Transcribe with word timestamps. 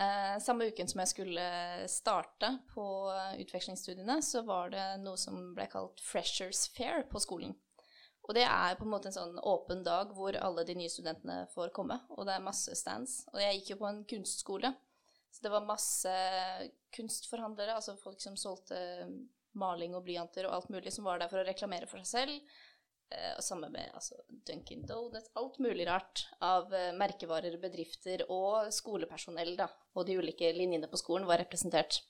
Eh, 0.00 0.36
samme 0.40 0.70
uken 0.72 0.88
som 0.88 1.02
jeg 1.02 1.10
skulle 1.10 1.48
starte 1.90 2.54
på 2.72 2.86
utvekslingsstudiene, 3.42 4.20
så 4.24 4.44
var 4.46 4.72
det 4.72 4.86
noe 5.02 5.20
som 5.20 5.52
ble 5.56 5.66
kalt 5.72 6.00
Freshers 6.00 6.64
Fair 6.72 7.04
på 7.10 7.20
skolen. 7.20 7.52
Og 8.22 8.36
det 8.38 8.44
er 8.46 8.76
på 8.78 8.86
en 8.86 8.92
måte 8.92 9.10
en 9.10 9.16
sånn 9.16 9.38
åpen 9.50 9.82
dag 9.84 10.12
hvor 10.14 10.36
alle 10.38 10.64
de 10.66 10.76
nye 10.78 10.90
studentene 10.90 11.42
får 11.52 11.72
komme, 11.74 11.98
og 12.14 12.26
det 12.28 12.36
er 12.36 12.44
masse 12.44 12.74
stands. 12.78 13.22
Og 13.34 13.40
jeg 13.42 13.58
gikk 13.58 13.72
jo 13.74 13.80
på 13.82 13.88
en 13.90 14.02
kunstskole, 14.08 14.70
så 15.32 15.44
det 15.44 15.52
var 15.52 15.66
masse 15.66 16.12
kunstforhandlere, 16.94 17.74
altså 17.74 17.96
folk 17.98 18.20
som 18.22 18.36
solgte 18.38 18.78
maling 19.58 19.96
og 19.96 20.04
blyanter 20.06 20.46
og 20.46 20.54
alt 20.56 20.70
mulig, 20.72 20.92
som 20.94 21.08
var 21.08 21.20
der 21.20 21.32
for 21.32 21.42
å 21.42 21.46
reklamere 21.48 21.88
for 21.90 22.00
seg 22.04 22.28
selv. 22.28 22.54
Eh, 23.12 23.32
og 23.36 23.44
sammen 23.44 23.72
med 23.72 23.90
altså, 23.94 24.16
Dunkin 24.46 24.86
Donuts, 24.88 25.30
alt 25.38 25.58
mulig 25.62 25.86
rart 25.88 26.24
av 26.44 26.72
eh, 26.74 26.92
merkevarer, 26.96 27.58
bedrifter 27.60 28.24
og 28.32 28.72
skolepersonell, 28.74 29.54
da. 29.58 29.68
Og 29.96 30.06
de 30.08 30.16
ulike 30.20 30.52
linjene 30.56 30.90
på 30.90 31.00
skolen 31.00 31.28
var 31.28 31.42
representert. 31.42 32.00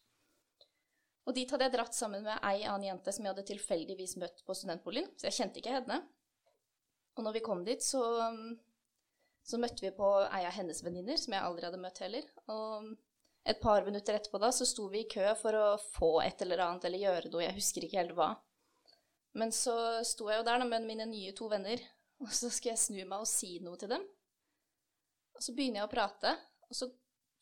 Og 1.27 1.37
dit 1.37 1.51
hadde 1.51 1.69
jeg 1.69 1.74
dratt 1.77 1.95
sammen 1.95 2.24
med 2.27 2.43
ei 2.48 2.65
annen 2.66 2.88
jente 2.88 3.15
som 3.15 3.24
jeg 3.24 3.34
hadde 3.34 3.46
tilfeldigvis 3.52 4.16
møtt 4.19 4.43
på 4.46 4.57
studentboligen, 4.59 5.10
så 5.16 5.29
jeg 5.29 5.38
kjente 5.38 5.62
ikke 5.62 5.77
henne. 5.77 6.01
Og 7.16 7.27
når 7.27 7.37
vi 7.37 7.45
kom 7.46 7.62
dit, 7.66 7.84
så, 7.84 8.02
så 9.46 9.60
møtte 9.62 9.84
vi 9.84 9.93
på 9.95 10.09
ei 10.24 10.43
av 10.48 10.57
hennes 10.57 10.82
venninner, 10.82 11.21
som 11.21 11.37
jeg 11.37 11.46
aldri 11.46 11.69
hadde 11.69 11.82
møtt 11.82 12.01
heller. 12.02 12.27
Og 12.51 12.91
et 13.46 13.60
par 13.62 13.87
minutter 13.87 14.19
etterpå 14.19 14.41
da, 14.43 14.51
så 14.55 14.66
sto 14.66 14.88
vi 14.91 15.05
i 15.05 15.10
kø 15.10 15.29
for 15.38 15.59
å 15.59 15.66
få 15.93 16.12
et 16.24 16.43
eller 16.43 16.65
annet 16.66 16.88
eller 16.88 17.05
gjøre 17.05 17.30
noe, 17.30 17.45
jeg 17.46 17.59
husker 17.60 17.87
ikke 17.87 18.01
helt 18.02 18.16
hva. 18.19 18.32
Men 19.39 19.53
så 19.55 19.75
sto 20.05 20.29
jeg 20.29 20.41
jo 20.41 20.47
der 20.47 20.61
da, 20.61 20.69
med 20.69 20.87
mine 20.87 21.07
nye 21.09 21.33
to 21.37 21.49
venner, 21.53 21.81
og 22.23 22.33
så 22.37 22.51
skal 22.53 22.75
jeg 22.75 22.83
snu 22.83 23.01
meg 23.01 23.23
og 23.23 23.29
si 23.29 23.57
noe 23.65 23.79
til 23.81 23.91
dem. 23.95 24.05
Og 25.33 25.45
så 25.45 25.55
begynner 25.57 25.83
jeg 25.83 25.89
å 25.89 25.93
prate, 25.93 26.35
og 26.69 26.77
så 26.77 26.91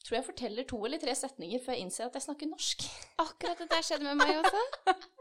tror 0.01 0.17
jeg 0.17 0.29
forteller 0.31 0.69
to 0.69 0.79
eller 0.87 1.01
tre 1.03 1.13
setninger 1.19 1.61
før 1.61 1.77
jeg 1.77 1.85
innser 1.85 2.07
at 2.07 2.17
jeg 2.17 2.25
snakker 2.25 2.49
norsk. 2.49 2.87
Akkurat 3.21 3.61
det 3.61 3.69
der 3.73 3.85
skjedde 3.85 4.07
med 4.07 4.21
meg 4.23 4.39
også. 4.41 4.63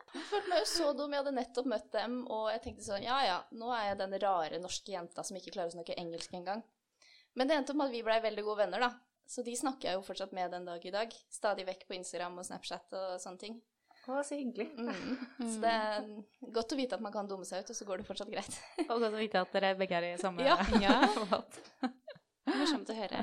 Jeg 0.10 0.26
følte 0.30 0.50
meg 0.50 0.62
jo 0.62 0.68
så 0.72 0.92
dum, 0.98 1.12
jeg 1.14 1.22
hadde 1.22 1.36
nettopp 1.36 1.68
møtt 1.70 1.90
dem, 1.94 2.16
og 2.34 2.48
jeg 2.54 2.62
tenkte 2.64 2.86
sånn 2.88 3.04
ja 3.06 3.18
ja, 3.28 3.36
nå 3.54 3.74
er 3.76 3.92
jeg 3.92 4.00
den 4.00 4.16
rare 4.24 4.62
norske 4.62 4.94
jenta 4.94 5.26
som 5.26 5.38
ikke 5.38 5.54
klarer 5.54 5.74
å 5.74 5.76
snakke 5.76 5.98
engelsk 6.02 6.34
engang. 6.38 6.64
Men 7.38 7.50
det 7.50 7.60
endte 7.60 7.76
med 7.78 7.90
at 7.90 7.94
vi 7.94 8.06
blei 8.06 8.18
veldig 8.24 8.46
gode 8.48 8.64
venner, 8.64 8.88
da. 8.88 8.94
Så 9.30 9.44
de 9.46 9.54
snakker 9.54 9.92
jeg 9.92 10.00
jo 10.00 10.06
fortsatt 10.08 10.32
med 10.34 10.50
den 10.56 10.66
dag 10.66 10.86
i 10.86 10.94
dag. 10.94 11.12
Stadig 11.30 11.68
vekk 11.68 11.86
på 11.86 12.00
Instagram 12.00 12.40
og 12.42 12.48
Snapchat 12.48 12.96
og 12.98 13.20
sånne 13.22 13.44
ting. 13.44 13.60
Å, 14.10 14.22
så 14.26 14.36
hyggelig. 14.40 14.66
Mm. 14.74 15.18
Så 15.54 15.60
det 15.62 15.72
er 15.72 16.08
godt 16.56 16.74
å 16.74 16.78
vite 16.80 16.98
at 16.98 17.04
man 17.06 17.14
kan 17.14 17.28
dumme 17.30 17.46
seg 17.46 17.62
ut, 17.62 17.70
og 17.70 17.78
så 17.78 17.86
går 17.86 18.02
det 18.02 18.08
fortsatt 18.08 18.32
greit. 18.32 18.56
Og 18.88 18.96
godt 19.04 19.14
å 19.14 19.20
vite 19.20 19.42
at 19.44 19.52
dere 19.54 19.76
begge 19.78 20.00
er 20.00 20.08
i 20.14 20.16
samme 20.22 20.42
Ja. 20.50 20.56
Ja. 20.82 20.96
båt. 21.30 21.60
Morsomt 22.50 22.90
å 22.90 22.96
høre. 22.98 23.22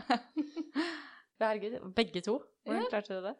Herregud, 1.43 1.81
begge 1.97 2.23
to. 2.25 2.39
Hvordan 2.67 2.87
klarte 2.93 3.17
du 3.19 3.25
det? 3.27 3.35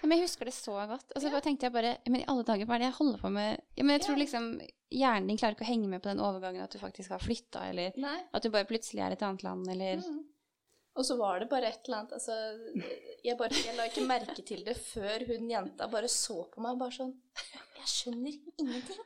Ja, 0.00 0.08
Men 0.08 0.18
jeg 0.18 0.26
husker 0.28 0.48
det 0.48 0.54
så 0.56 0.74
godt. 0.90 1.10
Og 1.14 1.22
så 1.22 1.30
bare 1.32 1.44
tenkte 1.44 1.66
jeg 1.68 1.72
bare 1.74 1.94
Men 2.10 2.20
i 2.22 2.26
alle 2.30 2.44
dager, 2.46 2.66
hva 2.68 2.76
er 2.76 2.82
det 2.84 2.88
jeg 2.90 2.96
holder 2.98 3.20
på 3.22 3.30
med? 3.34 3.60
Ja, 3.78 3.84
men 3.86 3.94
jeg 3.98 4.04
tror 4.06 4.16
Ja. 4.16 4.22
liksom 4.24 4.46
hjernen 4.94 5.28
din 5.30 5.38
klarer 5.40 5.56
ikke 5.56 5.66
å 5.66 5.70
henge 5.70 5.88
med 5.90 6.02
på 6.04 6.10
den 6.12 6.22
overgangen 6.22 6.62
at 6.64 6.70
du 6.74 6.78
faktisk 6.78 7.10
har 7.14 7.22
flytta, 7.22 7.64
eller 7.72 7.96
Nei. 7.98 8.16
at 8.32 8.42
du 8.44 8.50
bare 8.54 8.68
plutselig 8.68 9.02
er 9.02 9.14
i 9.14 9.18
et 9.18 9.22
annet 9.26 9.42
land, 9.46 9.66
eller 9.70 9.96
Mm. 10.04 10.20
Og 10.94 11.02
så 11.02 11.16
var 11.18 11.40
det 11.42 11.48
bare 11.50 11.72
et 11.72 11.88
eller 11.88 12.04
annet 12.04 12.12
Altså, 12.14 12.34
jeg, 13.24 13.34
bare, 13.38 13.50
jeg 13.66 13.74
la 13.74 13.88
ikke 13.90 14.06
merke 14.06 14.42
til 14.46 14.60
det 14.66 14.76
før 14.78 15.24
hun 15.26 15.50
jenta 15.50 15.88
bare 15.90 16.10
så 16.12 16.44
på 16.52 16.62
meg 16.62 16.78
bare 16.78 16.94
sånn 16.94 17.10
Jeg 17.80 17.88
skjønner 17.90 18.36
ingenting. 18.62 19.02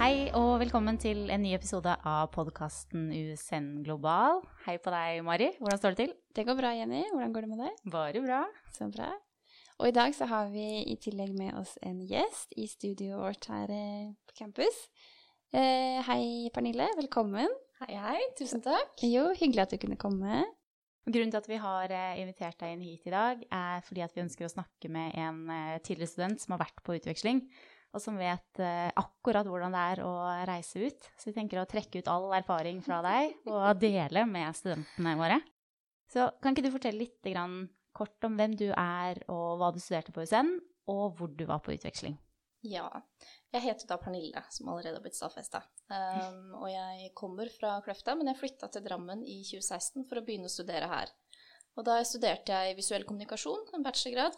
Hei 0.00 0.28
og 0.36 0.58
velkommen 0.60 0.96
til 1.00 1.30
en 1.32 1.44
ny 1.44 1.52
episode 1.56 1.92
av 2.08 2.32
podkasten 2.32 3.12
USN 3.12 3.84
Global. 3.84 4.42
Hei 4.66 4.76
på 4.80 4.92
deg, 4.92 5.20
Mari. 5.28 5.52
Hvordan 5.60 5.80
står 5.80 5.94
det 5.94 6.00
til? 6.02 6.16
Det 6.36 6.48
går 6.48 6.56
bra, 6.58 6.72
Jenny. 6.76 7.04
Hvordan 7.12 7.36
går 7.36 7.46
det 7.46 7.52
med 7.52 7.64
deg? 7.66 7.72
Bare 7.94 8.20
bra. 8.24 8.42
Så 8.74 8.88
bra. 8.92 9.12
Og 9.82 9.90
i 9.90 9.94
dag 9.94 10.14
så 10.14 10.26
har 10.30 10.52
vi 10.52 10.84
i 10.86 10.94
tillegg 11.02 11.32
med 11.34 11.56
oss 11.58 11.74
en 11.82 11.98
gjest 12.06 12.52
i 12.60 12.68
studioet 12.70 13.18
vårt 13.18 13.48
her 13.50 13.70
eh, 13.74 14.12
på 14.28 14.36
campus. 14.38 14.76
Eh, 15.50 15.98
hei, 16.06 16.50
Pernille. 16.54 16.86
Velkommen. 17.00 17.50
Hei, 17.80 17.96
hei. 17.98 18.20
Tusen 18.38 18.62
takk. 18.62 19.02
Jo, 19.02 19.32
hyggelig 19.34 19.64
at 19.64 19.74
du 19.74 19.80
kunne 19.82 19.98
komme. 19.98 20.44
Grunnen 21.04 21.34
til 21.34 21.40
at 21.40 21.50
vi 21.50 21.58
har 21.58 21.90
eh, 21.90 22.20
invitert 22.22 22.60
deg 22.62 22.76
inn 22.76 22.84
hit 22.86 23.10
i 23.10 23.14
dag, 23.16 23.42
er 23.50 23.82
fordi 23.84 24.04
at 24.06 24.14
vi 24.14 24.22
ønsker 24.22 24.46
å 24.46 24.52
snakke 24.54 24.92
med 24.94 25.18
en 25.18 25.42
eh, 25.50 25.76
tidligere 25.82 26.12
student 26.12 26.44
som 26.44 26.54
har 26.54 26.62
vært 26.62 26.78
på 26.86 26.94
utveksling, 27.00 27.42
og 27.94 28.02
som 28.02 28.16
vet 28.18 28.58
akkurat 28.98 29.46
hvordan 29.46 29.74
det 29.74 29.82
er 29.92 30.00
å 30.02 30.14
reise 30.50 30.86
ut. 30.86 31.10
Så 31.18 31.28
vi 31.28 31.34
tenker 31.36 31.60
å 31.62 31.68
trekke 31.70 32.00
ut 32.02 32.08
all 32.10 32.32
erfaring 32.34 32.80
fra 32.82 32.98
deg 33.06 33.36
og 33.46 33.68
dele 33.78 34.24
med 34.26 34.58
studentene 34.58 35.12
våre. 35.18 35.36
Så 36.10 36.26
kan 36.42 36.54
ikke 36.54 36.66
du 36.66 36.74
fortelle 36.74 37.04
litt 37.04 37.30
kort 37.96 38.26
om 38.26 38.36
hvem 38.38 38.56
du 38.58 38.68
er, 38.70 39.20
og 39.32 39.58
hva 39.60 39.72
du 39.74 39.80
studerte 39.82 40.14
på 40.14 40.24
USN, 40.24 40.56
og 40.90 41.18
hvor 41.18 41.32
du 41.32 41.44
var 41.48 41.62
på 41.64 41.74
utveksling? 41.74 42.16
Ja. 42.64 42.88
Jeg 43.52 43.62
heter 43.66 43.88
da 43.88 43.98
Pernille, 44.00 44.40
som 44.50 44.70
allerede 44.72 44.96
har 44.96 45.04
blitt 45.04 45.18
stadfesta. 45.18 45.60
Um, 45.92 46.54
og 46.62 46.68
jeg 46.72 47.12
kommer 47.16 47.50
fra 47.52 47.76
Kløfta, 47.84 48.16
men 48.16 48.32
jeg 48.32 48.40
flytta 48.40 48.70
til 48.72 48.86
Drammen 48.86 49.22
i 49.22 49.42
2016 49.44 50.08
for 50.08 50.20
å 50.20 50.24
begynne 50.24 50.50
å 50.50 50.54
studere 50.54 50.88
her. 50.90 51.12
Og 51.74 51.86
da 51.86 51.98
studerte 52.06 52.54
jeg 52.54 52.78
visuell 52.78 53.06
kommunikasjon, 53.06 53.68
en 53.74 53.84
bachelorgrad. 53.84 54.36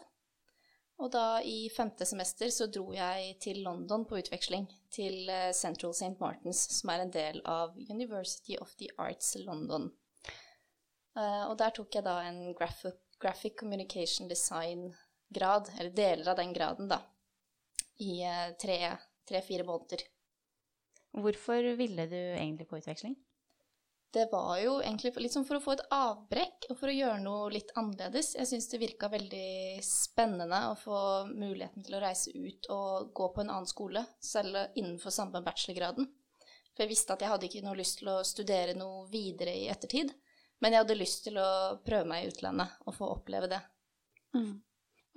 Og 0.97 1.11
da 1.13 1.39
i 1.45 1.67
femte 1.69 2.07
semester 2.09 2.49
så 2.53 2.65
dro 2.73 2.87
jeg 2.95 3.35
til 3.43 3.61
London 3.65 4.07
på 4.09 4.17
utveksling, 4.17 4.65
til 4.93 5.29
eh, 5.29 5.51
Central 5.53 5.93
St. 5.93 6.15
Martins, 6.17 6.63
som 6.79 6.89
er 6.89 7.03
en 7.03 7.13
del 7.13 7.37
av 7.45 7.77
University 7.77 8.57
of 8.57 8.73
the 8.81 8.89
Arts 8.97 9.35
London. 9.43 9.91
Uh, 11.17 11.45
og 11.49 11.55
der 11.61 11.73
tok 11.73 11.95
jeg 11.97 12.05
da 12.05 12.19
en 12.25 12.41
graphic, 12.57 12.97
graphic 13.21 13.57
communication 13.59 14.27
design-grad, 14.31 15.71
eller 15.79 15.93
deler 15.95 16.31
av 16.31 16.41
den 16.41 16.53
graden, 16.53 16.89
da 16.91 17.01
i 17.97 18.23
eh, 18.23 18.53
tre-fire 19.27 19.63
måneder. 19.63 19.97
Hvorfor 21.17 21.75
ville 21.77 22.05
du 22.05 22.17
egentlig 22.17 22.67
på 22.69 22.77
utveksling? 22.77 23.15
Det 24.13 24.29
var 24.31 24.57
jo 24.61 24.77
egentlig 24.79 25.11
litt 25.19 25.33
sånn 25.33 25.45
for 25.45 25.57
å 25.57 25.61
få 25.61 25.73
et 25.75 25.83
avbrekk 25.93 26.69
og 26.71 26.77
for 26.79 26.89
å 26.89 26.95
gjøre 26.95 27.19
noe 27.21 27.49
litt 27.51 27.73
annerledes. 27.77 28.35
Jeg 28.37 28.49
syns 28.49 28.69
det 28.71 28.79
virka 28.81 29.09
veldig 29.11 29.81
spennende 29.83 30.61
å 30.69 30.77
få 30.79 30.99
muligheten 31.33 31.83
til 31.83 31.97
å 31.97 32.01
reise 32.01 32.31
ut 32.31 32.69
og 32.73 33.11
gå 33.17 33.27
på 33.33 33.43
en 33.43 33.51
annen 33.51 33.69
skole, 33.69 34.05
selv 34.23 34.77
innenfor 34.79 35.13
samme 35.13 35.41
bachelorgraden. 35.43 36.07
For 36.71 36.85
jeg 36.85 36.93
visste 36.93 37.17
at 37.17 37.25
jeg 37.25 37.33
hadde 37.33 37.49
ikke 37.49 37.65
noe 37.65 37.77
lyst 37.81 37.99
til 37.99 38.13
å 38.13 38.23
studere 38.25 38.77
noe 38.77 39.03
videre 39.11 39.53
i 39.57 39.67
ettertid, 39.73 40.13
men 40.61 40.73
jeg 40.73 40.83
hadde 40.83 40.97
lyst 40.97 41.25
til 41.27 41.37
å 41.41 41.49
prøve 41.85 42.07
meg 42.09 42.23
i 42.23 42.31
utlandet 42.31 42.79
og 42.85 42.95
få 42.97 43.09
oppleve 43.13 43.49
det. 43.51 43.59
Mm. 44.35 44.55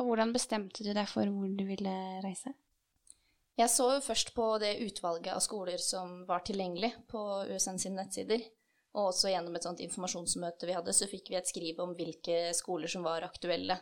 Og 0.00 0.08
hvordan 0.08 0.32
bestemte 0.32 0.84
du 0.84 0.92
deg 0.96 1.08
for 1.08 1.28
hvor 1.28 1.48
du 1.56 1.64
ville 1.68 1.94
reise? 2.24 2.54
Jeg 3.60 3.68
så 3.68 3.90
jo 3.92 4.00
først 4.04 4.32
på 4.32 4.46
det 4.62 4.78
utvalget 4.86 5.34
av 5.34 5.42
skoler 5.44 5.80
som 5.82 6.22
var 6.28 6.44
tilgjengelig 6.46 6.94
på 7.10 7.20
USN 7.50 7.80
sine 7.82 7.98
nettsider. 7.98 8.44
Og 8.96 9.12
også 9.12 9.30
gjennom 9.30 9.54
et 9.54 9.66
sånt 9.66 9.82
informasjonsmøte 9.84 10.66
vi 10.66 10.74
hadde, 10.74 10.94
så 10.96 11.06
fikk 11.10 11.28
vi 11.30 11.38
et 11.38 11.48
skriv 11.48 11.78
om 11.82 11.92
hvilke 11.98 12.50
skoler 12.56 12.90
som 12.90 13.04
var 13.06 13.26
aktuelle. 13.26 13.76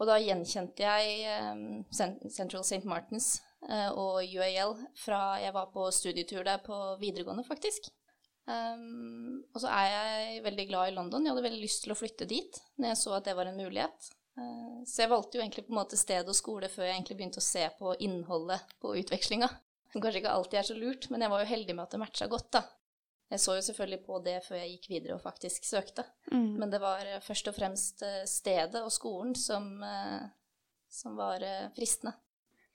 Og 0.00 0.08
da 0.08 0.16
gjenkjente 0.16 0.86
jeg 0.86 1.26
eh, 1.28 1.64
Central 1.92 2.62
St. 2.64 2.86
Martins 2.88 3.34
eh, 3.68 3.90
og 3.90 4.22
UAL 4.24 4.78
fra 4.96 5.36
jeg 5.42 5.52
var 5.52 5.68
på 5.74 5.90
studietur 5.92 6.46
der 6.46 6.62
på 6.64 6.78
videregående, 7.02 7.44
faktisk. 7.44 7.90
Um, 8.48 9.42
og 9.54 9.62
så 9.62 9.70
er 9.70 9.90
jeg 9.90 10.40
veldig 10.46 10.66
glad 10.70 10.90
i 10.90 10.94
London. 10.96 11.26
Jeg 11.26 11.34
hadde 11.34 11.44
veldig 11.44 11.62
lyst 11.62 11.84
til 11.84 11.94
å 11.94 11.98
flytte 11.98 12.26
dit 12.30 12.56
når 12.80 12.92
jeg 12.92 13.00
så 13.02 13.14
at 13.18 13.28
det 13.28 13.36
var 13.38 13.50
en 13.50 13.60
mulighet. 13.60 14.10
Uh, 14.38 14.80
så 14.88 15.04
jeg 15.04 15.12
valgte 15.12 15.38
jo 15.38 15.44
egentlig 15.44 15.66
på 15.66 15.74
en 15.74 15.80
måte 15.82 16.00
sted 16.00 16.28
og 16.28 16.38
skole 16.38 16.70
før 16.72 16.88
jeg 16.88 16.96
egentlig 16.96 17.18
begynte 17.20 17.42
å 17.42 17.46
se 17.46 17.66
på 17.78 17.94
innholdet 18.06 18.76
på 18.82 18.96
utvekslinga. 19.02 19.50
Som 19.92 20.00
kanskje 20.02 20.24
ikke 20.24 20.34
alltid 20.34 20.62
er 20.62 20.68
så 20.70 20.78
lurt, 20.78 21.10
men 21.12 21.24
jeg 21.24 21.32
var 21.32 21.44
jo 21.44 21.52
heldig 21.52 21.76
med 21.76 21.86
at 21.86 21.96
det 21.96 22.04
matcha 22.04 22.30
godt, 22.30 22.52
da. 22.58 22.66
Jeg 23.30 23.42
så 23.44 23.54
jo 23.54 23.62
selvfølgelig 23.62 24.02
på 24.02 24.16
det 24.26 24.38
før 24.42 24.58
jeg 24.58 24.72
gikk 24.72 24.88
videre 24.90 25.14
og 25.14 25.22
faktisk 25.22 25.66
søkte. 25.66 26.02
Mm. 26.32 26.56
Men 26.58 26.72
det 26.72 26.80
var 26.82 27.06
eh, 27.06 27.22
først 27.22 27.50
og 27.50 27.54
fremst 27.54 28.02
eh, 28.02 28.24
stedet 28.26 28.82
og 28.82 28.90
skolen 28.90 29.36
som, 29.38 29.68
eh, 29.86 30.24
som 30.90 31.14
var 31.18 31.44
fristende. 31.76 32.16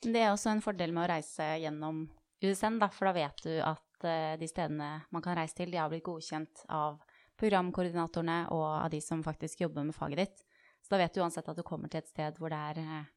Det 0.06 0.22
er 0.22 0.32
også 0.32 0.54
en 0.54 0.64
fordel 0.64 0.94
med 0.96 1.04
å 1.04 1.10
reise 1.12 1.50
gjennom 1.60 2.06
USN, 2.44 2.80
da, 2.80 2.88
for 2.94 3.10
da 3.10 3.16
vet 3.18 3.44
du 3.44 3.52
at 3.64 3.85
eh, 4.10 4.38
de 4.40 4.50
stedene 4.50 4.90
man 5.12 5.26
kan 5.26 5.38
reise 5.38 5.58
til, 5.58 5.72
de 5.72 5.82
har 5.82 5.92
blitt 5.92 6.06
godkjent 6.06 6.66
av 6.74 7.02
programkoordinatorene 7.40 8.46
og 8.56 8.66
av 8.70 8.90
de 8.94 9.02
som 9.04 9.24
faktisk 9.26 9.66
jobber 9.66 9.88
med 9.88 9.96
faget 9.98 10.24
ditt. 10.24 10.44
Så 10.82 10.94
da 10.94 11.02
vet 11.02 11.16
du 11.16 11.22
uansett 11.24 11.48
at 11.50 11.58
du 11.58 11.66
kommer 11.66 11.92
til 11.92 12.04
et 12.04 12.12
sted 12.12 12.40
hvor 12.40 12.54
det 12.54 12.62
er 12.72 12.82
eh, 12.84 13.14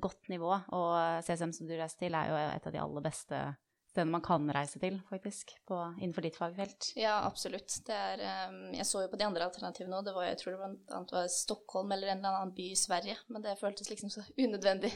godt 0.00 0.30
nivå. 0.32 0.52
Og 0.76 1.24
CSM 1.26 1.52
som 1.56 1.68
du 1.68 1.74
reiser 1.76 2.06
til, 2.06 2.16
er 2.16 2.30
jo 2.30 2.38
et 2.46 2.66
av 2.66 2.74
de 2.74 2.82
aller 2.82 3.04
beste 3.04 3.42
stedene 3.90 4.14
man 4.14 4.22
kan 4.24 4.46
reise 4.54 4.78
til, 4.82 4.98
faktisk, 5.10 5.52
på, 5.66 5.78
innenfor 6.00 6.24
ditt 6.24 6.38
fagfelt. 6.38 6.92
Ja, 6.98 7.16
absolutt. 7.26 7.74
Det 7.86 7.96
er, 7.96 8.22
um, 8.50 8.60
jeg 8.74 8.86
så 8.86 9.02
jo 9.04 9.10
på 9.10 9.18
de 9.18 9.26
andre 9.26 9.48
alternativene 9.48 9.98
òg. 9.98 10.20
Jeg 10.28 10.38
tror 10.40 10.56
det 10.56 10.68
annet 10.94 11.14
var 11.16 11.30
Stockholm 11.34 11.92
eller 11.96 12.12
en 12.12 12.22
eller 12.22 12.38
annen 12.40 12.54
by 12.56 12.68
i 12.70 12.78
Sverige. 12.78 13.16
Men 13.28 13.44
det 13.46 13.58
føltes 13.60 13.90
liksom 13.90 14.12
så 14.12 14.24
unødvendig. 14.44 14.92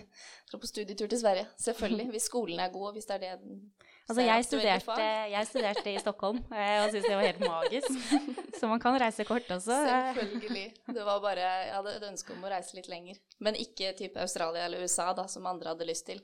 Dra 0.50 0.60
på 0.62 0.70
studietur 0.70 1.10
til 1.10 1.22
Sverige. 1.24 1.48
Selvfølgelig. 1.66 2.08
Hvis 2.14 2.30
skolen 2.30 2.62
er 2.62 2.72
god, 2.74 2.92
og 2.92 2.98
hvis 2.98 3.10
det 3.10 3.18
er 3.18 3.24
det 3.26 3.90
Altså, 4.04 4.20
jeg 4.20 4.44
studerte, 4.44 5.04
jeg 5.32 5.46
studerte, 5.48 5.92
i 5.94 6.00
Stockholm 6.02 6.40
og 6.44 6.90
syntes 6.92 7.06
det 7.08 7.14
var 7.16 7.24
helt 7.24 7.40
magisk. 7.40 7.94
Så 8.58 8.68
man 8.68 8.80
kan 8.82 8.98
reise 9.00 9.24
kort 9.24 9.48
også. 9.48 9.72
Selvfølgelig. 9.72 10.66
Det 10.92 11.06
var 11.06 11.22
bare 11.24 11.40
Jeg 11.40 11.72
hadde 11.72 11.94
et 11.96 12.04
ønske 12.10 12.36
om 12.36 12.44
å 12.44 12.50
reise 12.52 12.76
litt 12.76 12.90
lenger. 12.92 13.16
Men 13.40 13.56
ikke 13.56 13.94
type 13.96 14.20
Australia 14.20 14.66
eller 14.68 14.84
USA, 14.84 15.08
da, 15.16 15.24
som 15.28 15.48
andre 15.48 15.72
hadde 15.72 15.88
lyst 15.88 16.06
til. 16.10 16.20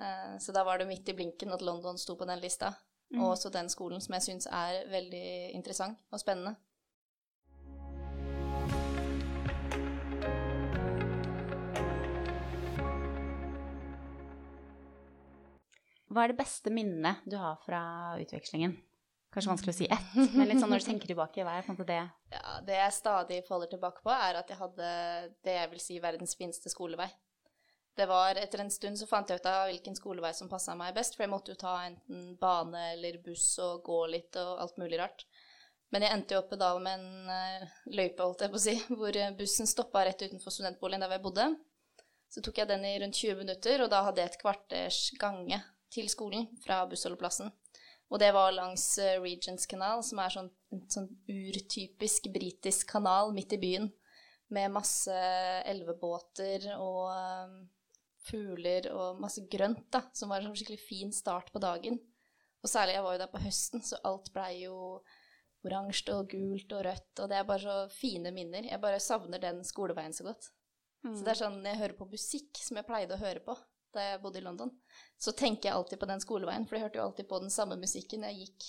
Eh, 0.00 0.38
så 0.40 0.52
da 0.56 0.64
var 0.64 0.80
det 0.80 0.88
midt 0.88 1.08
i 1.12 1.16
blinken 1.16 1.52
at 1.52 1.64
London 1.64 2.00
sto 2.00 2.16
på 2.16 2.28
den 2.28 2.40
lista. 2.40 2.72
Mm. 3.12 3.20
Og 3.20 3.34
også 3.34 3.52
den 3.54 3.68
skolen 3.70 4.00
som 4.02 4.16
jeg 4.16 4.26
syns 4.30 4.48
er 4.50 4.88
veldig 4.90 5.26
interessant 5.54 6.00
og 6.10 6.22
spennende. 6.22 6.56
Hva 16.16 16.24
er 16.24 16.32
det 16.32 16.40
beste 16.40 16.72
minnet 16.72 17.24
du 17.28 17.36
har 17.36 17.58
fra 17.66 17.82
utvekslingen? 18.22 18.72
Kanskje 19.34 19.52
vanskelig 19.52 19.74
å 19.74 19.78
si 19.82 19.88
ett, 19.92 20.14
men 20.38 20.48
litt 20.48 20.62
sånn 20.62 20.72
når 20.72 20.80
du 20.80 20.88
tenker 20.88 21.12
tilbake, 21.12 21.44
hva 21.44 21.58
er 21.60 21.84
det? 21.84 22.00
Ja, 22.32 22.56
det 22.64 22.80
jeg 22.80 22.96
stadig 22.96 23.42
faller 23.44 23.68
tilbake 23.68 24.00
på, 24.00 24.12
er 24.14 24.40
at 24.40 24.48
jeg 24.48 24.56
hadde 24.62 24.90
det 25.44 25.56
jeg 25.60 25.72
vil 25.74 25.82
si 25.84 26.00
verdens 26.00 26.32
fineste 26.40 26.72
skolevei 26.72 27.10
det 27.96 28.06
var 28.06 28.36
Etter 28.36 28.60
en 28.60 28.70
stund 28.70 28.98
så 29.00 29.08
fant 29.08 29.30
jeg 29.30 29.40
ut 29.40 29.48
av 29.48 29.70
hvilken 29.70 29.96
skolevei 29.96 30.32
som 30.36 30.50
passa 30.52 30.74
meg 30.76 30.94
best, 30.96 31.16
for 31.16 31.24
jeg 31.24 31.32
måtte 31.32 31.54
jo 31.54 31.60
ta 31.60 31.78
enten 31.86 32.34
bane 32.40 32.90
eller 32.92 33.16
buss 33.24 33.54
og 33.64 33.86
gå 33.86 34.00
litt 34.12 34.36
og 34.40 34.60
alt 34.64 34.76
mulig 34.80 35.00
rart. 35.00 35.24
Men 35.94 36.04
jeg 36.04 36.12
endte 36.12 36.36
jo 36.36 36.42
oppe 36.42 36.58
da 36.60 36.72
med 36.82 36.98
en 36.98 37.30
uh, 37.30 37.78
løype, 37.94 38.20
holdt 38.20 38.44
jeg 38.44 38.52
på 38.52 38.60
å 38.60 38.64
si, 38.66 38.74
hvor 38.98 39.16
bussen 39.38 39.70
stoppa 39.70 40.04
rett 40.04 40.26
utenfor 40.26 40.52
studentboligen 40.52 41.06
der 41.06 41.16
jeg 41.16 41.24
bodde. 41.24 41.48
Så 42.28 42.42
tok 42.44 42.60
jeg 42.60 42.68
den 42.68 42.84
i 42.84 42.96
rundt 43.00 43.16
20 43.16 43.40
minutter, 43.40 43.84
og 43.84 43.90
da 43.92 44.02
hadde 44.04 44.20
jeg 44.20 44.34
et 44.34 44.40
kvarters 44.42 45.00
gange 45.20 45.62
til 45.92 46.08
skolen 46.12 46.48
fra 46.64 46.82
bussholdeplassen. 46.90 47.52
Og 48.06 48.20
det 48.22 48.30
var 48.36 48.54
langs 48.54 48.84
uh, 49.02 49.16
Regents 49.22 49.66
kanal, 49.70 50.02
som 50.06 50.20
er 50.22 50.34
sånn, 50.34 50.50
en 50.74 50.82
sånn 50.92 51.08
urtypisk 51.30 52.28
britisk 52.34 52.90
kanal 52.92 53.32
midt 53.34 53.56
i 53.56 53.60
byen, 53.62 53.88
med 54.54 54.70
masse 54.70 55.14
elvebåter 55.66 56.68
og 56.78 57.08
uh, 57.10 57.56
fugler 58.26 58.86
og 58.94 59.20
masse 59.22 59.42
grønt, 59.50 59.88
da, 59.90 60.04
som 60.14 60.30
var 60.30 60.40
en 60.40 60.50
sånn 60.50 60.60
skikkelig 60.60 60.82
fin 60.86 61.14
start 61.14 61.50
på 61.54 61.62
dagen. 61.62 61.98
Og 62.62 62.70
særlig, 62.70 62.96
jeg 62.96 63.06
var 63.06 63.16
jo 63.16 63.22
der 63.22 63.32
på 63.32 63.42
høsten, 63.42 63.82
så 63.86 63.98
alt 64.06 64.30
blei 64.34 64.52
jo 64.64 64.76
oransje 65.66 66.14
og 66.14 66.30
gult 66.30 66.72
og 66.76 66.84
rødt, 66.86 67.12
og 67.22 67.30
det 67.30 67.40
er 67.40 67.48
bare 67.48 67.62
så 67.62 67.76
fine 67.90 68.30
minner. 68.34 68.68
Jeg 68.70 68.82
bare 68.82 69.02
savner 69.02 69.42
den 69.42 69.64
skoleveien 69.66 70.14
så 70.14 70.28
godt. 70.28 70.52
Mm. 71.02 71.14
Så 71.14 71.26
det 71.26 71.32
er 71.32 71.40
sånn, 71.42 71.58
jeg 71.66 71.80
hører 71.80 71.98
på 71.98 72.08
musikk, 72.10 72.52
som 72.62 72.78
jeg 72.78 72.86
pleide 72.86 73.18
å 73.18 73.22
høre 73.22 73.42
på 73.42 73.56
da 73.94 74.02
jeg 74.02 74.22
bodde 74.22 74.40
i 74.40 74.44
London, 74.44 74.72
så 75.18 75.32
tenker 75.36 75.70
jeg 75.70 75.76
alltid 75.76 76.00
på 76.00 76.08
den 76.10 76.22
skoleveien, 76.22 76.66
for 76.66 76.76
jeg 76.76 76.86
hørte 76.86 77.00
jo 77.00 77.06
alltid 77.06 77.28
på 77.30 77.40
den 77.42 77.52
samme 77.52 77.78
musikken 77.80 78.26
jeg 78.28 78.40
gikk 78.42 78.66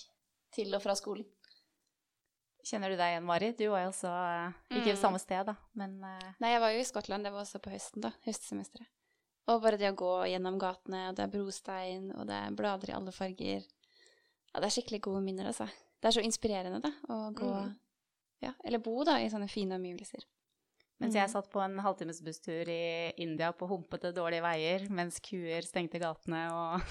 til 0.56 0.78
og 0.78 0.84
fra 0.84 0.96
skolen. 0.98 1.28
Kjenner 2.68 2.92
du 2.92 2.98
deg 3.00 3.14
igjen, 3.14 3.26
Mari? 3.28 3.54
Du 3.56 3.64
var 3.72 3.86
jo 3.86 3.92
også 3.94 4.12
uh, 4.12 4.56
ikke 4.76 4.98
mm. 4.98 5.00
samme 5.00 5.20
sted, 5.24 5.48
da, 5.48 5.56
men 5.80 5.98
uh... 6.04 6.30
Nei, 6.44 6.52
jeg 6.52 6.64
var 6.64 6.74
jo 6.74 6.84
i 6.84 6.88
Skottland, 6.88 7.24
det 7.24 7.32
var 7.32 7.46
også 7.46 7.62
på 7.64 7.72
høsten, 7.72 8.04
da. 8.04 8.12
Høstsemesteret. 8.28 8.90
Og 9.48 9.62
bare 9.64 9.80
det 9.80 9.94
å 9.94 9.96
gå 9.96 10.14
gjennom 10.28 10.58
gatene, 10.60 11.06
og 11.08 11.16
det 11.16 11.24
er 11.24 11.32
brostein, 11.32 12.10
og 12.18 12.28
det 12.28 12.36
er 12.36 12.56
blader 12.58 12.92
i 12.92 12.96
alle 12.98 13.14
farger 13.16 13.62
Ja, 13.62 14.60
det 14.60 14.68
er 14.68 14.74
skikkelig 14.76 15.00
gode 15.08 15.22
minner, 15.24 15.48
altså. 15.54 15.70
Det 15.98 16.10
er 16.10 16.18
så 16.18 16.24
inspirerende, 16.26 16.82
da, 16.84 16.92
å 17.14 17.30
gå 17.36 17.52
mm. 17.54 17.76
Ja, 18.44 18.52
eller 18.68 18.84
bo, 18.84 19.00
da, 19.08 19.16
i 19.18 19.32
sånne 19.32 19.48
fine 19.50 19.80
omgivelser. 19.80 20.28
Mens 20.98 21.14
jeg 21.14 21.30
mm. 21.30 21.34
satt 21.36 21.50
på 21.54 21.62
en 21.62 21.78
halvtimes 21.86 22.24
busstur 22.26 22.70
i 22.74 23.14
India 23.22 23.52
på 23.54 23.68
humpete, 23.70 24.10
dårlige 24.16 24.42
veier 24.42 24.88
mens 24.90 25.20
kuer 25.22 25.62
stengte 25.66 26.02
gatene, 26.02 26.48
og 26.50 26.82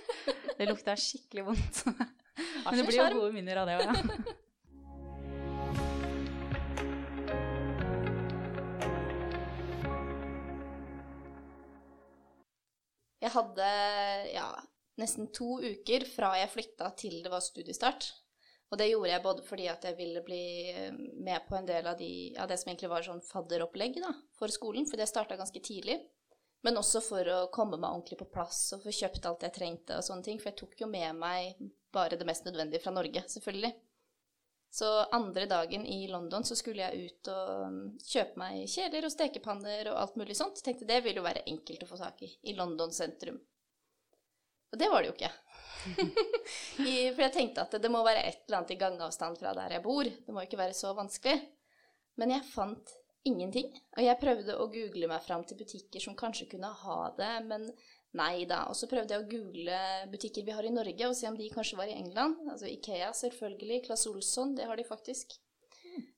det 0.56 0.68
lukta 0.70 0.96
skikkelig 0.96 1.44
vondt. 1.50 1.82
Men 2.64 2.80
det 2.80 2.86
blir 2.88 2.96
jo 3.02 3.18
gode 3.18 3.34
minner 3.36 3.60
av 3.60 3.68
det 3.68 3.76
òg, 3.80 3.84
ja. 3.90 3.96
Jeg 13.20 13.34
hadde 13.34 13.66
ja, 14.32 14.46
nesten 14.98 15.26
to 15.36 15.58
uker 15.60 16.06
fra 16.08 16.30
jeg 16.40 16.48
flytta 16.54 16.88
til 16.96 17.18
det 17.20 17.28
var 17.28 17.44
studiestart. 17.44 18.06
Og 18.70 18.78
det 18.78 18.86
gjorde 18.92 19.10
jeg 19.10 19.22
både 19.24 19.42
fordi 19.42 19.66
at 19.70 19.84
jeg 19.88 19.98
ville 19.98 20.22
bli 20.22 20.44
eh, 20.70 20.94
med 20.94 21.46
på 21.48 21.58
en 21.58 21.66
del 21.66 21.88
av, 21.90 21.98
de, 21.98 22.10
av 22.38 22.48
det 22.50 22.58
som 22.60 22.70
egentlig 22.70 22.90
var 22.92 23.06
sånn 23.06 23.22
fadderopplegg 23.26 23.98
da, 24.02 24.12
for 24.38 24.52
skolen, 24.54 24.86
for 24.86 25.00
det 25.00 25.08
starta 25.10 25.38
ganske 25.38 25.62
tidlig. 25.64 25.98
Men 26.62 26.76
også 26.76 27.00
for 27.02 27.28
å 27.32 27.38
komme 27.52 27.78
meg 27.80 27.88
ordentlig 27.88 28.20
på 28.20 28.28
plass 28.30 28.66
og 28.76 28.84
få 28.84 28.92
kjøpt 28.94 29.26
alt 29.26 29.46
jeg 29.46 29.56
trengte 29.56 29.96
og 29.96 30.04
sånne 30.04 30.26
ting. 30.26 30.40
For 30.40 30.52
jeg 30.52 30.58
tok 30.60 30.82
jo 30.82 30.90
med 30.92 31.16
meg 31.16 31.54
bare 31.90 32.18
det 32.20 32.26
mest 32.28 32.44
nødvendige 32.46 32.82
fra 32.84 32.92
Norge, 32.94 33.24
selvfølgelig. 33.32 33.72
Så 34.70 34.86
andre 35.10 35.46
dagen 35.50 35.86
i 35.86 36.06
London 36.06 36.44
så 36.46 36.54
skulle 36.54 36.84
jeg 36.84 37.08
ut 37.08 37.30
og 37.32 37.64
um, 37.66 37.78
kjøpe 38.06 38.38
meg 38.38 38.68
kjeler 38.70 39.08
og 39.08 39.10
stekepanner 39.10 39.88
og 39.90 39.98
alt 40.04 40.20
mulig 40.20 40.36
sånt. 40.38 40.60
Tenkte 40.62 40.86
det 40.86 41.00
ville 41.02 41.18
jo 41.18 41.26
være 41.26 41.42
enkelt 41.50 41.82
å 41.82 41.88
få 41.90 41.98
tak 41.98 42.22
i 42.22 42.30
i 42.46 42.54
London 42.54 42.92
sentrum. 42.94 43.40
Og 44.70 44.78
det 44.78 44.90
var 44.92 45.02
det 45.02 45.10
jo 45.10 45.16
ikke. 45.16 45.32
I, 46.86 46.94
for 47.14 47.24
jeg 47.24 47.34
tenkte 47.34 47.64
at 47.66 47.76
det 47.82 47.90
må 47.92 48.02
være 48.06 48.24
et 48.28 48.42
eller 48.46 48.60
annet 48.60 48.74
i 48.74 48.80
gangavstand 48.80 49.38
fra 49.40 49.54
der 49.56 49.76
jeg 49.76 49.84
bor. 49.84 50.08
Det 50.08 50.34
må 50.34 50.44
ikke 50.44 50.60
være 50.60 50.76
så 50.76 50.92
vanskelig. 50.96 51.38
Men 52.20 52.34
jeg 52.34 52.48
fant 52.50 52.96
ingenting. 53.28 53.70
Og 53.96 54.04
jeg 54.04 54.20
prøvde 54.20 54.58
å 54.58 54.68
google 54.72 55.08
meg 55.10 55.24
fram 55.24 55.46
til 55.46 55.60
butikker 55.60 56.02
som 56.02 56.18
kanskje 56.18 56.50
kunne 56.54 56.72
ha 56.84 57.00
det, 57.18 57.32
men 57.48 57.70
Nei 58.18 58.44
da. 58.48 58.64
Og 58.70 58.74
så 58.74 58.88
prøvde 58.90 59.14
jeg 59.14 59.22
å 59.22 59.28
google 59.30 59.76
butikker 60.10 60.46
vi 60.46 60.54
har 60.54 60.66
i 60.66 60.72
Norge, 60.74 61.06
og 61.06 61.14
se 61.14 61.28
om 61.28 61.36
de 61.38 61.46
kanskje 61.52 61.78
var 61.78 61.90
i 61.90 61.94
England. 61.94 62.40
Altså 62.50 62.66
Ikea, 62.66 63.12
selvfølgelig. 63.14 63.84
Claes 63.86 64.06
Olsson, 64.10 64.56
det 64.58 64.66
har 64.66 64.80
de 64.80 64.86
faktisk. 64.86 65.36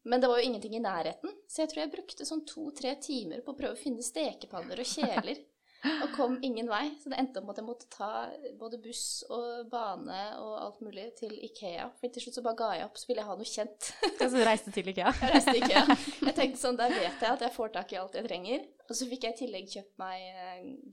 Men 0.08 0.20
det 0.20 0.29
var 0.29 0.41
jo 0.41 0.49
ingenting 0.49 0.76
i 0.76 0.82
nærheten, 0.82 1.32
så 1.49 1.62
jeg 1.62 1.70
tror 1.70 1.81
jeg 1.82 1.93
brukte 1.93 2.26
sånn 2.29 2.43
to-tre 2.49 2.93
timer 3.00 3.41
på 3.44 3.55
å 3.55 3.58
prøve 3.58 3.76
å 3.76 3.81
finne 3.81 4.05
stekepanner 4.05 4.82
og 4.82 4.88
kjeler. 4.88 5.41
Og 5.82 6.12
kom 6.14 6.37
ingen 6.46 6.69
vei. 6.70 6.84
Så 7.02 7.11
det 7.11 7.19
endte 7.19 7.40
opp 7.40 7.49
med 7.49 7.56
at 7.56 7.61
jeg 7.61 7.67
måtte 7.67 7.88
ta 7.90 8.11
både 8.58 8.79
buss 8.82 9.25
og 9.32 9.70
bane 9.73 10.20
og 10.38 10.52
alt 10.61 10.82
mulig 10.84 11.08
til 11.19 11.32
Ikea. 11.49 11.88
For 11.99 12.12
til 12.12 12.26
slutt 12.26 12.38
så 12.38 12.44
bare 12.44 12.58
ga 12.61 12.69
jeg 12.79 12.87
opp, 12.87 13.00
så 13.00 13.08
ville 13.08 13.23
jeg 13.23 13.31
ha 13.31 13.37
noe 13.40 13.49
kjent. 13.50 13.88
Så 14.23 14.31
du 14.31 14.44
reiste 14.46 14.70
til 14.75 14.93
Ikea? 14.93 15.11
Jeg 15.19 15.32
reiste 15.34 15.56
til 15.56 15.67
Ikea. 15.67 15.96
Jeg 16.29 16.37
tenkte 16.38 16.61
sånn, 16.61 16.79
der 16.79 16.93
vet 16.94 17.20
jeg 17.20 17.34
at 17.34 17.43
jeg 17.43 17.52
får 17.52 17.73
tak 17.75 17.90
i 17.93 17.96
alt 17.99 18.14
jeg 18.17 18.25
trenger. 18.25 18.62
Og 18.87 18.96
så 18.96 19.06
fikk 19.11 19.26
jeg 19.26 19.34
i 19.34 19.38
tillegg 19.40 19.67
kjøpt 19.73 19.99
meg 20.00 20.23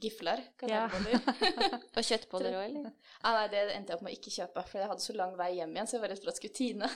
giflar, 0.02 0.42
gifler. 0.42 0.42
Kanelboller. 0.60 1.14
Ja. 1.14 1.80
og 1.98 2.08
kjøttboller 2.10 2.58
òg, 2.58 2.66
eller? 2.66 2.90
Ah, 3.22 3.38
nei, 3.38 3.46
det 3.54 3.62
endte 3.76 3.94
jeg 3.94 4.00
opp 4.00 4.04
med 4.06 4.14
å 4.14 4.18
ikke 4.18 4.34
kjøpe, 4.34 4.66
for 4.72 4.82
jeg 4.82 4.92
hadde 4.92 5.06
så 5.06 5.16
lang 5.18 5.38
vei 5.40 5.50
hjem 5.60 5.78
igjen, 5.78 5.90
så 5.90 5.98
jeg 5.98 6.04
var 6.04 6.14
redd 6.14 6.24
for 6.24 6.34
at 6.34 6.42
skulle 6.42 6.58
tine. 6.58 6.90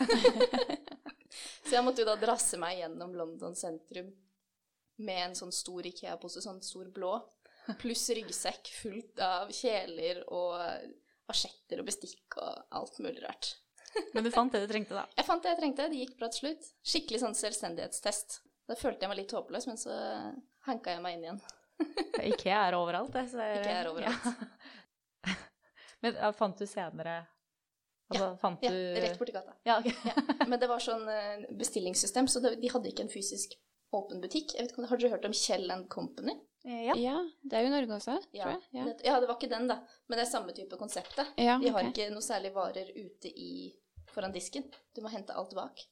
så 1.68 1.78
jeg 1.78 1.86
måtte 1.86 2.04
jo 2.04 2.10
da 2.10 2.18
drasse 2.20 2.60
meg 2.62 2.82
gjennom 2.82 3.16
London 3.20 3.58
sentrum 3.58 4.12
med 5.04 5.22
en 5.28 5.38
sånn 5.38 5.54
stor 5.56 5.88
Ikea-pose, 5.90 6.44
sånn 6.44 6.62
stor 6.66 6.90
blå. 6.94 7.16
Pluss 7.80 8.10
ryggsekk 8.12 8.72
fullt 8.76 9.20
av 9.24 9.52
kjeler 9.56 10.24
og 10.34 10.58
asjetter 11.32 11.82
og 11.82 11.88
bestikk 11.88 12.38
og 12.42 12.80
alt 12.80 13.00
mulig 13.04 13.24
rart. 13.24 13.54
Men 14.14 14.26
du 14.26 14.32
fant 14.34 14.54
det 14.54 14.64
du 14.64 14.72
trengte, 14.72 14.96
da? 14.98 15.06
Jeg 15.16 15.28
fant 15.28 15.44
det 15.44 15.54
jeg 15.54 15.60
trengte. 15.60 15.90
Det 15.92 16.00
gikk 16.02 16.16
bra 16.20 16.30
til 16.34 16.48
slutt. 16.48 16.70
Skikkelig 16.94 17.22
sånn 17.22 17.38
selvstendighetstest. 17.38 18.40
Da 18.70 18.78
følte 18.80 19.06
jeg 19.06 19.12
meg 19.12 19.20
litt 19.22 19.36
håpløs, 19.36 19.68
men 19.70 19.80
så 19.80 19.94
hanka 20.68 20.96
jeg 20.96 21.04
meg 21.04 21.18
inn 21.18 21.28
igjen. 21.28 21.44
Ikea 22.32 22.64
er 22.70 22.78
overalt, 22.78 23.14
det. 23.14 23.28
Så 23.32 23.42
Ikea 23.42 23.76
er 23.82 23.92
overalt. 23.92 24.28
Ja. 25.28 25.36
men 26.06 26.18
ja, 26.18 26.32
fant 26.36 26.60
du 26.60 26.66
senere 26.70 27.20
altså, 27.20 28.24
ja, 28.24 28.32
fant 28.40 28.66
ja, 28.66 28.72
rett 29.04 29.20
borti 29.20 29.36
gata. 29.36 29.56
Ja, 29.68 29.78
okay. 29.80 29.94
ja, 30.10 30.48
men 30.48 30.62
det 30.62 30.70
var 30.72 30.84
sånn 30.84 31.06
eh, 31.12 31.46
bestillingssystem, 31.60 32.30
så 32.32 32.42
de 32.44 32.72
hadde 32.72 32.92
ikke 32.92 33.06
en 33.06 33.14
fysisk 33.14 33.58
åpen 33.94 34.24
butikk. 34.24 34.56
Jeg 34.56 34.66
vet 34.66 34.74
ikke, 34.74 34.90
Har 34.90 35.02
dere 35.02 35.14
hørt 35.18 35.30
om 35.30 35.38
Kjell 35.38 35.70
Company? 35.92 36.38
Eh, 36.64 36.86
ja. 36.88 36.96
ja. 36.96 37.30
Det 37.42 37.60
er 37.60 37.66
jo 37.66 37.72
Norge 37.74 37.96
også, 37.98 38.18
ja. 38.32 38.44
tror 38.44 38.54
jeg. 38.54 38.62
Ja. 38.72 38.86
Ja. 39.04 39.20
det 39.20 39.28
var 39.28 39.36
ikke 39.36 39.52
den, 39.52 39.68
da. 39.68 39.82
Men 40.08 40.20
det 40.20 40.26
er 40.26 40.32
samme 40.32 40.56
type 40.56 40.80
konseptet. 40.80 41.34
Ja, 41.36 41.58
De 41.60 41.72
har 41.76 41.90
ikke 41.90 42.10
noe 42.14 42.24
særlig 42.24 42.54
varer 42.56 42.92
ute 42.96 43.32
i, 43.32 43.74
foran 44.14 44.36
disken. 44.36 44.70
Du 44.96 45.04
må 45.04 45.12
hente 45.12 45.36
alt 45.36 45.56
bak. 45.58 45.84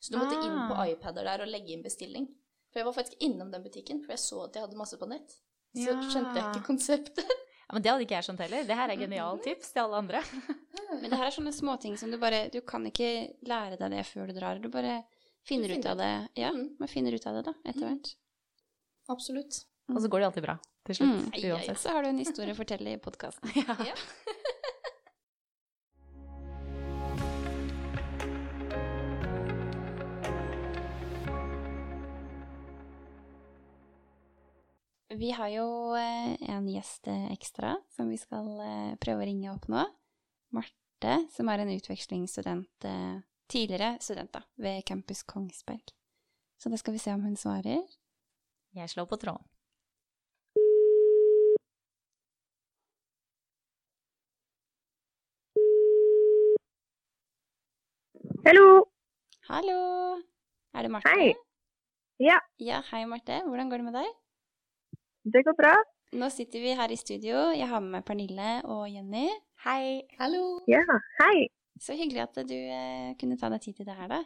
Så 0.00 0.14
du 0.14 0.20
måtte 0.20 0.38
ah. 0.38 0.46
inn 0.46 0.60
på 0.70 0.78
ah. 0.78 0.88
iPader 0.88 1.26
der 1.26 1.44
og 1.44 1.50
legge 1.50 1.74
inn 1.74 1.84
bestilling. 1.84 2.30
For 2.70 2.80
jeg 2.80 2.86
var 2.86 2.96
faktisk 2.96 3.22
innom 3.26 3.50
den 3.50 3.64
butikken, 3.64 4.02
for 4.04 4.14
jeg 4.14 4.22
så 4.22 4.44
at 4.46 4.54
de 4.54 4.62
hadde 4.62 4.78
masse 4.78 4.98
på 4.98 5.08
nett. 5.10 5.34
Så 5.74 5.94
skjønte 6.10 6.34
jeg 6.38 6.46
ikke 6.50 6.66
konseptet. 6.72 7.38
Ja, 7.70 7.76
Men 7.76 7.84
det 7.84 7.90
hadde 7.92 8.02
ikke 8.02 8.14
jeg 8.16 8.26
skjønt 8.26 8.40
heller. 8.42 8.64
Det 8.66 8.74
her 8.74 8.90
er 8.90 8.98
genialt 8.98 9.44
tips 9.46 9.68
til 9.70 9.84
alle 9.84 9.98
andre. 10.00 10.20
men 11.00 11.04
det 11.04 11.18
her 11.20 11.28
er 11.28 11.34
sånne 11.36 11.52
småting 11.54 11.92
som 12.00 12.10
du 12.10 12.16
bare 12.18 12.48
Du 12.50 12.56
kan 12.66 12.82
ikke 12.88 13.10
lære 13.46 13.78
deg 13.78 13.92
det 13.94 14.00
før 14.08 14.26
du 14.26 14.34
drar. 14.34 14.58
Du 14.58 14.66
bare 14.74 14.96
finner, 15.46 15.70
du 15.70 15.76
finner 15.76 15.78
ut 15.78 15.86
av 15.92 16.00
det. 16.00 16.08
Ja, 16.42 16.50
mm. 16.50 16.64
man 16.82 16.90
finner 16.90 17.14
ut 17.14 17.28
av 17.30 17.38
det 17.38 17.44
da, 17.46 17.54
etter 17.62 17.92
mm. 17.92 18.00
Absolutt. 19.14 19.60
Og 19.90 20.02
så 20.02 20.08
går 20.08 20.22
det 20.22 20.26
alltid 20.30 20.46
bra 20.46 20.58
til 20.86 21.00
slutt. 21.00 21.10
Mm. 21.10 21.52
Uansett. 21.52 21.80
Så 21.82 21.94
har 21.94 22.02
du 22.02 22.12
en 22.12 22.20
historie 22.22 22.54
å 22.54 22.58
fortelle 22.58 22.94
i 22.94 23.00
podkasten. 23.02 23.50
ja. 23.90 23.94
Vi 35.20 35.30
har 35.34 35.48
jo 35.48 35.66
eh, 35.98 36.36
en 36.48 36.68
gjest 36.70 37.08
eh, 37.10 37.32
ekstra 37.34 37.74
som 37.92 38.08
vi 38.08 38.16
skal 38.16 38.46
eh, 38.62 38.92
prøve 39.02 39.24
å 39.24 39.26
ringe 39.26 39.50
opp 39.50 39.66
nå. 39.68 39.82
Marte, 40.54 41.16
som 41.34 41.50
er 41.50 41.60
en 41.60 41.72
utvekslingsstudent, 41.74 42.86
tidligere 43.50 43.98
student 44.02 44.32
da, 44.34 44.40
ved 44.58 44.80
Campus 44.86 45.22
Kongsberg. 45.22 45.92
Så 46.62 46.72
da 46.72 46.78
skal 46.80 46.96
vi 46.96 47.02
se 47.02 47.12
om 47.14 47.22
hun 47.26 47.36
svarer. 47.38 47.84
Jeg 48.74 48.90
slår 48.90 49.10
på 49.10 49.18
tråden. 49.20 49.44
Hallo. 58.46 58.84
Hallo. 59.48 59.80
Er 60.74 60.82
det 60.82 60.90
Marte? 60.90 61.10
Hei. 61.10 61.32
Ja. 62.20 62.38
Ja, 62.58 62.80
hei 62.90 63.04
Marte. 63.06 63.40
Hvordan 63.46 63.70
går 63.70 63.82
det 63.82 63.86
med 63.88 63.96
deg? 63.98 64.10
Det 65.34 65.42
går 65.46 65.56
bra. 65.58 65.72
Nå 66.20 66.28
sitter 66.32 66.62
vi 66.64 66.74
her 66.78 66.90
i 66.92 66.98
studio. 66.98 67.50
Jeg 67.54 67.68
har 67.70 67.80
med 67.84 67.92
meg 67.98 68.04
Pernille 68.08 68.50
og 68.64 68.86
Jenny. 68.90 69.26
Hei. 69.64 70.02
Hallo. 70.20 70.60
Ja, 70.70 70.82
hei. 71.20 71.48
Så 71.80 71.96
hyggelig 71.96 72.22
at 72.26 72.40
du 72.48 72.56
eh, 72.56 73.12
kunne 73.20 73.38
ta 73.40 73.48
deg 73.52 73.62
tid 73.64 73.78
til 73.80 73.88
det 73.88 73.96
her, 73.96 74.08
da. 74.10 74.20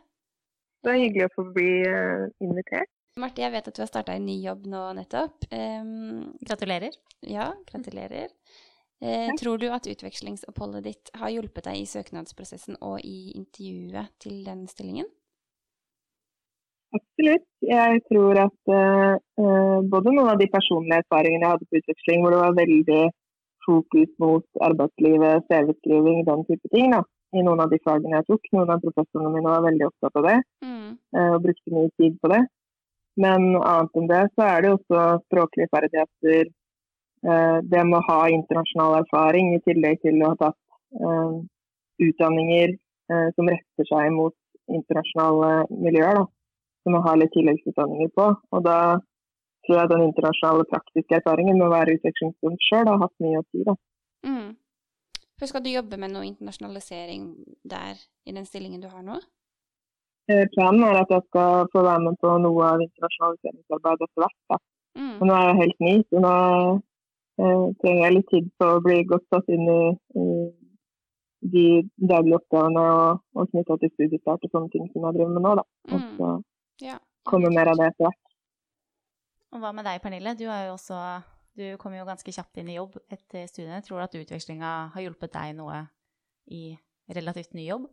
Det 0.84 0.90
var 0.92 1.00
hyggelig 1.00 1.28
å 1.28 1.34
få 1.36 1.46
bli 1.54 1.70
eh, 1.86 2.26
invitert. 2.44 2.90
Marte, 3.20 3.44
jeg 3.44 3.54
vet 3.54 3.68
at 3.70 3.76
du 3.76 3.82
har 3.84 3.90
starta 3.90 4.16
en 4.18 4.24
ny 4.26 4.40
jobb 4.42 4.64
nå 4.66 4.80
nettopp. 4.98 5.44
Um, 5.54 6.32
Gratulerer. 6.42 6.96
ja, 7.30 7.52
gratulerer. 7.68 8.32
Eh, 9.04 9.28
tror 9.36 9.58
du 9.60 9.66
at 9.68 9.84
utvekslingsoppholdet 9.90 10.86
ditt 10.86 11.10
har 11.20 11.32
hjulpet 11.34 11.66
deg 11.68 11.82
i 11.82 11.88
søknadsprosessen 11.88 12.78
og 12.80 13.02
i 13.04 13.34
intervjuet 13.36 14.08
til 14.24 14.38
den 14.46 14.64
stillingen? 14.70 15.10
Absolutt. 16.94 17.44
Jeg 17.66 18.00
tror 18.08 18.38
at 18.46 18.72
eh, 18.72 19.80
både 19.92 20.14
noen 20.14 20.30
av 20.32 20.40
de 20.40 20.48
personlige 20.48 21.02
erfaringene 21.02 21.44
jeg 21.44 21.52
hadde 21.56 21.68
på 21.68 21.80
utveksling, 21.82 22.22
hvor 22.22 22.32
det 22.32 22.40
var 22.44 22.56
veldig 22.60 23.02
fokus 23.66 24.10
mot 24.22 24.62
arbeidslivet, 24.68 25.44
CV-skriving, 25.50 26.24
den 26.28 26.44
type 26.48 26.72
ting, 26.72 26.92
da, 26.94 27.02
i 27.34 27.44
noen 27.44 27.64
av 27.64 27.72
de 27.72 27.80
fagene 27.84 28.20
jeg 28.20 28.28
tok. 28.30 28.50
Noen 28.56 28.72
av 28.76 28.82
professorene 28.84 29.32
mine 29.34 29.52
var 29.52 29.64
veldig 29.68 29.88
opptatt 29.90 30.20
av 30.20 30.28
det 30.30 30.38
Mm. 30.64 30.90
eh, 31.16 31.30
og 31.34 31.42
brukte 31.44 31.76
mye 31.76 31.90
tid 32.00 32.20
på 32.22 32.32
det. 32.32 32.42
Men 33.20 33.54
annet 33.60 33.96
enn 34.00 34.08
det 34.10 34.22
så 34.34 34.48
er 34.48 34.62
det 34.62 34.70
også 34.74 35.00
språklige 35.26 35.70
ferdigheter, 35.74 36.48
det 37.24 37.82
med 37.88 37.96
å 37.96 38.04
ha 38.04 38.20
internasjonal 38.28 38.98
erfaring 38.98 39.54
i 39.54 39.60
tillegg 39.64 40.02
til 40.04 40.20
å 40.20 40.34
ha 40.34 40.36
tatt 40.42 40.58
utdanninger 42.04 42.74
som 43.36 43.48
retter 43.48 43.88
seg 43.88 44.10
mot 44.12 44.34
internasjonale 44.68 45.64
miljøer. 45.72 46.20
da 46.20 46.26
som 46.84 46.96
jeg 46.96 47.04
har 47.06 47.20
litt 47.20 47.32
tilleggsutdanninger 47.36 48.10
på. 48.18 48.26
Og 48.54 48.64
da 48.64 48.78
tror 49.64 49.80
jeg 49.80 49.92
den 49.92 50.06
internasjonale 50.08 50.66
praktiske 50.72 51.18
erfaringen 51.18 51.58
med 51.58 51.68
å 51.68 51.72
være 51.72 51.96
utvekslingsstudent 51.96 52.66
sjøl 52.68 52.90
har 52.90 53.00
hatt 53.04 53.14
mye 53.24 53.40
å 53.40 53.46
si. 53.48 53.64
da. 53.68 53.76
Mm. 54.28 54.50
For 55.40 55.50
skal 55.50 55.64
du 55.64 55.72
jobbe 55.72 55.98
med 56.00 56.12
noe 56.12 56.28
internasjonalisering 56.28 57.30
der, 57.74 57.98
i 58.28 58.36
den 58.36 58.46
stillingen 58.46 58.84
du 58.84 58.90
har 58.92 59.02
nå? 59.06 59.18
Eh, 60.30 60.44
planen 60.54 60.84
er 60.86 61.02
at 61.02 61.10
jeg 61.12 61.24
skal 61.28 61.66
få 61.72 61.82
være 61.84 62.04
med 62.04 62.20
på 62.20 62.36
noe 62.44 62.68
av 62.68 62.84
internasjonaliseringsarbeidet 62.84 64.08
etter 64.08 64.24
hvert. 64.24 64.40
da. 64.52 64.60
Mm. 64.94 65.14
Og 65.18 65.26
nå 65.28 65.38
er 65.38 65.48
jeg 65.48 65.60
helt 65.62 65.80
ny, 65.84 65.94
så 66.10 66.22
nå 66.22 66.34
eh, 67.38 67.64
trenger 67.82 68.02
jeg 68.04 68.14
litt 68.16 68.28
tid 68.32 68.50
på 68.58 68.68
å 68.76 68.82
bli 68.84 69.00
godt 69.10 69.26
satt 69.32 69.48
inn 69.54 69.66
i, 69.70 69.80
i 70.20 70.26
de 71.54 71.64
daglige 72.00 72.38
oppgavene 72.40 72.80
og, 72.80 73.22
og 73.36 73.50
knytta 73.52 73.76
til 73.82 73.92
studiestart 73.92 74.46
og 74.46 74.54
sånne 74.54 74.72
ting 74.72 74.86
som 74.92 75.04
jeg 75.08 75.18
driver 75.18 75.34
med 75.36 75.44
nå. 75.44 75.54
da. 75.60 75.64
Og 75.92 76.00
Mm. 76.00 76.16
så 76.16 76.30
Ja. 76.80 76.98
kommer 77.24 77.52
mer 77.54 77.68
av 77.72 77.76
det 77.78 77.86
etter 77.92 78.06
hvert. 78.08 78.20
Og 79.54 79.60
hva 79.62 79.72
med 79.74 79.84
deg, 79.86 80.00
Pernille? 80.02 80.34
Du, 80.38 80.46
er 80.50 80.66
jo 80.66 80.72
også, 80.74 80.96
du 81.56 81.76
kom 81.78 81.94
jo 81.94 82.04
ganske 82.08 82.32
kjapt 82.32 82.58
inn 82.58 82.68
i 82.72 82.78
jobb 82.78 82.96
etter 83.08 83.46
studiene. 83.46 83.82
Tror 83.86 84.00
du 84.00 84.04
at 84.08 84.16
utvekslinga 84.24 84.72
har 84.94 85.04
hjulpet 85.04 85.32
deg 85.36 85.54
noe 85.56 85.84
i 86.50 86.76
relativt 87.14 87.54
ny 87.54 87.68
jobb? 87.68 87.86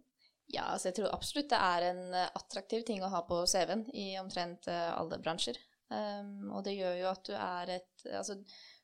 Ja, 0.52 0.72
altså 0.74 0.90
jeg 0.90 0.96
tror 0.98 1.14
absolutt 1.14 1.52
det 1.52 1.60
er 1.62 1.86
en 1.92 2.02
eh, 2.18 2.32
attraktiv 2.36 2.82
ting 2.88 3.04
å 3.04 3.12
ha 3.14 3.22
på 3.28 3.44
CV-en 3.48 3.86
i 3.94 4.18
omtrent 4.20 4.68
eh, 4.68 4.90
alle 4.98 5.20
bransjer. 5.22 5.60
Um, 5.92 6.50
og 6.56 6.64
det 6.66 6.78
gjør 6.78 6.96
jo 7.02 7.08
at 7.12 7.26
du 7.28 7.34
er 7.36 7.72
et 7.76 8.04
Altså, 8.16 8.38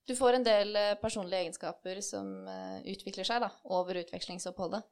du 0.08 0.16
får 0.16 0.38
en 0.38 0.46
del 0.46 0.76
eh, 0.80 0.96
personlige 1.02 1.44
egenskaper 1.44 2.00
som 2.06 2.48
eh, 2.48 2.80
utvikler 2.94 3.28
seg 3.28 3.44
da, 3.44 3.52
over 3.76 4.00
utvekslingsoppholdet. 4.04 4.86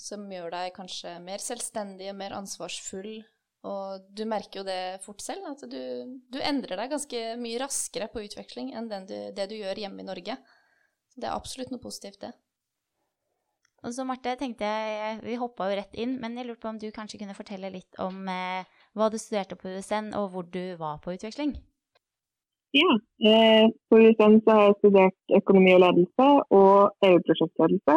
Som 0.00 0.26
gjør 0.32 0.52
deg 0.52 0.74
kanskje 0.76 1.16
mer 1.24 1.42
selvstendig 1.44 2.10
og 2.12 2.18
mer 2.20 2.36
ansvarsfull. 2.36 3.22
Og 3.68 4.04
du 4.16 4.22
merker 4.28 4.60
jo 4.60 4.66
det 4.68 5.00
fort 5.04 5.20
selv, 5.24 5.44
at 5.50 5.64
du, 5.68 5.80
du 6.32 6.38
endrer 6.40 6.80
deg 6.80 6.92
ganske 6.92 7.24
mye 7.40 7.60
raskere 7.60 8.08
på 8.12 8.22
utveksling 8.24 8.72
enn 8.76 8.88
du, 8.88 9.16
det 9.36 9.48
du 9.50 9.58
gjør 9.58 9.82
hjemme 9.82 10.00
i 10.00 10.08
Norge. 10.08 10.36
Så 11.12 11.20
det 11.20 11.28
er 11.28 11.36
absolutt 11.36 11.72
noe 11.72 11.82
positivt, 11.82 12.22
det. 12.24 12.32
Og 13.80 13.94
så 13.96 14.04
Marte, 14.04 14.34
tenkte 14.36 14.68
jeg, 14.68 15.20
Vi 15.24 15.40
hoppa 15.40 15.70
jo 15.70 15.76
rett 15.78 15.96
inn, 15.96 16.18
men 16.20 16.36
jeg 16.36 16.48
lurte 16.48 16.64
på 16.64 16.72
om 16.72 16.80
du 16.80 16.88
kanskje 16.92 17.20
kunne 17.20 17.36
fortelle 17.36 17.72
litt 17.72 17.96
om 18.00 18.28
eh, 18.28 18.68
hva 18.96 19.08
du 19.08 19.16
studerte 19.20 19.56
på 19.56 19.72
USN, 19.72 20.12
og 20.20 20.32
hvor 20.34 20.48
du 20.48 20.76
var 20.80 21.00
på 21.04 21.16
utveksling? 21.16 21.56
Ja, 22.78 22.90
på 23.88 23.98
USN 23.98 24.36
så 24.44 24.54
har 24.56 24.64
jeg 24.68 24.76
studert 24.78 25.34
økonomi 25.40 25.72
og 25.74 25.80
ledelse 25.84 26.26
og 26.60 27.06
EU-prosjektledelse. 27.08 27.96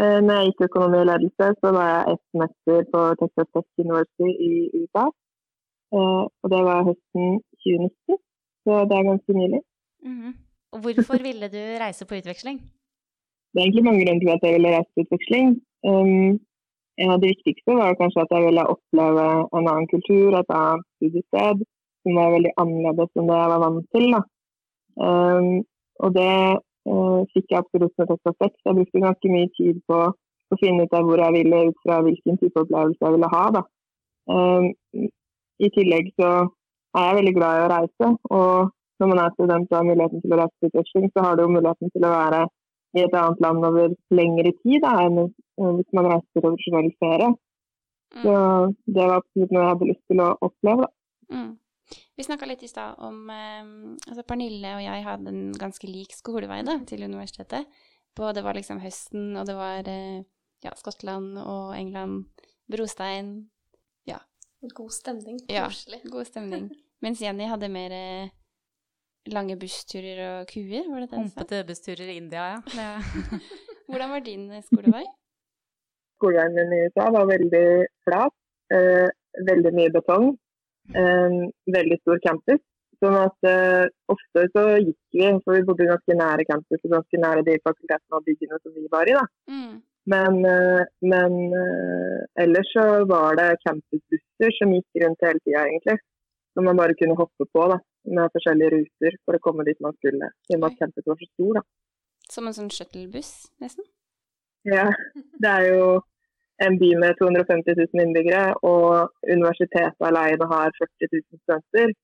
Eh, 0.00 0.18
når 0.26 0.32
jeg 0.34 0.46
gikk 0.48 0.62
økonomi 0.68 0.96
og 1.02 1.08
ledelse, 1.10 1.46
så 1.60 1.72
var 1.76 1.86
jeg 1.90 2.14
ett 2.14 2.24
semester 2.32 2.78
på 2.92 3.00
Texas 3.20 3.50
Tech 3.54 3.84
University 3.84 4.30
i 4.48 4.52
USA. 4.78 5.04
Eh, 5.96 6.24
og 6.42 6.46
det 6.54 6.62
var 6.68 6.88
høsten 6.88 7.26
2019, 7.66 8.18
så 8.64 8.72
det 8.88 8.96
er 8.96 9.10
ganske 9.10 9.32
nylig. 9.40 9.60
Mhm. 10.08 10.32
Og 10.74 10.78
hvorfor 10.82 11.18
ville 11.28 11.46
du 11.56 11.62
reise 11.84 12.04
på 12.08 12.16
utveksling? 12.20 12.56
Det 13.50 13.58
er 13.58 13.64
egentlig 13.66 13.86
mange 13.88 14.02
grunner 14.02 14.22
til 14.22 14.34
at 14.36 14.44
jeg 14.44 14.54
ville 14.56 14.74
reise 14.76 14.92
på 14.94 15.02
utveksling. 15.04 15.46
Um, 15.90 16.32
en 17.02 17.10
av 17.14 17.20
de 17.22 17.30
viktigste 17.34 17.70
var 17.80 17.98
kanskje 18.00 18.24
at 18.24 18.32
jeg 18.34 18.42
ville 18.46 18.70
oppleve 18.74 19.26
en 19.56 19.68
annen 19.70 19.88
kultur, 19.94 20.34
et 20.34 20.50
annet 20.58 20.84
studiested, 20.96 21.62
som 22.04 22.20
var 22.20 22.34
veldig 22.34 22.52
annerledes 22.62 23.10
enn 23.18 23.30
det 23.30 23.40
jeg 23.40 23.52
var 23.52 23.64
vant 23.64 23.88
til. 23.96 24.06
Da. 24.14 24.20
Um, 25.08 25.48
og 26.04 26.14
det 26.14 26.30
uh, 26.30 27.20
fikk 27.32 27.50
jeg 27.50 27.60
absolutt 27.60 27.96
med 27.98 28.10
Texas 28.12 28.38
Tech. 28.42 28.54
Jeg 28.66 28.78
brukte 28.78 29.04
ganske 29.06 29.32
mye 29.32 29.50
tid 29.58 29.80
på 29.90 30.00
å 30.52 30.60
finne 30.60 30.86
ut 30.86 30.94
av 30.94 31.08
hvor 31.08 31.22
jeg 31.24 31.36
ville 31.38 31.62
ut 31.70 31.80
fra 31.86 32.00
hvilken 32.04 32.38
type 32.42 32.64
opplevelse 32.64 33.02
jeg 33.02 33.16
ville 33.16 33.32
ha. 33.34 33.44
Da. 33.58 33.64
Um, 34.30 34.70
I 35.64 35.70
tillegg 35.74 36.12
så 36.20 36.30
er 36.94 37.08
jeg 37.08 37.20
veldig 37.20 37.36
glad 37.38 37.58
i 37.58 37.64
å 37.64 37.70
reise. 37.74 38.14
og 38.30 38.72
når 39.02 39.10
man 39.10 39.20
er 39.24 39.32
student 39.34 39.72
og 39.72 39.78
har 39.78 39.86
muligheten 39.88 40.22
til 40.22 40.34
å 40.34 40.36
reise 40.38 40.54
til 40.60 40.70
utveksling, 40.70 41.08
så 41.10 41.24
har 41.24 41.34
du 41.34 41.42
jo 41.44 41.54
muligheten 41.56 41.90
til 41.94 42.06
å 42.06 42.12
være 42.12 42.44
i 42.94 43.02
et 43.02 43.16
annet 43.18 43.40
land 43.42 43.66
over 43.68 43.96
lengre 44.14 44.52
tid 44.62 44.84
da, 44.84 44.92
enn 45.02 45.18
eh, 45.24 45.72
hvis 45.78 45.96
man 45.98 46.08
reiser 46.12 46.28
til 46.30 46.44
tradisjonell 46.44 46.92
ferie. 47.02 47.30
Så 48.22 48.34
det 48.94 49.02
var 49.02 49.16
absolutt 49.18 49.54
noe 49.54 49.64
jeg 49.64 49.72
hadde 49.72 49.88
lyst 49.90 50.04
til 50.12 50.22
å 50.22 50.28
oppleve. 50.46 50.86
Da. 50.86 51.34
Mm. 51.34 51.52
Vi 52.14 52.24
snakka 52.26 52.46
litt 52.46 52.62
i 52.62 52.70
stad 52.70 53.00
om 53.02 53.30
eh, 53.30 53.64
altså 54.08 54.22
Pernille 54.22 54.76
og 54.76 54.84
jeg 54.84 55.06
hadde 55.06 55.32
en 55.32 55.48
ganske 55.58 55.88
lik 55.90 56.14
skolevei 56.14 56.60
da, 56.66 56.78
til 56.86 57.02
universitetet. 57.02 57.66
Både 58.14 58.38
det 58.38 58.44
var 58.46 58.54
liksom 58.54 58.78
høsten, 58.78 59.32
og 59.34 59.48
det 59.48 59.56
var 59.58 59.88
eh, 59.90 60.22
ja, 60.62 60.70
Skottland 60.78 61.40
og 61.42 61.74
England, 61.74 62.28
brostein. 62.70 63.34
God 64.72 64.90
stemning. 64.90 65.40
Ja. 65.48 65.68
God 66.10 66.24
stemning. 66.24 66.70
Mens 67.04 67.20
Jenny 67.20 67.44
hadde 67.48 67.68
mer 67.68 67.92
eh, 67.92 68.30
lange 69.32 69.56
bussturer 69.60 70.22
og 70.28 70.48
kuer, 70.48 70.86
var 70.88 71.04
det 71.04 71.10
det 71.10 71.18
du 71.18 71.28
sa? 71.28 71.40
Humpete 71.42 71.60
bussturer 71.68 72.12
i 72.12 72.16
India, 72.16 72.46
ja. 72.54 72.62
Ja. 72.80 72.94
Hvordan 73.90 74.14
var 74.14 74.24
din 74.24 74.48
eh, 74.50 74.64
skolevei? 74.64 75.04
Skoleveien 76.16 76.54
min 76.56 76.72
i 76.72 76.80
USA 76.86 77.10
var 77.12 77.28
veldig 77.28 77.66
flat. 78.06 78.36
Eh, 78.72 79.08
veldig 79.50 79.72
mye 79.76 79.92
betong. 79.92 80.30
Eh, 80.92 81.40
veldig 81.76 81.98
stor 82.02 82.20
campus. 82.26 82.60
Sånn 83.02 83.16
at 83.18 83.48
uh, 83.48 83.84
ofte 84.12 84.44
så 84.54 84.62
gikk 84.78 85.16
vi, 85.16 85.26
for 85.44 85.56
vi 85.56 85.64
bodde 85.66 85.88
ganske 85.88 86.16
nære 86.16 86.46
campus 86.48 86.80
og 86.86 86.92
ganske 86.94 87.20
nære 87.20 87.42
de 87.48 87.56
fakultetene 87.64 88.18
og 88.18 88.24
byggene 88.28 88.60
som 88.60 88.74
vi 88.76 88.86
var 88.92 89.10
i. 89.10 89.16
da. 89.18 89.24
Mm. 89.50 89.74
Men, 90.12 90.38
uh, 90.44 90.84
men 91.12 91.36
uh, 91.52 92.20
ellers 92.44 92.70
så 92.72 92.86
var 93.10 93.36
det 93.40 93.48
campusbusser 93.64 94.56
som 94.58 94.72
gikk 94.76 95.02
rundt 95.02 95.26
hele 95.26 95.42
tida, 95.42 95.64
egentlig. 95.66 95.98
Som 96.54 96.68
man 96.70 96.78
bare 96.78 96.96
kunne 96.96 97.18
hoppe 97.18 97.48
på 97.50 97.66
da, 97.72 97.80
med 98.14 98.32
forskjellige 98.36 98.72
ruter 98.76 99.18
for 99.24 99.36
å 99.36 99.42
komme 99.42 99.66
dit 99.66 99.80
man 99.84 99.96
skulle. 99.98 100.30
I 100.48 100.56
og 100.56 100.62
med 100.62 100.70
at 100.70 100.80
campus 100.84 101.08
var 101.10 101.20
så 101.20 101.30
stor, 101.32 101.60
da. 101.60 101.64
Som 102.30 102.48
en 102.48 102.56
sånn 102.56 102.72
shuttlebuss, 102.72 103.32
nesten? 103.60 103.88
Ja, 104.64 104.86
det 105.42 105.50
er 105.50 105.66
jo 105.74 105.88
en 106.62 106.78
by 106.78 106.90
med 107.02 107.16
250 107.18 107.74
000 107.78 108.02
innbyggere, 108.04 108.54
og 108.62 109.10
universitetet 109.36 110.08
alene 110.10 110.46
har 110.54 110.76
40 110.80 111.08
000 111.12 111.40
studenter. 111.42 111.94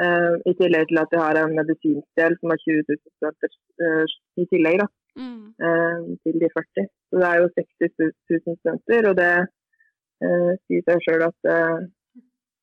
Eh, 0.00 0.34
I 0.50 0.52
tillegg 0.60 0.88
til 0.88 1.00
at 1.02 1.12
de 1.12 1.20
har 1.20 1.36
en 1.36 1.56
medisinsk 1.60 2.08
del 2.20 2.36
som 2.38 2.52
har 2.52 2.60
20 2.64 2.84
000 2.88 3.00
studenter 3.16 3.50
eh, 3.84 4.04
i 4.42 4.46
tillegg. 4.52 4.82
da. 4.82 4.88
Mm. 5.20 5.46
eh, 5.66 5.98
til 6.22 6.36
de 6.40 6.48
40. 6.56 6.84
Så 7.10 7.14
det 7.20 7.28
er 7.30 7.38
jo 7.40 7.48
60 7.56 7.90
000 7.98 8.58
studenter, 8.60 9.08
og 9.10 9.16
det 9.22 9.32
sier 10.20 10.82
seg 10.84 11.00
sjøl 11.04 11.22
at 11.24 11.48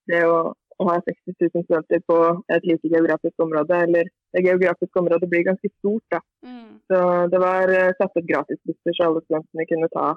det 0.09 0.19
å 0.29 0.39
å 0.77 0.85
ha 0.85 0.95
60 1.01 1.33
000 1.41 1.63
studenter 1.65 2.01
på 2.05 2.17
et 2.53 2.65
lite 2.69 2.89
geografisk 2.91 3.41
område. 3.41 3.79
Eller 3.87 4.09
det 4.35 4.43
geografiske 4.45 5.01
området 5.01 5.29
blir 5.31 5.47
ganske 5.47 5.71
stort, 5.71 6.05
da. 6.13 6.19
Mm. 6.45 6.75
Så 6.85 6.99
det 7.33 7.39
var 7.41 7.73
satt 7.97 8.19
opp 8.21 8.27
gratisbusser 8.29 8.93
så 8.93 9.07
alle 9.07 9.23
studentene 9.25 9.65
kunne 9.71 9.89
ta, 9.95 10.11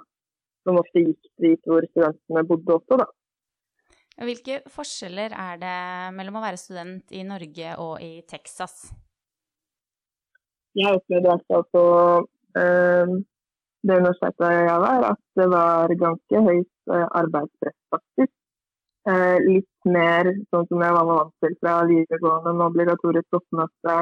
som 0.65 0.79
ofte 0.81 1.05
gikk 1.05 1.31
dit 1.43 1.69
hvor 1.69 1.85
studentene 1.91 2.45
bodde 2.49 2.77
også, 2.77 3.01
da. 3.01 3.09
Hvilke 4.21 4.59
forskjeller 4.69 5.33
er 5.33 5.61
det 5.61 5.77
mellom 6.13 6.37
å 6.37 6.43
være 6.45 6.61
student 6.61 7.15
i 7.17 7.23
Norge 7.25 7.77
og 7.81 8.03
i 8.05 8.21
Texas? 8.29 8.91
Jeg 10.77 10.99
opplevde 10.99 11.25
i 11.25 11.31
hvert 11.31 11.47
fall 11.49 11.65
på 11.73 11.85
uh, 12.61 13.15
det 13.81 13.97
universitetet 13.97 14.53
jeg 14.53 14.83
var, 14.85 15.07
at 15.15 15.23
det 15.41 15.47
var 15.51 15.95
ganske 16.03 16.43
høyt 16.51 16.93
uh, 16.93 17.07
arbeidspress, 17.23 17.79
faktisk. 17.95 18.35
Eh, 19.09 19.39
litt 19.41 19.89
mer 19.89 20.29
sånn 20.53 20.67
som 20.69 20.83
jeg 20.85 20.93
var 20.93 21.07
vant 21.09 21.31
til 21.41 21.55
fra 21.63 21.79
videregående 21.89 22.53
med 22.53 22.67
obligatorisk 22.67 23.39
oppmøte. 23.39 24.01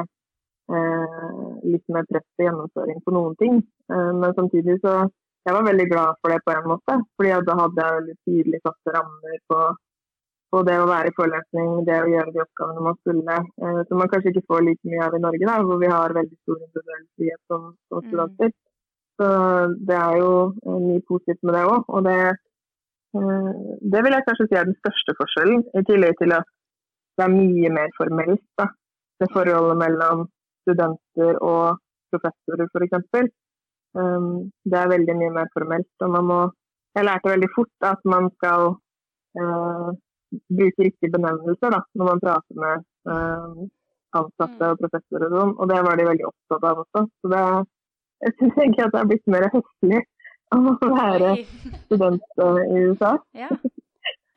litt 1.63 1.85
mer 1.89 2.03
press 2.11 2.25
til 2.35 2.45
gjennomføring 2.45 2.99
på 3.05 3.13
noen 3.15 3.35
ting. 3.39 3.55
men 3.87 4.35
samtidig 4.37 4.75
så 4.83 5.07
jeg 5.47 5.55
var 5.55 5.67
veldig 5.69 5.85
glad 5.91 6.17
for 6.19 6.33
det 6.33 6.41
på 6.45 6.55
en 6.55 6.67
måte. 6.71 6.95
fordi 7.17 7.35
da 7.47 7.59
hadde 7.61 7.85
jeg 7.85 7.99
veldig 7.99 8.17
tydelig 8.27 8.59
satte 8.65 8.95
rammer 8.95 9.37
på 9.51 9.59
på 10.49 10.61
det 10.65 10.77
å 10.81 10.87
være 10.89 11.11
i 11.11 11.15
forelesning, 11.17 11.83
det 11.87 11.97
å 12.01 12.09
gjøre 12.09 12.33
de 12.33 12.41
oppgavene 12.43 12.85
man 12.87 12.97
skulle. 12.99 13.35
Eh, 13.61 13.81
som 13.89 14.01
man 14.01 14.09
kanskje 14.11 14.33
ikke 14.33 14.47
får 14.49 14.65
like 14.65 14.89
mye 14.89 15.05
av 15.05 15.17
i 15.17 15.21
Norge, 15.25 15.45
da, 15.45 15.57
hvor 15.65 15.81
vi 15.81 15.91
har 15.91 16.15
veldig 16.17 16.37
stor 16.41 16.57
individuell 16.57 17.03
frihet 17.19 17.41
som, 17.51 17.67
som, 17.89 18.01
mm. 18.01 18.07
studenter. 18.09 18.53
Mm. 18.53 18.57
Så 19.19 19.27
det 19.89 19.97
er 19.99 20.15
jo 20.23 20.31
eh, 20.49 20.79
mye 20.87 21.03
positivt 21.11 21.45
med 21.45 21.57
det 21.57 21.65
òg. 21.69 21.91
Og 21.93 22.07
det, 22.07 22.17
eh, 23.19 23.51
det, 23.93 24.03
vil 24.05 24.17
jeg 24.17 24.27
kanskje 24.29 24.47
si 24.47 24.59
er 24.61 24.71
den 24.71 24.79
største 24.79 25.17
forskjellen, 25.19 25.67
i 25.77 25.85
tillegg 25.91 26.17
til 26.23 26.33
at 26.39 26.49
det 27.19 27.27
er 27.27 27.35
mye 27.35 27.73
mer 27.77 27.93
formelt. 27.99 28.45
da, 28.57 28.71
Det 29.21 29.29
forholdet 29.35 29.81
mellom 29.83 30.25
studenter 30.63 31.37
og 31.45 31.77
professorer, 32.09 32.65
f.eks. 32.73 33.29
Um, 33.97 34.51
det 34.69 34.77
er 34.77 34.91
veldig 34.91 35.15
mye 35.17 35.33
mer 35.39 35.49
formelt. 35.55 35.89
og 36.01 36.11
man 36.13 36.25
må, 36.25 36.39
Jeg 36.95 37.05
lærte 37.05 37.31
veldig 37.31 37.49
fort 37.55 37.89
at 37.89 38.05
man 38.05 38.29
skal 38.37 38.75
uh, 39.39 39.89
bruke 40.59 40.85
riktige 40.85 41.13
benevnelser 41.13 41.73
da, 41.73 41.81
når 41.95 42.09
man 42.11 42.23
prater 42.23 42.61
med 42.63 42.85
uh, 43.09 43.65
ansatte 44.19 44.71
og 44.71 44.79
professorer 44.83 45.27
og 45.29 45.35
sånn. 45.39 45.57
Og 45.57 45.73
det 45.73 45.81
var 45.87 45.99
de 45.99 46.07
veldig 46.09 46.29
opptatt 46.29 46.69
av 46.69 46.83
også. 46.85 47.05
Så 47.21 47.33
det, 47.33 47.43
jeg 48.25 48.37
syns 48.37 48.61
egentlig 48.63 48.85
at 48.85 48.95
det 48.95 49.01
er 49.01 49.11
blitt 49.11 49.35
mer 49.35 49.49
høflig 49.55 50.01
å 50.57 50.93
være 50.93 51.35
student 51.85 52.41
uh, 52.41 52.63
i 52.65 52.85
USA. 52.89 53.13
Ja. 53.37 53.51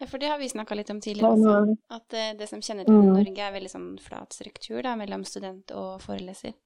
ja. 0.00 0.09
for 0.09 0.21
det 0.21 0.32
har 0.32 0.40
vi 0.40 0.52
snakka 0.52 0.76
litt 0.80 0.92
om 0.92 1.00
tidligere 1.00 1.37
også. 1.37 1.78
At 1.99 2.21
det 2.40 2.49
som 2.49 2.64
kjenner 2.64 2.88
mm. 2.88 3.14
Norge, 3.16 3.49
er 3.49 3.56
veldig 3.56 3.73
sånn 3.73 3.88
flat 4.00 4.37
struktur 4.37 4.80
da, 4.85 4.97
mellom 5.00 5.25
student 5.28 5.73
og 5.76 5.97
foreleser. 6.04 6.56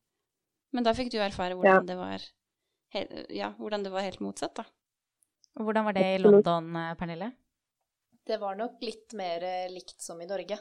Men 0.74 0.86
da 0.86 0.92
fikk 0.96 1.14
du 1.14 1.20
erfare 1.22 1.54
hvordan, 1.56 1.86
ja. 1.86 1.86
det 1.86 1.96
var, 1.98 2.26
ja, 3.34 3.52
hvordan 3.58 3.84
det 3.86 3.92
var 3.94 4.06
helt 4.06 4.22
motsatt, 4.24 4.56
da. 4.58 4.66
Og 5.56 5.68
hvordan 5.68 5.86
var 5.88 5.96
det 5.96 6.04
i 6.14 6.18
London, 6.20 6.72
Pernille? 7.00 7.30
Det 8.26 8.36
var 8.42 8.58
nok 8.58 8.82
litt 8.82 9.14
mer 9.16 9.44
eh, 9.46 9.70
likt 9.70 10.02
som 10.02 10.20
i 10.20 10.26
Norge. 10.26 10.58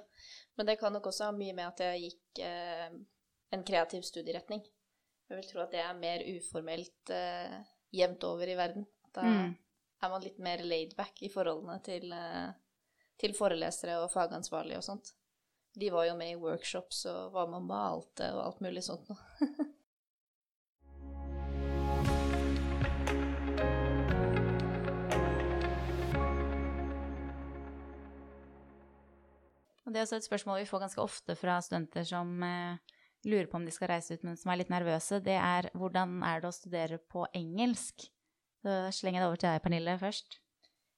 Men 0.55 0.69
det 0.69 0.77
kan 0.79 0.93
nok 0.93 1.09
også 1.09 1.31
ha 1.31 1.35
mye 1.35 1.55
med 1.57 1.67
at 1.67 1.81
jeg 1.83 2.03
gikk 2.03 2.41
eh, 2.45 2.91
en 3.55 3.63
kreativ 3.65 4.05
studieretning. 4.05 4.61
Jeg 5.25 5.39
vil 5.39 5.47
tro 5.49 5.63
at 5.63 5.73
det 5.73 5.81
er 5.81 5.97
mer 5.97 6.21
uformelt 6.35 7.11
eh, 7.13 7.55
jevnt 7.95 8.23
over 8.27 8.49
i 8.49 8.57
verden. 8.57 8.85
Da 9.15 9.25
mm. 9.25 9.55
er 10.05 10.11
man 10.13 10.25
litt 10.25 10.37
mer 10.43 10.63
laidback 10.63 11.23
i 11.25 11.31
forholdene 11.33 11.79
til, 11.85 12.11
eh, 12.13 12.51
til, 13.21 13.35
forelesere 13.37 13.97
og 14.03 14.11
fagansvarlige 14.13 14.81
og 14.81 14.85
sånt. 14.85 15.15
De 15.75 15.89
var 15.91 16.05
jo 16.07 16.15
med 16.19 16.35
i 16.35 16.39
workshops 16.39 17.03
og 17.11 17.33
var 17.33 17.49
med 17.49 17.63
og 17.63 17.71
malte 17.71 18.29
og 18.35 18.43
alt 18.45 18.61
mulig 18.63 18.85
sånt 18.85 19.09
noe. 19.09 19.19
det 29.95 30.01
er 30.01 30.07
også 30.07 30.19
et 30.19 30.27
spørsmål 30.27 30.61
vi 30.61 30.69
får 30.69 30.83
ganske 30.83 31.01
ofte 31.01 31.35
fra 31.39 31.57
studenter 31.63 32.05
som 32.07 32.31
eh, 32.43 32.95
lurer 33.25 33.47
på 33.49 33.59
om 33.59 33.65
de 33.65 33.73
skal 33.73 33.93
reise 33.93 34.15
ut, 34.15 34.25
men 34.27 34.37
som 34.39 34.51
er 34.51 34.61
litt 34.61 34.73
nervøse. 34.73 35.21
Det 35.23 35.37
er 35.39 35.69
hvordan 35.73 36.19
er 36.27 36.43
det 36.43 36.51
å 36.51 36.55
studere 36.55 36.99
på 36.99 37.25
engelsk? 37.33 38.09
Så 38.65 38.81
slenger 38.97 39.21
jeg 39.21 39.23
det 39.23 39.29
over 39.29 39.41
til 39.41 39.49
deg, 39.51 39.63
Pernille, 39.63 39.95
først. 40.01 40.39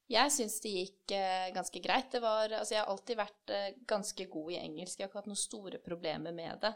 Jeg 0.08 0.32
syns 0.32 0.62
det 0.64 0.72
gikk 0.72 1.14
eh, 1.18 1.50
ganske 1.56 1.80
greit. 1.84 2.12
Det 2.14 2.22
var, 2.24 2.48
altså, 2.48 2.74
jeg 2.74 2.80
har 2.80 2.92
alltid 2.92 3.20
vært 3.20 3.52
eh, 3.52 3.72
ganske 3.90 4.28
god 4.32 4.54
i 4.54 4.60
engelsk. 4.62 4.96
Jeg 4.96 5.04
har 5.04 5.12
ikke 5.12 5.20
hatt 5.20 5.32
noen 5.32 5.40
store 5.40 5.82
problemer 5.84 6.36
med 6.36 6.62
det. 6.64 6.72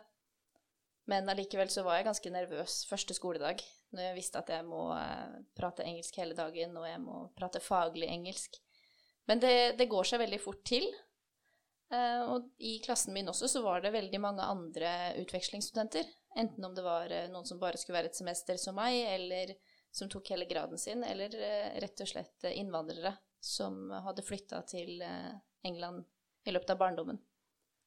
Men 1.09 1.31
allikevel 1.31 1.71
så 1.71 1.83
var 1.85 1.97
jeg 1.97 2.09
ganske 2.09 2.33
nervøs 2.33 2.81
første 2.89 3.15
skoledag, 3.17 3.63
når 3.95 4.09
jeg 4.09 4.17
visste 4.19 4.41
at 4.41 4.51
jeg 4.51 4.65
må 4.67 4.89
eh, 4.97 5.39
prate 5.57 5.87
engelsk 5.87 6.19
hele 6.19 6.35
dagen, 6.37 6.75
og 6.77 6.87
jeg 6.87 6.99
må 7.03 7.23
prate 7.37 7.63
faglig 7.63 8.11
engelsk. 8.11 8.59
Men 9.31 9.39
det, 9.39 9.55
det 9.79 9.89
går 9.91 10.11
seg 10.11 10.21
veldig 10.25 10.41
fort 10.43 10.61
til. 10.67 10.87
Eh, 11.91 12.21
og 12.31 12.47
i 12.63 12.77
klassen 12.83 13.13
min 13.13 13.27
også 13.27 13.49
så 13.51 13.61
var 13.65 13.83
det 13.83 13.91
veldig 13.91 14.19
mange 14.23 14.45
andre 14.47 15.11
utvekslingsstudenter. 15.19 16.07
Enten 16.39 16.65
om 16.65 16.75
det 16.75 16.85
var 16.85 17.11
eh, 17.11 17.27
noen 17.31 17.47
som 17.47 17.59
bare 17.59 17.79
skulle 17.79 17.99
være 17.99 18.11
et 18.13 18.19
semester 18.19 18.59
som 18.61 18.77
meg, 18.79 19.01
eller 19.11 19.55
som 19.91 20.07
tok 20.11 20.31
hele 20.31 20.47
graden 20.47 20.79
sin, 20.79 21.03
eller 21.03 21.35
eh, 21.35 21.73
rett 21.83 22.03
og 22.03 22.11
slett 22.13 22.47
innvandrere 22.53 23.13
som 23.43 23.89
hadde 24.05 24.23
flytta 24.23 24.61
til 24.69 25.01
England 25.65 26.03
i 26.45 26.53
løpet 26.53 26.75
av 26.75 26.77
barndommen. 26.77 27.17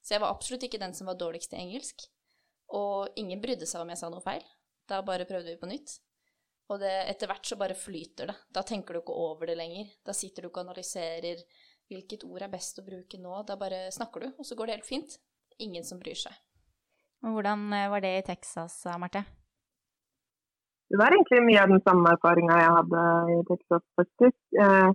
Så 0.03 0.17
jeg 0.17 0.23
var 0.25 0.35
absolutt 0.35 0.67
ikke 0.67 0.81
den 0.83 0.93
som 0.99 1.07
var 1.09 1.17
dårligst 1.17 1.55
i 1.55 1.61
engelsk. 1.63 2.09
Og 2.75 3.15
ingen 3.21 3.41
brydde 3.41 3.69
seg 3.71 3.85
om 3.85 3.93
jeg 3.93 4.01
sa 4.01 4.11
noe 4.11 4.25
feil. 4.25 4.43
Da 4.91 4.99
bare 5.07 5.29
prøvde 5.29 5.55
vi 5.55 5.61
på 5.61 5.71
nytt. 5.71 5.95
Og 6.73 6.81
det, 6.83 6.91
etter 7.13 7.31
hvert 7.31 7.47
så 7.47 7.57
bare 7.61 7.77
flyter 7.79 8.33
det. 8.33 8.37
Da 8.53 8.65
tenker 8.67 8.97
du 8.97 9.01
ikke 9.01 9.17
over 9.17 9.49
det 9.49 9.57
lenger. 9.57 9.95
Da 10.05 10.13
sitter 10.17 10.43
du 10.43 10.51
ikke 10.51 10.65
og 10.65 10.67
analyserer 10.73 11.45
hvilket 11.91 12.25
ord 12.27 12.43
er 12.47 12.53
best 12.53 12.81
å 12.81 12.87
bruke 12.87 13.21
nå. 13.21 13.37
Da 13.49 13.57
bare 13.61 13.87
snakker 13.95 14.25
du, 14.25 14.29
og 14.39 14.49
så 14.49 14.57
går 14.59 14.71
det 14.71 14.77
helt 14.79 14.91
fint. 14.91 15.17
Ingen 15.63 15.87
som 15.87 16.01
bryr 16.01 16.19
seg. 16.19 16.35
Og 17.25 17.37
hvordan 17.37 17.65
eh, 17.73 17.89
var 17.93 18.05
det 18.05 18.19
i 18.19 18.27
Texas, 18.27 18.83
Marte? 19.01 19.25
Det 20.91 20.99
var 21.01 21.15
egentlig 21.15 21.41
mye 21.47 21.63
av 21.63 21.73
den 21.73 21.83
samme 21.87 22.13
erfaringa 22.13 22.59
jeg 22.61 22.75
hadde 22.77 23.05
i 23.35 23.39
Texas, 23.49 23.83
faktisk. 23.99 24.37
Eh, 24.65 24.91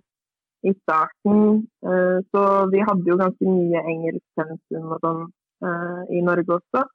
I 0.70 0.74
starten 0.84 1.40
eh, 1.88 2.20
så 2.30 2.44
vi 2.74 2.84
hadde 2.86 3.10
jo 3.10 3.18
ganske 3.20 3.48
mye 3.50 3.82
engelsk 3.94 4.26
pensum 4.38 4.94
og 4.94 5.02
sånn 5.06 5.26
eh, 5.66 6.02
i 6.20 6.22
Norge 6.28 6.60
også. 6.60 6.86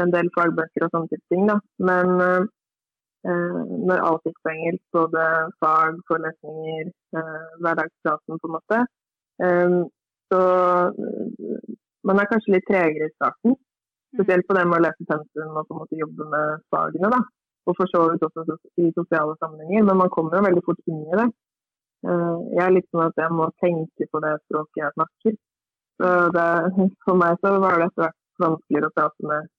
En 0.00 0.12
del 0.14 0.30
fagbøker 0.36 0.86
og 0.86 0.94
sånne 0.94 1.18
ting, 1.32 1.48
da. 1.50 1.58
Men 1.82 2.14
eh, 2.22 3.60
når 3.90 4.04
alt 4.06 4.28
gikk 4.28 4.38
på 4.44 4.52
engelsk, 4.54 4.84
både 4.94 5.26
fag, 5.64 5.98
forelesninger, 6.08 6.92
eh, 7.18 7.48
hverdagspraten 7.64 8.38
på 8.38 8.50
en 8.50 8.56
måte, 8.56 8.80
så 9.40 10.40
man 12.06 12.20
er 12.20 12.30
kanskje 12.30 12.54
litt 12.54 12.66
tregere 12.68 13.08
i 13.08 13.14
starten. 13.14 13.56
Spesielt 14.14 14.46
på 14.48 14.56
det 14.56 14.64
med 14.66 14.80
å 14.80 14.84
lese 14.86 15.06
pensum 15.08 15.58
og 15.58 15.68
på 15.68 15.74
en 15.74 15.82
måte 15.82 16.00
jobbe 16.00 16.26
med 16.32 16.64
fagene. 16.74 17.12
da. 17.14 17.20
Og 17.68 17.76
for 17.78 17.90
så 17.92 18.00
vidt 18.10 18.24
også 18.26 18.56
i 18.82 18.88
sosiale 18.96 19.36
sammenhenger, 19.38 19.84
men 19.86 20.00
man 20.00 20.10
kommer 20.14 20.36
jo 20.36 20.46
veldig 20.48 20.64
fort 20.66 20.80
inn 20.90 21.04
i 21.04 21.18
det. 21.20 21.28
Ehm, 22.08 22.48
jeg 22.56 22.64
er 22.64 22.74
litt 22.74 22.88
sånn 22.90 23.06
at 23.06 23.20
jeg 23.20 23.36
må 23.36 23.50
tenke 23.62 24.08
på 24.10 24.22
det 24.24 24.34
språket 24.46 24.82
jeg 24.82 24.96
snakker. 24.96 25.38
Så 26.00 26.12
det, 26.36 26.48
for 27.04 27.20
meg 27.22 27.40
så 27.44 27.54
var 27.60 27.76
det 27.76 27.90
etter 27.90 28.06
hvert 28.06 28.44
vanskeligere 28.44 28.88
å 28.88 28.94
prate 28.96 29.30
med 29.30 29.50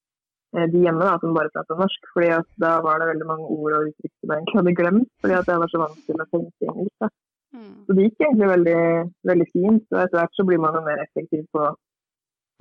eh, 0.58 0.68
de 0.74 0.82
hjemme 0.88 1.06
da, 1.06 1.18
som 1.22 1.38
bare 1.38 1.54
prater 1.54 1.82
norsk. 1.84 2.10
fordi 2.16 2.32
da 2.66 2.74
var 2.88 3.00
det 3.00 3.12
veldig 3.14 3.28
mange 3.30 3.50
ord 3.58 3.78
og 3.78 3.92
uttrykk 3.92 4.16
som 4.16 4.34
jeg 4.34 4.42
egentlig 4.42 4.62
hadde 4.62 4.78
glemt. 4.82 5.12
fordi 5.22 5.38
at 5.38 5.54
jeg 5.54 5.64
var 5.64 5.74
så 5.74 5.84
vant 5.86 6.02
til 6.08 6.26
å 6.26 6.30
tenke 6.34 6.72
engelsk. 6.74 6.96
da. 7.06 7.12
Mm. 7.52 7.86
Så 7.86 7.96
det 7.96 8.08
gikk 8.08 8.26
egentlig 8.26 8.50
veldig, 8.52 8.82
veldig 9.30 9.48
fint. 9.52 9.86
Og 9.92 10.02
etter 10.02 10.20
hvert 10.20 10.38
så 10.38 10.46
blir 10.48 10.62
man 10.64 10.78
jo 10.78 10.84
mer 10.86 11.04
effektiv 11.04 11.46
på 11.56 11.68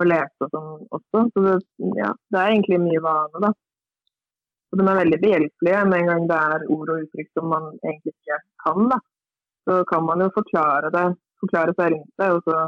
å 0.01 0.07
lese 0.07 0.47
og 0.47 0.53
sånn 0.55 0.71
også. 0.97 1.25
Så 1.33 1.45
det, 1.45 1.57
ja, 1.99 2.11
det 2.33 2.41
er 2.41 2.53
egentlig 2.55 2.81
mye 2.83 3.03
vane, 3.05 3.43
da. 3.45 3.51
Og 4.71 4.79
de 4.79 4.85
er 4.87 5.01
veldig 5.01 5.19
behjelpelige 5.19 5.79
med 5.91 5.97
en 5.99 6.09
gang 6.09 6.27
det 6.29 6.37
er 6.51 6.69
ord 6.75 6.91
og 6.93 7.01
uttrykk 7.03 7.31
som 7.35 7.49
man 7.51 7.65
egentlig 7.83 8.13
ikke 8.13 8.37
kan. 8.63 8.87
da. 8.93 9.01
Så 9.67 9.81
kan 9.89 10.05
man 10.07 10.23
jo 10.23 10.29
forklare 10.37 10.93
det, 10.95 11.07
forklare 11.43 11.75
seg 11.77 11.91
rundt 11.93 12.21
det, 12.21 12.29
og 12.37 12.47
så 12.47 12.61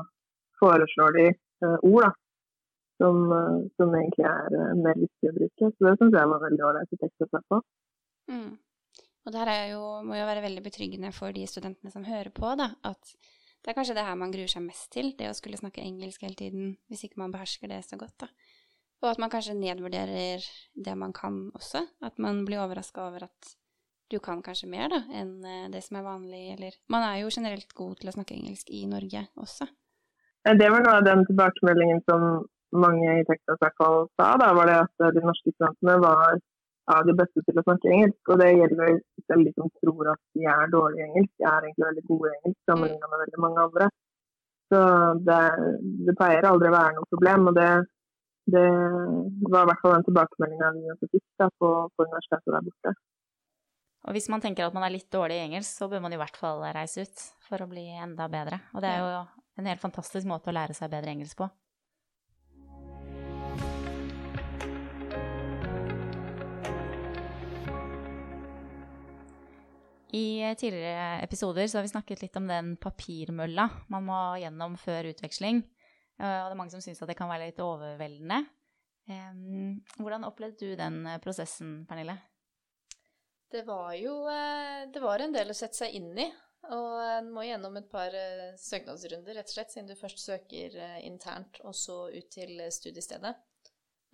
foreslår 0.60 1.16
de 1.18 1.30
uh, 1.66 1.78
ord 1.90 2.04
da, 2.06 2.12
som, 3.02 3.24
uh, 3.32 3.64
som, 3.80 3.96
egentlig 4.00 4.28
er 4.30 4.60
uh, 4.60 4.74
mer 4.84 5.00
viktig 5.00 5.32
å 5.32 5.38
bruke. 5.38 5.72
Så 5.72 5.88
det 5.88 5.96
syns 6.02 6.20
jeg 6.20 6.32
var 6.34 6.44
veldig 6.44 6.68
ålreit 6.70 6.98
å 6.98 7.02
tekst 7.06 7.26
å 7.26 7.30
se 7.32 7.42
på. 7.54 7.62
Mm. 8.34 8.52
Og 9.24 9.32
det 9.32 9.44
her 9.44 9.70
jo, 9.72 9.84
må 10.04 10.18
jo 10.18 10.28
være 10.28 10.44
veldig 10.44 10.64
betryggende 10.66 11.14
for 11.16 11.36
de 11.36 11.46
studentene 11.48 11.92
som 11.94 12.04
hører 12.08 12.32
på, 12.36 12.50
da, 12.60 12.74
at 12.84 13.16
det 13.64 13.72
er 13.72 13.78
kanskje 13.78 13.96
det 13.96 14.04
her 14.04 14.18
man 14.20 14.34
gruer 14.34 14.52
seg 14.52 14.66
mest 14.66 14.90
til, 14.92 15.14
det 15.16 15.30
å 15.32 15.38
skulle 15.38 15.60
snakke 15.60 15.84
engelsk 15.84 16.26
hele 16.26 16.36
tiden, 16.36 16.74
hvis 16.92 17.06
ikke 17.08 17.22
man 17.22 17.32
behersker 17.32 17.72
det 17.72 17.80
så 17.88 18.00
godt, 18.00 18.26
da. 18.26 18.28
Og 19.04 19.10
at 19.12 19.20
man 19.20 19.32
kanskje 19.32 19.56
nedvurderer 19.60 20.44
det 20.86 20.94
man 20.96 21.12
kan 21.16 21.50
også. 21.58 21.82
At 22.08 22.20
man 22.24 22.46
blir 22.48 22.62
overraska 22.64 23.04
over 23.04 23.26
at 23.28 23.50
du 24.12 24.20
kan 24.24 24.40
kanskje 24.44 24.70
mer 24.72 24.92
da, 24.92 25.02
enn 25.12 25.44
eh, 25.44 25.70
det 25.74 25.82
som 25.84 25.98
er 26.00 26.06
vanlig, 26.06 26.44
eller 26.54 26.76
Man 26.92 27.04
er 27.04 27.22
jo 27.24 27.32
generelt 27.34 27.72
god 27.76 27.98
til 28.00 28.12
å 28.12 28.16
snakke 28.16 28.36
engelsk 28.36 28.72
i 28.72 28.86
Norge 28.88 29.26
også. 29.40 29.68
Det 30.44 30.70
var 30.72 30.84
noe 30.84 30.96
av 31.00 31.08
den 31.08 31.24
tilbakemeldingen 31.28 32.04
som 32.08 32.44
mange 32.76 33.20
i 33.22 33.26
Texas 33.28 33.60
i 33.60 33.64
hvert 33.64 33.84
sa. 34.20 34.34
Da 34.40 34.50
var 34.56 34.68
det 34.70 34.80
at 34.82 35.06
de 35.16 35.24
norske 35.24 35.54
studentene 35.56 35.96
var 36.04 36.40
av 36.92 37.06
de 37.08 37.16
beste 37.16 37.44
til 37.46 37.60
å 37.60 37.64
snakke 37.66 37.92
engelsk. 37.96 38.20
Og 38.34 38.42
det 38.42 38.50
gjelder 38.52 38.98
selv 39.28 39.48
de 39.48 39.54
som 39.56 39.72
tror 39.80 40.12
at 40.14 40.22
de 40.38 40.48
er 40.56 40.74
dårlige 40.74 41.06
i 41.06 41.10
engelsk. 41.10 41.34
De 41.40 41.48
er 41.50 41.68
egentlig 41.68 41.88
veldig 41.88 42.06
gode 42.10 42.32
i 42.32 42.36
engelsk 42.40 42.72
sammenlignet 42.72 43.14
med 43.14 43.24
veldig 43.24 43.44
mange 43.46 43.66
andre. 43.68 43.90
Så 44.74 44.84
det, 45.28 45.40
det 46.08 46.16
pleier 46.18 46.50
aldri 46.50 46.72
å 46.72 46.76
være 46.76 46.96
noe 46.98 47.12
problem. 47.14 47.50
og 47.52 47.58
det, 47.60 47.72
det 48.54 48.68
var 49.54 49.66
i 49.66 49.72
hvert 49.72 49.84
fall 49.84 49.98
den 49.98 50.08
tilbakemeldinga 50.10 50.72
vi 50.78 51.12
fikk 51.14 51.50
på, 51.62 51.74
på 51.96 52.08
universitetet 52.08 52.56
der 52.56 52.70
borte. 52.70 52.96
Og 54.04 54.18
hvis 54.18 54.28
man 54.28 54.42
tenker 54.44 54.68
at 54.68 54.76
man 54.76 54.84
er 54.84 54.92
litt 54.92 55.08
dårlig 55.14 55.38
i 55.40 55.46
engelsk, 55.46 55.78
så 55.78 55.88
bør 55.88 56.04
man 56.04 56.12
i 56.12 56.20
hvert 56.20 56.36
fall 56.36 56.60
reise 56.76 57.06
ut 57.06 57.28
for 57.48 57.64
å 57.64 57.70
bli 57.72 57.86
enda 58.04 58.28
bedre. 58.32 58.60
Og 58.76 58.84
det 58.84 58.90
er 58.92 59.00
jo 59.00 59.22
en 59.62 59.70
helt 59.70 59.84
fantastisk 59.84 60.28
måte 60.28 60.52
å 60.52 60.56
lære 60.58 60.76
seg 60.76 60.92
bedre 60.92 61.14
engelsk 61.14 61.40
på. 61.40 61.48
I 70.14 70.54
tidligere 70.60 71.24
episoder 71.26 71.66
så 71.68 71.80
har 71.80 71.88
vi 71.88 71.94
snakket 71.94 72.22
litt 72.22 72.36
om 72.38 72.50
den 72.50 72.76
papirmølla 72.82 73.66
man 73.94 74.06
må 74.06 74.20
gjennom 74.42 74.76
før 74.78 75.10
utveksling. 75.10 75.64
Og 76.22 76.28
det 76.28 76.52
er 76.54 76.60
mange 76.60 76.74
som 76.76 76.84
syns 76.86 77.02
at 77.02 77.10
det 77.10 77.18
kan 77.18 77.32
være 77.32 77.48
litt 77.50 77.62
overveldende. 77.64 78.44
Hvordan 79.98 80.28
opplevde 80.30 80.70
du 80.70 80.78
den 80.78 81.02
prosessen, 81.24 81.80
Pernille? 81.90 82.20
Det 83.54 83.62
var 83.68 83.94
jo 83.94 84.16
eh, 84.30 84.90
det 84.90 85.02
var 85.04 85.22
en 85.22 85.34
del 85.34 85.54
å 85.54 85.58
sette 85.58 85.78
seg 85.84 85.94
inn 86.00 86.14
i. 86.18 86.26
Og 86.74 86.94
en 87.04 87.28
må 87.36 87.44
gjennom 87.46 87.76
et 87.78 87.90
par 87.92 88.16
eh, 88.18 88.54
søknadsrunder, 88.58 89.36
rett 89.38 89.50
og 89.52 89.54
slett, 89.54 89.74
siden 89.74 89.90
du 89.92 90.00
først 90.00 90.24
søker 90.24 90.78
eh, 90.80 91.02
internt 91.06 91.60
og 91.62 91.76
så 91.78 92.08
ut 92.10 92.30
til 92.34 92.64
studiestedet. 92.74 93.36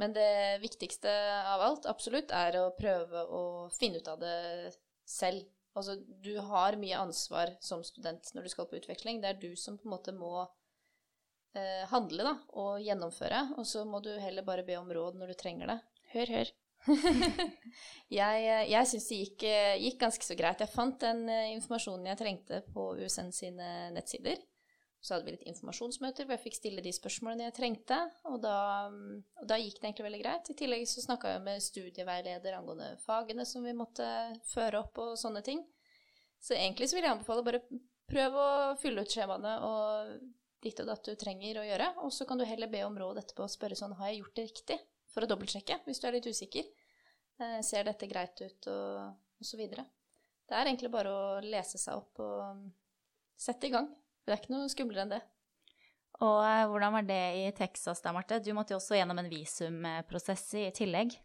Men 0.02 0.16
det 0.16 0.60
viktigste 0.64 1.12
av 1.54 1.64
alt, 1.64 1.88
absolutt, 1.92 2.34
er 2.36 2.58
å 2.60 2.72
prøve 2.76 3.24
å 3.36 3.44
finne 3.76 4.02
ut 4.02 4.12
av 4.12 4.20
det 4.20 4.74
selv 5.08 5.48
Altså, 5.80 5.98
du 6.24 6.34
har 6.52 6.78
mye 6.80 7.00
ansvar 7.00 7.56
som 7.64 7.84
student 7.88 8.32
når 8.36 8.46
du 8.46 8.54
skal 8.54 8.70
på 8.70 8.80
utveksling. 8.80 9.22
Det 9.24 9.32
er 9.32 9.42
du 9.42 9.52
som 9.60 9.78
på 9.80 9.88
en 9.88 9.96
måte 9.96 10.14
må 10.16 10.34
eh, 11.56 11.86
handle 11.92 12.28
da, 12.28 12.36
og 12.60 12.80
gjennomføre. 12.84 13.46
Og 13.58 13.68
så 13.68 13.86
må 13.88 14.04
du 14.06 14.12
heller 14.20 14.46
bare 14.48 14.66
be 14.68 14.78
om 14.80 14.92
råd 14.92 15.20
når 15.20 15.34
du 15.34 15.40
trenger 15.40 15.74
det. 15.74 15.80
Hør, 16.14 16.34
hør. 16.38 16.56
jeg 18.20 18.44
jeg 18.72 18.88
syns 18.88 19.08
det 19.12 19.18
gikk, 19.20 19.44
gikk, 19.84 19.98
ganske 20.04 20.26
så 20.26 20.38
greit. 20.40 20.62
Jeg 20.64 20.72
fant 20.72 21.00
den 21.04 21.26
eh, 21.32 21.52
informasjonen 21.56 22.12
jeg 22.12 22.22
trengte 22.22 22.64
på 22.74 22.92
USN 23.00 23.34
sine 23.36 23.90
nettsider. 23.96 24.40
Så 25.00 25.14
hadde 25.14 25.30
vi 25.30 25.34
litt 25.38 25.46
informasjonsmøter 25.48 26.28
hvor 26.28 26.36
jeg 26.36 26.44
fikk 26.44 26.58
stille 26.58 26.82
de 26.84 26.92
spørsmålene 26.92 27.46
jeg 27.48 27.56
trengte. 27.56 28.00
Og 28.28 28.42
da, 28.44 28.56
og 29.40 29.46
da 29.48 29.58
gikk 29.62 29.78
det 29.80 29.88
egentlig 29.88 30.08
veldig 30.10 30.22
greit. 30.24 30.50
I 30.52 30.58
tillegg 30.60 30.84
så 30.92 31.04
snakka 31.06 31.36
jeg 31.36 31.44
med 31.46 31.64
studieveileder 31.64 32.58
angående 32.58 32.90
fagene 33.06 33.46
som 33.48 33.64
vi 33.64 33.76
måtte 33.78 34.08
føre 34.52 34.82
opp, 34.84 35.00
og 35.00 35.16
sånne 35.20 35.44
ting. 35.46 35.64
Så 36.44 36.56
egentlig 36.58 36.90
så 36.90 36.98
vil 36.98 37.08
jeg 37.08 37.16
anbefale 37.16 37.46
bare 37.48 37.64
prøv 38.10 38.36
å 38.40 38.50
fylle 38.82 39.06
ut 39.06 39.16
skjemaene 39.16 39.56
og 39.68 40.20
ditt 40.64 40.80
og 40.84 40.90
datt 40.90 41.08
du 41.08 41.16
trenger 41.20 41.62
å 41.62 41.66
gjøre. 41.68 41.90
Og 42.04 42.12
så 42.16 42.28
kan 42.28 42.40
du 42.40 42.48
heller 42.48 42.72
be 42.72 42.84
om 42.84 43.00
råd 43.00 43.22
etterpå 43.24 43.48
og 43.48 43.54
spørre 43.54 43.80
sånn 43.80 43.96
har 44.00 44.12
jeg 44.12 44.24
gjort 44.24 44.36
det 44.36 44.48
riktig? 44.50 44.80
For 45.10 45.26
å 45.26 45.30
dobbeltsjekke 45.32 45.80
hvis 45.88 46.04
du 46.04 46.10
er 46.10 46.18
litt 46.18 46.28
usikker. 46.28 46.68
Eh, 47.40 47.60
ser 47.66 47.88
dette 47.88 48.08
greit 48.12 48.36
ut, 48.44 48.68
og, 48.68 49.16
og 49.40 49.48
så 49.48 49.58
videre. 49.60 49.88
Det 50.50 50.58
er 50.58 50.68
egentlig 50.68 50.92
bare 50.92 51.14
å 51.14 51.24
lese 51.46 51.80
seg 51.80 51.98
opp 52.02 52.20
og 52.26 52.68
sette 53.40 53.70
i 53.70 53.74
gang. 53.74 53.88
Det 54.30 54.36
er 54.36 54.42
ikke 54.44 54.54
noe 54.54 54.70
skumlere 54.70 55.02
enn 55.08 55.12
det. 55.16 55.24
Og 56.22 56.42
eh, 56.46 56.68
hvordan 56.70 56.92
var 56.94 57.06
det 57.08 57.22
i 57.40 57.46
Texas 57.58 58.04
da, 58.04 58.12
Marte? 58.14 58.38
Du 58.46 58.52
måtte 58.54 58.76
jo 58.76 58.78
også 58.78 58.94
gjennom 58.94 59.18
en 59.18 59.30
visumprosess 59.32 60.44
i 60.60 60.68
tillegg. 60.76 61.16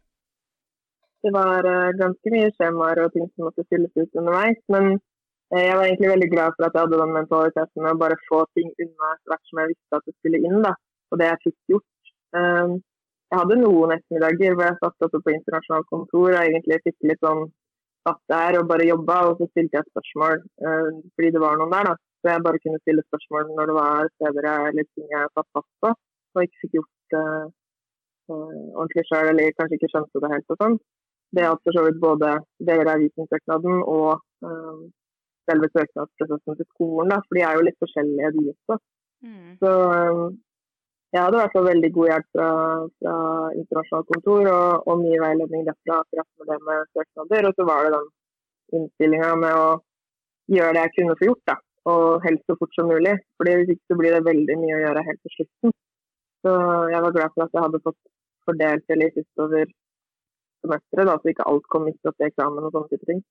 Det 1.24 1.32
var 1.34 1.68
uh, 1.68 1.90
ganske 1.98 2.32
mye 2.32 2.48
skjemaer 2.54 3.02
og 3.02 3.12
ting 3.12 3.26
som 3.34 3.50
måtte 3.50 3.66
fylles 3.68 3.92
ut 3.98 4.16
underveis. 4.22 4.56
Men 4.72 4.88
uh, 4.96 5.60
jeg 5.60 5.74
var 5.76 5.84
egentlig 5.84 6.12
veldig 6.14 6.30
glad 6.32 6.56
for 6.56 6.68
at 6.68 6.78
jeg 6.78 6.86
hadde 6.86 7.00
den 7.02 7.12
mentaliteten 7.18 7.84
med 7.84 7.90
å 7.92 8.00
bare 8.04 8.18
få 8.28 8.40
ting 8.56 8.72
unna 8.86 9.10
etter 9.10 9.34
hvert 9.34 9.50
som 9.50 9.60
jeg 9.60 9.72
visste 9.74 10.00
at 10.00 10.08
det 10.08 10.16
skulle 10.16 10.40
inn. 10.40 10.64
da. 10.64 10.72
Og 11.12 11.20
det 11.20 11.28
jeg 11.28 11.42
fikk 11.44 11.58
gjort. 11.74 11.90
Jeg 12.34 13.38
hadde 13.40 13.60
noen 13.60 13.92
ettermiddager 13.94 14.56
hvor 14.56 14.66
jeg 14.66 14.80
satt 14.80 15.06
oppe 15.06 15.20
på 15.26 15.34
internasjonalt 15.34 15.90
kontor 15.92 16.30
og 16.30 16.40
egentlig 16.40 16.80
fikk 16.88 17.06
litt 17.10 17.20
sånn 17.22 17.44
satt 18.08 18.20
der 18.32 18.58
og 18.58 18.66
bare 18.72 18.88
jobba, 18.88 19.20
og 19.28 19.38
så 19.38 19.46
stilte 19.52 19.78
jeg 19.78 19.86
spørsmål 19.92 20.40
fordi 20.58 21.30
det 21.36 21.42
var 21.44 21.60
noen 21.60 21.76
der. 21.76 21.92
da. 21.92 22.13
Så 22.24 22.32
jeg 22.32 22.44
bare 22.44 22.60
kunne 22.64 22.80
stille 22.80 23.02
spørsmål 23.04 23.50
når 23.52 23.66
det 23.68 23.74
var 23.76 24.06
steder 24.16 24.46
jeg, 24.48 24.68
eller 24.68 24.84
ting 24.88 25.08
jeg 25.12 25.32
satt 25.36 25.48
fast 25.56 25.72
på 25.84 25.90
og 26.34 26.46
ikke 26.46 26.60
fikk 26.62 26.76
gjort 26.78 27.16
uh, 27.20 27.44
uh, 28.32 28.62
ordentlig 28.80 29.04
sjøl, 29.08 29.28
eller 29.30 29.56
kanskje 29.58 29.76
ikke 29.78 29.90
skjønte 29.92 30.22
det 30.22 30.30
helt 30.32 30.54
og 30.54 30.60
sånn. 30.62 30.78
Det 31.36 31.44
at 31.50 31.60
for 31.66 31.76
så 31.76 31.82
vidt 31.84 32.00
både 32.02 32.30
deler 32.70 32.90
av 32.94 33.02
visumsøknaden 33.02 33.82
og 33.92 34.24
uh, 34.48 34.80
selve 35.50 35.68
søknadsprosessen 35.74 36.58
til 36.62 36.68
skolen, 36.70 37.12
da, 37.12 37.20
for 37.26 37.36
de 37.36 37.44
er 37.44 37.58
jo 37.58 37.66
litt 37.68 37.78
forskjellige, 37.84 38.32
de 38.38 38.46
også. 38.54 38.78
Mm. 39.28 39.52
Så 39.60 39.74
jeg 41.14 41.20
hadde 41.20 41.36
i 41.36 41.42
hvert 41.42 41.54
fall 41.54 41.68
veldig 41.68 41.90
god 41.98 42.10
hjelp 42.10 42.28
fra, 42.34 42.48
fra 43.02 43.14
internasjonalt 43.60 44.10
kontor 44.14 44.50
og, 44.54 44.88
og, 44.88 45.04
mye 45.04 45.20
veiledning 45.26 45.68
derfra 45.68 46.00
akkurat 46.00 46.30
med 46.40 46.50
det 46.50 46.58
med 46.70 46.90
søknader. 46.96 47.50
Og 47.50 47.60
så 47.60 47.68
var 47.68 47.84
det 47.84 47.92
den 47.94 48.08
innstillinga 48.80 49.30
med 49.44 49.60
å 49.60 49.68
gjøre 50.56 50.74
det 50.74 50.82
jeg 50.88 50.94
kunne 50.96 51.20
få 51.20 51.30
gjort, 51.30 51.44
da 51.52 51.58
og 51.90 52.24
helst 52.24 52.44
så 52.48 52.56
fort 52.58 52.74
som 52.76 52.88
mulig. 52.88 53.14
fordi 53.36 53.56
Hvis 53.60 53.74
ikke 53.74 53.92
så 53.92 53.98
blir 54.00 54.16
det 54.16 54.26
veldig 54.28 54.56
mye 54.60 54.76
å 54.78 54.82
gjøre 54.86 55.06
helt 55.08 55.22
til 55.22 55.34
slutten. 55.36 55.74
Så 56.44 56.52
jeg 56.92 57.04
var 57.04 57.16
glad 57.16 57.34
for 57.34 57.44
at 57.44 57.56
jeg 57.56 57.64
hadde 57.66 57.84
fått 57.84 58.02
fordelt 58.44 58.88
det 58.88 59.00
litt 59.00 59.20
utover 59.20 59.70
semesteret, 60.64 61.08
da, 61.08 61.16
så 61.20 61.32
ikke 61.32 61.46
alt 61.48 61.68
kom 61.72 61.86
midt 61.88 62.08
oppi 62.08 62.26
eksamen 62.26 62.66
og 62.66 62.74
sånne 62.74 62.92
type 62.92 63.08
ting. 63.08 63.22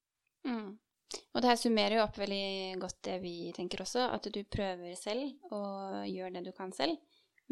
Mm. 0.49 0.71
Og 1.33 1.41
det 1.41 1.49
her 1.49 1.59
summerer 1.61 1.97
jo 1.97 2.05
opp 2.05 2.17
veldig 2.17 2.79
godt 2.81 2.99
det 3.09 3.17
vi 3.23 3.35
tenker 3.55 3.83
også, 3.85 4.05
at 4.15 4.29
du 4.33 4.39
prøver 4.49 4.95
selv 4.97 5.53
og 5.53 6.07
gjør 6.09 6.33
det 6.35 6.45
du 6.47 6.51
kan 6.57 6.73
selv. 6.73 6.97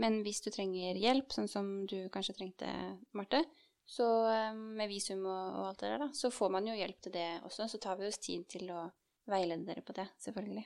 Men 0.01 0.21
hvis 0.25 0.41
du 0.45 0.49
trenger 0.53 0.97
hjelp, 0.97 1.33
sånn 1.33 1.49
som 1.51 1.71
du 1.89 1.97
kanskje 2.13 2.37
trengte, 2.37 2.69
Marte, 3.17 3.43
så 3.91 4.07
eh, 4.31 4.53
med 4.55 4.89
visum 4.89 5.25
og, 5.25 5.57
og 5.59 5.65
alt 5.71 5.81
det 5.81 5.89
der, 5.89 6.03
da, 6.05 6.09
så 6.15 6.31
får 6.33 6.53
man 6.53 6.69
jo 6.69 6.77
hjelp 6.77 7.01
til 7.03 7.15
det 7.15 7.29
også. 7.47 7.67
Så 7.67 7.81
tar 7.81 7.99
vi 7.99 8.07
oss 8.07 8.21
tid 8.21 8.45
til 8.49 8.69
å 8.71 8.85
veilede 9.29 9.67
dere 9.67 9.83
på 9.85 9.95
det, 9.97 10.07
selvfølgelig. 10.23 10.63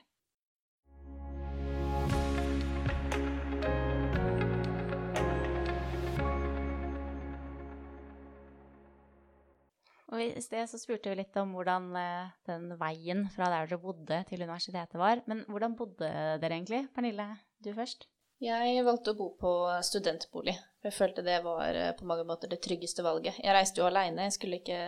Og 10.14 10.22
I 10.22 10.42
sted 10.42 10.68
så 10.70 10.78
spurte 10.78 11.10
vi 11.10 11.18
litt 11.18 11.36
om 11.40 11.54
hvordan 11.56 11.88
eh, 11.98 12.34
den 12.46 12.68
veien 12.78 13.24
fra 13.34 13.48
der 13.50 13.66
dere 13.66 13.82
bodde 13.82 14.20
til 14.28 14.44
universitetet 14.44 15.00
var. 15.00 15.22
Men 15.26 15.42
hvordan 15.50 15.74
bodde 15.78 16.10
dere 16.42 16.54
egentlig? 16.54 16.84
Pernille, 16.94 17.26
du 17.58 17.72
først. 17.74 18.06
Jeg 18.42 18.84
valgte 18.84 19.14
å 19.14 19.16
bo 19.16 19.30
på 19.40 19.50
studentbolig. 19.86 20.54
Jeg 20.84 20.94
følte 20.94 21.24
det 21.26 21.40
var 21.42 21.74
eh, 21.74 21.94
på 21.96 22.06
mange 22.06 22.26
måter 22.28 22.52
det 22.52 22.60
tryggeste 22.62 23.02
valget. 23.02 23.40
Jeg 23.42 23.56
reiste 23.56 23.82
jo 23.82 23.88
aleine, 23.88 24.28
jeg 24.28 24.36
skulle 24.36 24.60
ikke 24.60 24.78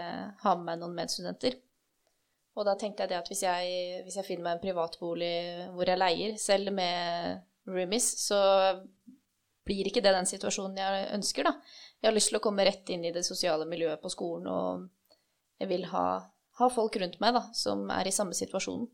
ha 0.45 0.53
med 0.55 0.69
meg 0.69 0.83
noen 0.83 0.95
medstudenter. 1.01 1.57
Og 2.59 2.67
da 2.67 2.75
tenkte 2.79 3.05
jeg 3.05 3.13
det 3.13 3.19
at 3.19 3.31
hvis 3.31 3.43
jeg, 3.47 4.03
hvis 4.05 4.19
jeg 4.19 4.27
finner 4.27 4.45
meg 4.45 4.57
en 4.57 4.63
privatbolig 4.63 5.35
hvor 5.75 5.89
jeg 5.89 5.99
leier, 5.99 6.39
selv 6.43 6.75
med 6.75 7.43
roomies, 7.71 8.07
så 8.23 8.39
blir 9.69 9.89
ikke 9.89 10.03
det 10.05 10.15
den 10.15 10.29
situasjonen 10.29 10.79
jeg 10.81 11.09
ønsker, 11.15 11.47
da. 11.47 11.55
Jeg 11.99 12.11
har 12.11 12.17
lyst 12.17 12.33
til 12.33 12.39
å 12.39 12.43
komme 12.43 12.67
rett 12.67 12.91
inn 12.95 13.05
i 13.07 13.13
det 13.15 13.25
sosiale 13.27 13.67
miljøet 13.69 14.03
på 14.03 14.11
skolen 14.13 14.49
og 14.51 14.87
jeg 15.59 15.71
vil 15.71 15.87
ha, 15.93 16.07
ha, 16.61 16.69
folk 16.71 16.97
rundt 17.01 17.19
meg 17.23 17.35
da, 17.37 17.45
som 17.57 17.89
er 17.95 18.09
i 18.09 18.15
samme 18.15 18.37
situasjon. 18.37 18.87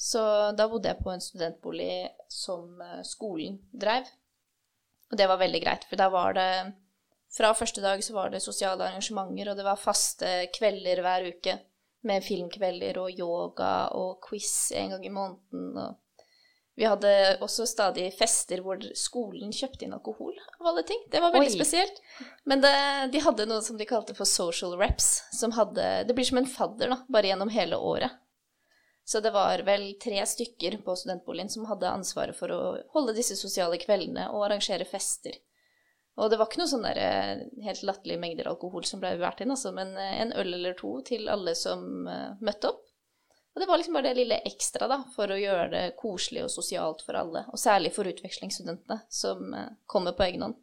Så 0.00 0.22
da 0.56 0.66
bodde 0.70 0.88
jeg 0.88 1.02
på 1.02 1.12
en 1.12 1.22
studentbolig 1.22 2.08
som 2.32 2.80
eh, 2.80 3.02
skolen 3.04 3.58
drev. 3.70 4.08
Og 5.10 5.18
det 5.18 5.26
var 5.28 5.40
veldig 5.42 5.60
greit, 5.64 5.84
for 5.90 6.00
da 6.00 6.08
var 6.12 6.38
det 6.38 6.52
Fra 7.30 7.52
første 7.54 7.78
dag 7.78 8.00
så 8.02 8.14
var 8.16 8.30
det 8.32 8.40
sosiale 8.42 8.88
arrangementer, 8.88 9.52
og 9.52 9.58
det 9.58 9.62
var 9.62 9.78
faste 9.78 10.48
kvelder 10.50 10.98
hver 11.04 11.28
uke 11.30 11.52
med 12.08 12.24
filmkvelder 12.26 12.98
og 12.98 13.12
yoga 13.14 13.74
og 13.94 14.16
quiz 14.24 14.72
en 14.74 14.96
gang 14.96 15.04
i 15.06 15.12
måneden. 15.14 15.76
og 15.78 15.98
vi 16.80 16.86
hadde 16.88 17.10
også 17.44 17.66
stadig 17.68 18.06
fester 18.16 18.62
hvor 18.64 18.80
skolen 18.96 19.50
kjøpte 19.52 19.84
inn 19.84 19.92
alkohol, 19.92 20.32
av 20.56 20.70
alle 20.70 20.80
ting. 20.88 21.02
Det 21.12 21.20
var 21.20 21.34
veldig 21.34 21.50
Oi. 21.50 21.58
spesielt. 21.58 21.98
Men 22.48 22.62
det, 22.64 22.72
de 23.12 23.20
hadde 23.20 23.44
noe 23.50 23.60
som 23.60 23.76
de 23.76 23.84
kalte 23.84 24.16
for 24.16 24.24
social 24.24 24.72
reps, 24.80 25.10
som 25.36 25.52
hadde 25.52 25.84
Det 26.08 26.16
blir 26.16 26.24
som 26.24 26.40
en 26.40 26.48
fadder, 26.48 26.94
da, 26.94 27.02
bare 27.12 27.28
gjennom 27.28 27.52
hele 27.52 27.76
året. 27.76 28.16
Så 29.04 29.20
det 29.20 29.34
var 29.34 29.60
vel 29.66 29.90
tre 30.00 30.24
stykker 30.24 30.78
på 30.86 30.96
studentboligen 30.96 31.52
som 31.52 31.68
hadde 31.68 31.92
ansvaret 31.92 32.38
for 32.38 32.48
å 32.54 32.62
holde 32.96 33.18
disse 33.18 33.36
sosiale 33.36 33.76
kveldene 33.82 34.30
og 34.32 34.46
arrangere 34.48 34.88
fester. 34.88 35.36
Og 36.16 36.32
det 36.32 36.40
var 36.40 36.48
ikke 36.48 36.62
noe 36.62 36.72
sånn 36.72 36.88
der, 36.88 36.96
eh, 36.96 37.42
helt 37.66 37.84
latterlige 37.84 38.24
mengder 38.24 38.48
alkohol 38.48 38.88
som 38.88 39.04
ble 39.04 39.18
vært 39.20 39.44
inn, 39.44 39.52
altså, 39.52 39.74
men 39.76 39.92
eh, 40.00 40.22
en 40.24 40.32
øl 40.32 40.54
eller 40.56 40.80
to 40.80 40.96
til 41.04 41.28
alle 41.28 41.52
som 41.58 42.08
uh, 42.08 42.40
møtte 42.40 42.72
opp. 42.72 42.86
Og 43.50 43.62
det 43.62 43.66
var 43.66 43.80
liksom 43.80 43.96
bare 43.98 44.10
det 44.12 44.20
lille 44.20 44.38
ekstra 44.46 44.86
da, 44.90 45.00
for 45.14 45.32
å 45.32 45.38
gjøre 45.38 45.70
det 45.72 45.84
koselig 45.98 46.44
og 46.46 46.52
sosialt 46.54 47.02
for 47.06 47.18
alle, 47.18 47.44
og 47.50 47.58
særlig 47.58 47.90
for 47.94 48.06
utvekslingsstudentene 48.06 49.00
som 49.10 49.54
eh, 49.56 49.72
kommer 49.90 50.14
på 50.14 50.28
egen 50.28 50.46
hånd. 50.46 50.60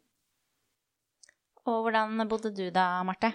Og 1.68 1.84
hvordan 1.84 2.24
bodde 2.30 2.54
du 2.56 2.64
da, 2.72 2.86
Marte? 3.04 3.34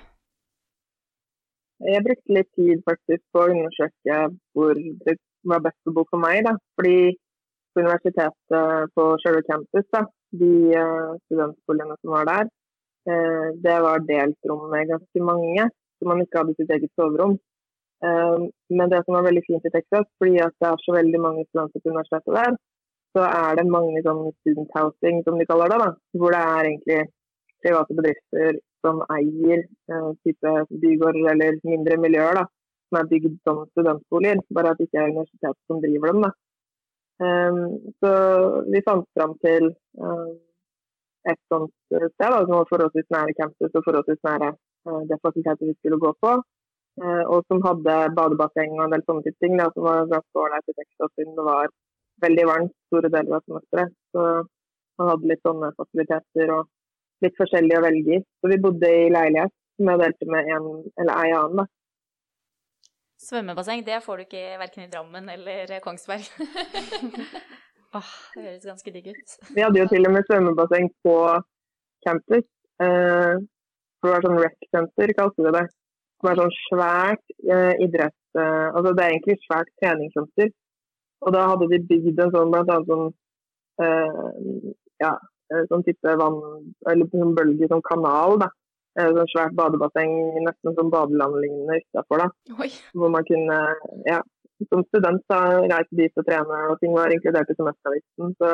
Jeg 1.83 2.03
brukte 2.05 2.37
litt 2.37 2.49
tid 2.57 2.81
faktisk 2.87 3.21
på 3.33 3.43
å 3.43 3.51
undersøke 3.51 4.17
hvor 4.55 4.77
det 4.77 5.17
var 5.49 5.61
best 5.65 5.89
å 5.89 5.93
bo 5.93 6.05
for 6.09 6.21
meg. 6.21 6.41
Da. 6.47 6.55
Fordi 6.77 7.13
på 7.73 7.83
universitetet 7.83 8.93
på 8.95 9.05
selve 9.23 9.41
campus, 9.49 9.85
da, 9.93 10.03
de 10.41 10.51
uh, 10.77 11.13
studentboligene 11.27 11.97
som 11.99 12.13
var 12.15 12.29
der, 12.29 12.51
uh, 13.09 13.47
det 13.65 13.77
var 13.85 14.05
delt 14.07 14.49
rom 14.49 14.67
med 14.71 14.91
ganske 14.93 15.25
mange, 15.25 15.67
så 15.97 16.09
man 16.09 16.23
ikke 16.23 16.41
hadde 16.41 16.55
sitt 16.59 16.73
eget 16.77 16.93
soverom. 16.97 17.35
Uh, 18.03 18.49
men 18.77 18.91
det 18.91 19.01
som 19.05 19.15
er 19.15 19.27
veldig 19.29 19.43
fint 19.47 19.65
i 19.67 19.71
Texas, 19.73 20.07
fordi 20.19 20.39
at 20.43 20.55
det 20.59 20.69
er 20.69 20.81
så 20.83 20.95
veldig 20.97 21.21
mange 21.23 21.45
studenter 21.47 21.83
på 21.83 21.93
universitetet 21.93 22.37
der, 22.39 22.57
så 23.15 23.25
er 23.29 23.59
det 23.59 23.65
mange 23.69 24.01
sånn 24.05 24.23
student 24.41 24.71
housing, 24.77 25.21
som 25.25 25.37
de 25.39 25.47
kaller 25.49 25.71
det, 25.71 25.79
da, 25.83 25.89
hvor 26.19 26.35
det 26.35 26.41
er 26.43 26.69
egentlig 26.69 27.01
private 27.63 27.97
bedrifter 27.99 28.57
som 28.83 29.03
eier 29.15 29.63
uh, 29.93 30.11
type 30.27 30.53
bygårder 30.83 31.29
eller 31.33 31.59
mindre 31.63 31.99
miljøer 32.05 32.41
da, 32.41 32.47
som 32.89 32.99
er 32.99 33.11
bygd 33.11 33.37
som 33.47 33.61
studentboliger, 33.71 34.41
bare 34.57 34.73
at 34.73 34.81
det 34.81 34.89
ikke 34.89 35.03
er 35.03 35.13
universitetet 35.13 35.61
som 35.69 35.83
driver 35.85 36.11
dem. 36.11 36.25
da. 36.27 36.33
Um, 37.23 37.61
så 38.01 38.11
vi 38.73 38.81
fant 38.87 39.05
fram 39.15 39.37
til 39.45 39.69
um, 40.01 40.33
et 41.29 41.39
sånt 41.51 41.71
sted 41.87 42.09
da, 42.19 42.41
som 42.41 42.57
var 42.57 42.67
forholdsvis 42.71 43.07
nære 43.15 43.35
campus 43.37 43.77
og 43.77 43.85
forholdsvis 43.85 44.23
nære 44.27 44.49
uh, 44.89 45.01
det 45.09 45.21
fakultetet 45.21 45.69
vi 45.69 45.77
skulle 45.77 46.01
gå 46.03 46.11
på. 46.25 46.33
Uh, 47.01 47.23
og 47.25 47.41
som 47.49 47.63
hadde 47.65 47.93
badebasseng 48.17 48.75
og 48.77 48.83
en 48.85 48.93
del 48.93 49.05
sånne 49.07 49.33
ting. 49.41 49.57
Da, 49.57 49.69
som 49.73 49.87
var 49.87 50.09
ganske 50.11 50.43
ålreit 50.43 50.69
i 50.69 50.77
Texas 50.77 51.13
siden 51.17 51.37
det 51.37 51.45
var 51.47 51.71
veldig 52.23 52.45
varmt 52.49 52.75
store 52.89 53.09
deler 53.13 53.37
av 53.39 53.45
semesteret. 53.47 53.95
Så 54.13 54.25
man 55.01 55.09
hadde 55.09 55.31
litt 55.31 55.45
sånne 55.47 55.71
fasiliteter 55.77 56.53
og 56.53 56.69
litt 57.25 57.39
forskjellig 57.39 57.79
å 57.79 57.85
velge 57.87 58.19
i. 58.19 58.25
Så 58.41 58.51
vi 58.51 58.59
bodde 58.61 58.91
i 58.91 59.07
leilighet 59.13 59.53
som 59.77 59.89
jeg 59.89 60.01
delte 60.03 60.29
med 60.29 60.51
en 60.53 60.67
eller 61.01 61.15
ei 61.17 61.33
annen. 61.33 61.63
da. 61.63 61.65
Svømmebasseng 63.23 63.83
det 63.87 64.01
får 64.03 64.19
du 64.19 64.25
ikke 64.25 64.43
verken 64.59 64.85
i 64.85 64.91
Drammen 64.91 65.29
eller 65.31 65.77
Kongsberg. 65.83 66.27
Åh, 67.97 68.11
det 68.35 68.43
høres 68.43 68.65
ganske 68.67 68.91
digg 68.91 69.11
ut. 69.13 69.35
Vi 69.53 69.63
hadde 69.63 69.79
jo 69.79 69.89
til 69.89 70.09
og 70.09 70.15
med 70.15 70.27
svømmebasseng 70.27 70.89
på 71.05 71.15
campus. 72.05 72.45
Eh, 72.83 73.33
det 74.03 74.11
var 74.11 74.25
sånn 74.25 74.39
rec-senter, 74.41 75.13
kalte 75.15 75.45
vi 75.45 75.53
det. 75.55 75.63
Som 76.23 76.31
er 76.31 76.39
sånn 76.39 76.55
svært 76.63 77.35
eh, 77.43 77.73
idrett... 77.83 78.15
Eh, 78.39 78.69
altså 78.71 78.95
det 78.95 79.03
er 79.03 79.11
egentlig 79.17 79.35
svært 79.43 79.69
treningssenter. 79.83 80.53
Og 81.23 81.35
da 81.35 81.43
hadde 81.51 81.67
de 81.71 81.83
bygd 81.91 82.21
en 82.23 82.31
sånn 82.31 82.53
blant 82.53 82.71
annet 82.71 82.89
sånn 82.89 83.11
eh, 83.83 84.71
ja, 85.03 85.11
Eh, 85.53 85.63
sånn 85.69 85.83
type 85.85 86.13
vann, 86.19 86.37
eller 86.89 87.09
sånn 87.11 87.33
bølge, 87.37 87.69
sånn 87.71 87.83
kanal. 87.89 88.37
da. 88.43 88.49
Eh, 88.99 89.09
sånn 89.17 89.31
svært 89.33 89.55
badebasseng, 89.57 90.13
nesten 90.45 90.75
som 90.77 90.91
badeland-lignende 90.93 91.81
utafor. 91.81 92.29
Hvor 92.93 93.09
man 93.09 93.25
kunne, 93.29 93.57
ja, 94.05 94.21
som 94.69 94.83
student 94.85 95.23
da, 95.29 95.41
reise 95.73 95.99
dit 95.99 96.21
og 96.21 96.25
trene, 96.29 96.61
og 96.69 96.79
ting 96.79 96.93
var 96.93 97.13
inkludert 97.13 97.49
i 97.49 97.57
semesteravgiften. 97.57 98.35
Så 98.39 98.51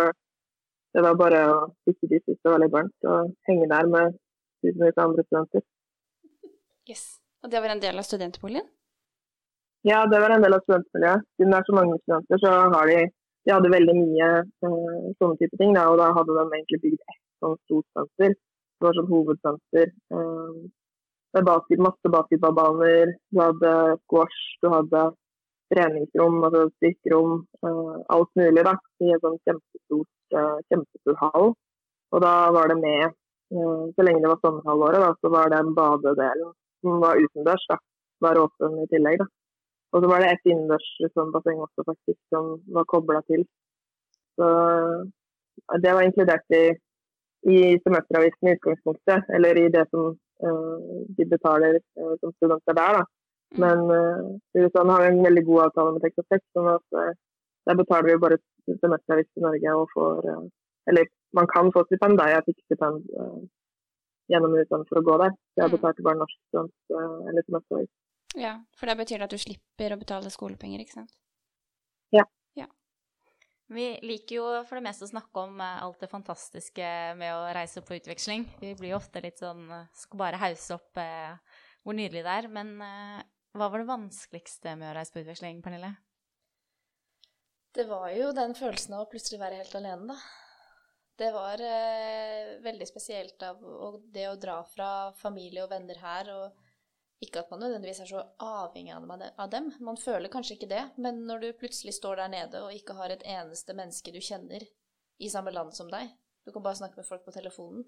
det 0.95 1.03
var 1.05 1.19
bare 1.23 1.41
å 1.53 1.57
stikke 1.83 2.11
dit 2.15 2.23
hvis 2.25 2.39
det 2.43 2.53
var 2.53 2.63
litt 2.63 2.75
varmt, 2.75 3.09
og 3.11 3.33
henge 3.47 3.67
der 3.69 3.91
med 3.95 4.17
tusenvis 4.63 4.97
av 4.97 5.09
andre 5.09 5.27
studenter. 5.27 5.65
Yes. 6.89 7.19
Og 7.43 7.51
det 7.51 7.61
var 7.63 7.71
en 7.73 7.81
del 7.83 7.99
av 7.99 8.07
studentboligen? 8.07 8.67
Ja, 9.87 10.03
det 10.11 10.19
var 10.19 10.33
en 10.35 10.43
del 10.43 10.57
av 10.57 10.63
studentmiljøet. 10.65 11.23
Siden 11.37 11.53
det 11.53 11.59
er 11.61 11.67
så 11.69 11.75
mange 11.77 11.99
studenter, 12.01 12.41
så 12.43 12.51
har 12.75 12.91
de 12.91 12.99
de 13.45 13.55
hadde 13.55 13.71
veldig 13.71 13.95
mye 13.97 14.27
uh, 14.43 15.05
sånne 15.17 15.37
type 15.39 15.57
ting. 15.61 15.71
Da, 15.77 15.87
og 15.91 15.97
da 16.01 16.11
hadde 16.17 16.35
de 16.35 16.43
egentlig 16.57 16.81
bygd 16.83 16.99
ett 16.99 17.21
sånn 17.43 17.55
stort 17.63 17.87
senter. 17.97 18.35
Det 18.35 18.87
var 18.87 18.97
sånn 18.97 19.09
hovedsenter. 19.09 19.93
Uh, 20.13 20.67
med 21.37 21.47
basket, 21.47 21.81
masse 21.85 22.11
basketballbaner, 22.13 23.15
du 23.33 23.41
hadde 23.41 23.73
squash, 24.03 24.43
du 24.63 24.69
hadde 24.73 25.03
treningsrom, 25.73 26.39
altså 26.45 26.65
styrkerom, 26.75 27.43
uh, 27.65 27.97
alt 28.15 28.31
mulig 28.39 28.65
da, 28.65 28.75
i 29.05 29.11
en 29.13 29.23
sånn 29.25 29.41
kjempestort, 29.47 30.37
kjempestor 30.69 31.19
hall. 31.23 31.51
Og 32.13 32.23
da 32.25 32.33
var 32.53 32.71
det 32.71 32.79
med, 32.81 33.13
så 33.49 34.05
lenge 34.05 34.23
det 34.23 34.31
var 34.31 34.41
sommerhalvåret, 34.41 35.01
da, 35.05 35.11
så 35.21 35.29
var 35.33 35.53
den 35.53 35.69
badedelen 35.77 36.51
som 36.81 37.03
var 37.03 37.19
utendørs, 37.23 37.65
da, 37.71 37.77
var 38.23 38.41
åpen 38.43 38.81
i 38.83 38.87
tillegg. 38.93 39.21
da. 39.21 39.27
Og 39.93 40.03
så 40.03 40.09
var 40.11 40.21
det 40.21 40.33
et 40.33 40.51
innendørs 40.51 40.89
sånn 41.15 41.31
basseng 41.33 41.61
også, 41.63 41.85
faktisk, 41.87 42.19
som 42.33 42.51
var 42.75 42.85
kobla 42.91 43.21
til. 43.31 43.45
Så 44.37 44.49
det 45.83 45.93
var 45.95 46.05
inkludert 46.05 46.45
i, 46.55 46.65
i 47.53 47.57
semesteravgiften 47.83 48.51
i 48.51 48.57
utgangspunktet, 48.57 49.31
eller 49.35 49.59
i 49.59 49.69
det 49.73 49.85
som 49.89 50.11
uh, 50.13 50.99
de 51.17 51.25
betaler 51.33 51.79
uh, 51.79 52.13
som 52.21 52.35
studenter 52.37 52.77
der. 52.77 52.99
da. 52.99 53.03
Mm. 53.57 53.59
Men 53.65 53.83
uh, 53.89 54.29
USA 54.61 54.85
har 54.91 55.07
en 55.07 55.23
veldig 55.25 55.45
god 55.49 55.65
avtale 55.67 55.95
med 55.95 56.05
Texas 56.05 56.29
Tech, 56.29 56.45
sånn 56.53 56.69
at 56.75 56.99
uh, 57.01 57.11
der 57.67 57.81
betaler 57.81 58.11
vi 58.11 58.21
bare 58.21 58.41
semesteravgift 58.69 59.41
i 59.41 59.45
Norge 59.45 59.75
og 59.75 59.89
får 59.95 60.27
Eller 60.89 61.05
man 61.37 61.47
kan 61.49 61.67
få 61.73 61.83
stipend, 61.85 62.17
da. 62.17 62.29
Jeg 62.31 62.45
fikk 62.47 62.61
stipend 62.65 63.03
gjennom 64.29 64.55
utdanning 64.59 64.89
for 64.89 65.01
å 65.01 65.05
gå 65.05 65.15
der. 65.23 65.33
Så 65.53 65.63
jeg 65.63 65.71
mm. 65.71 65.75
betalte 65.77 66.05
bare 66.05 66.21
norsk 66.21 66.37
student, 66.47 66.75
eller 66.93 67.45
semesteravgift. 67.47 67.95
Ja, 68.37 68.53
for 68.77 68.89
det 68.89 68.97
betyr 68.99 69.25
at 69.25 69.33
du 69.33 69.39
slipper 69.41 69.95
å 69.95 69.99
betale 70.01 70.29
skolepenger, 70.33 70.83
ikke 70.83 70.99
sant? 70.99 71.15
Ja. 72.13 72.25
ja. 72.57 72.67
Vi 73.73 73.87
liker 74.05 74.35
jo 74.35 74.49
for 74.69 74.77
det 74.77 74.85
meste 74.85 75.07
å 75.07 75.11
snakke 75.11 75.45
om 75.47 75.57
eh, 75.61 75.81
alt 75.85 76.03
det 76.03 76.11
fantastiske 76.11 76.91
med 77.17 77.33
å 77.33 77.47
reise 77.57 77.81
på 77.85 77.97
utveksling. 77.97 78.45
Vi 78.61 78.75
blir 78.77 78.93
jo 78.93 78.99
ofte 79.01 79.23
litt 79.25 79.41
sånn 79.41 79.65
Skal 79.97 80.21
bare 80.21 80.41
hause 80.41 80.77
opp 80.77 81.01
eh, 81.01 81.33
hvor 81.85 81.97
nydelig 81.97 82.25
det 82.25 82.37
er. 82.43 82.49
Men 82.53 82.75
eh, 82.85 83.25
hva 83.57 83.71
var 83.71 83.81
det 83.81 83.89
vanskeligste 83.89 84.75
med 84.77 84.91
å 84.91 84.95
reise 84.99 85.15
på 85.15 85.23
utveksling, 85.23 85.63
Pernille? 85.65 85.95
Det 87.73 87.85
var 87.89 88.09
jo 88.13 88.29
den 88.33 88.55
følelsen 88.57 88.95
av 88.97 89.05
å 89.05 89.09
plutselig 89.09 89.41
være 89.41 89.61
helt 89.61 89.75
alene, 89.77 90.13
da. 90.13 90.17
Det 91.19 91.29
var 91.35 91.59
eh, 91.59 92.55
veldig 92.63 92.87
spesielt 92.87 93.43
av 93.43 93.59
og 93.59 93.99
det 94.13 94.25
å 94.29 94.37
dra 94.39 94.61
fra 94.67 94.89
familie 95.19 95.65
og 95.65 95.71
venner 95.73 95.99
her 95.99 96.29
og 96.31 96.65
ikke 97.19 97.41
at 97.41 97.49
man 97.51 97.59
nødvendigvis 97.65 97.99
er 98.05 98.07
så 98.07 98.21
avhengig 98.39 98.93
av 98.95 99.49
dem, 99.51 99.65
man 99.83 99.99
føler 99.99 100.31
kanskje 100.31 100.55
ikke 100.55 100.69
det, 100.71 100.83
men 101.03 101.25
når 101.27 101.41
du 101.43 101.47
plutselig 101.59 101.97
står 101.97 102.21
der 102.21 102.31
nede 102.31 102.61
og 102.63 102.71
ikke 102.71 102.95
har 102.95 103.11
et 103.11 103.25
eneste 103.27 103.75
menneske 103.75 104.13
du 104.15 104.21
kjenner 104.23 104.63
i 105.19 105.31
samme 105.31 105.51
land 105.51 105.75
som 105.75 105.91
deg, 105.91 106.13
du 106.47 106.53
kan 106.55 106.63
bare 106.63 106.79
snakke 106.79 107.01
med 107.01 107.09
folk 107.09 107.25
på 107.25 107.35
telefonen, 107.35 107.83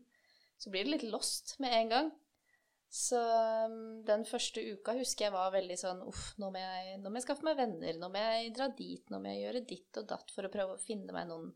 så 0.60 0.74
blir 0.74 0.84
det 0.84 0.98
litt 0.98 1.08
lost 1.13 1.56
med 1.63 1.78
en 1.78 1.94
gang. 1.94 2.12
Så 2.91 3.15
um, 3.72 4.02
den 4.04 4.26
første 4.28 4.60
uka 4.76 4.98
husker 4.98 5.30
jeg 5.30 5.34
var 5.34 5.54
veldig 5.56 5.78
sånn 5.80 6.04
uff, 6.04 6.34
nå 6.44 6.52
må, 6.52 6.60
jeg, 6.60 7.00
nå 7.00 7.08
må 7.08 7.22
jeg 7.22 7.30
skaffe 7.30 7.48
meg 7.48 7.56
venner, 7.62 7.96
nå 7.96 8.12
må 8.12 8.24
jeg 8.28 8.52
dra 8.58 8.67
dit, 8.76 9.06
nå 9.08 9.22
må 9.24 9.32
jeg 9.32 9.46
gjøre 9.46 9.67
ditt 9.70 10.02
og 10.02 10.10
datt 10.12 10.36
for 10.36 10.44
å 10.44 10.52
prøve 10.52 10.76
å 10.76 10.84
finne 10.84 11.15
meg 11.15 11.32
noen, 11.32 11.54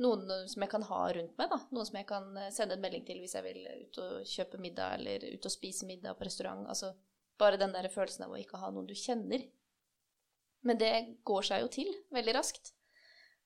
noen 0.00 0.48
som 0.48 0.64
jeg 0.64 0.70
kan 0.72 0.84
ha 0.88 1.00
rundt 1.12 1.38
meg, 1.38 1.50
da. 1.52 1.58
Noen 1.74 1.88
som 1.88 1.98
jeg 1.98 2.08
kan 2.08 2.28
eh, 2.40 2.52
sende 2.54 2.78
en 2.78 2.84
melding 2.84 3.04
til 3.06 3.20
hvis 3.22 3.34
jeg 3.36 3.44
vil 3.44 3.64
ut 3.66 3.98
og 4.02 4.28
kjøpe 4.28 4.60
middag 4.62 4.98
eller 4.98 5.26
ut 5.34 5.48
og 5.48 5.54
spise 5.54 5.88
middag 5.88 6.16
på 6.18 6.28
restaurant. 6.28 6.64
Altså 6.68 6.94
bare 7.40 7.60
den 7.60 7.74
der 7.74 7.90
følelsen 7.92 8.26
av 8.26 8.32
å 8.32 8.40
ikke 8.40 8.60
ha 8.62 8.70
noen 8.72 8.88
du 8.88 8.94
kjenner. 8.96 9.44
Men 10.62 10.78
det 10.78 10.94
går 11.26 11.48
seg 11.48 11.64
jo 11.64 11.70
til 11.74 11.92
veldig 12.14 12.36
raskt. 12.38 12.72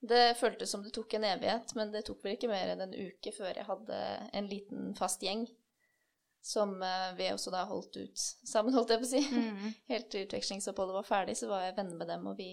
Det 0.07 0.37
føltes 0.39 0.71
som 0.71 0.83
det 0.85 0.93
tok 0.95 1.15
en 1.17 1.25
evighet, 1.25 1.73
men 1.75 1.91
det 1.91 2.05
tok 2.07 2.21
vel 2.23 2.37
ikke 2.37 2.51
mer 2.51 2.75
enn 2.75 2.85
en 2.85 2.93
uke 2.95 3.33
før 3.33 3.57
jeg 3.57 3.67
hadde 3.67 4.01
en 4.37 4.51
liten 4.51 4.91
fast 4.99 5.25
gjeng 5.25 5.47
som 6.47 6.77
eh, 6.83 7.15
vi 7.19 7.31
også 7.33 7.51
da 7.51 7.65
holdt 7.67 7.97
ut 7.99 8.21
sammen, 8.47 8.75
holdt 8.77 8.93
jeg 8.95 9.03
på 9.03 9.09
å 9.09 9.11
si. 9.11 9.23
Mm. 9.35 9.73
Helt 9.93 10.11
til 10.13 10.29
utvekslingsoppholdet 10.29 10.95
var 11.01 11.09
ferdig, 11.09 11.35
så 11.41 11.49
var 11.51 11.65
jeg 11.65 11.75
venner 11.79 11.99
med 11.99 12.13
dem, 12.13 12.29
og 12.31 12.37
vi 12.39 12.51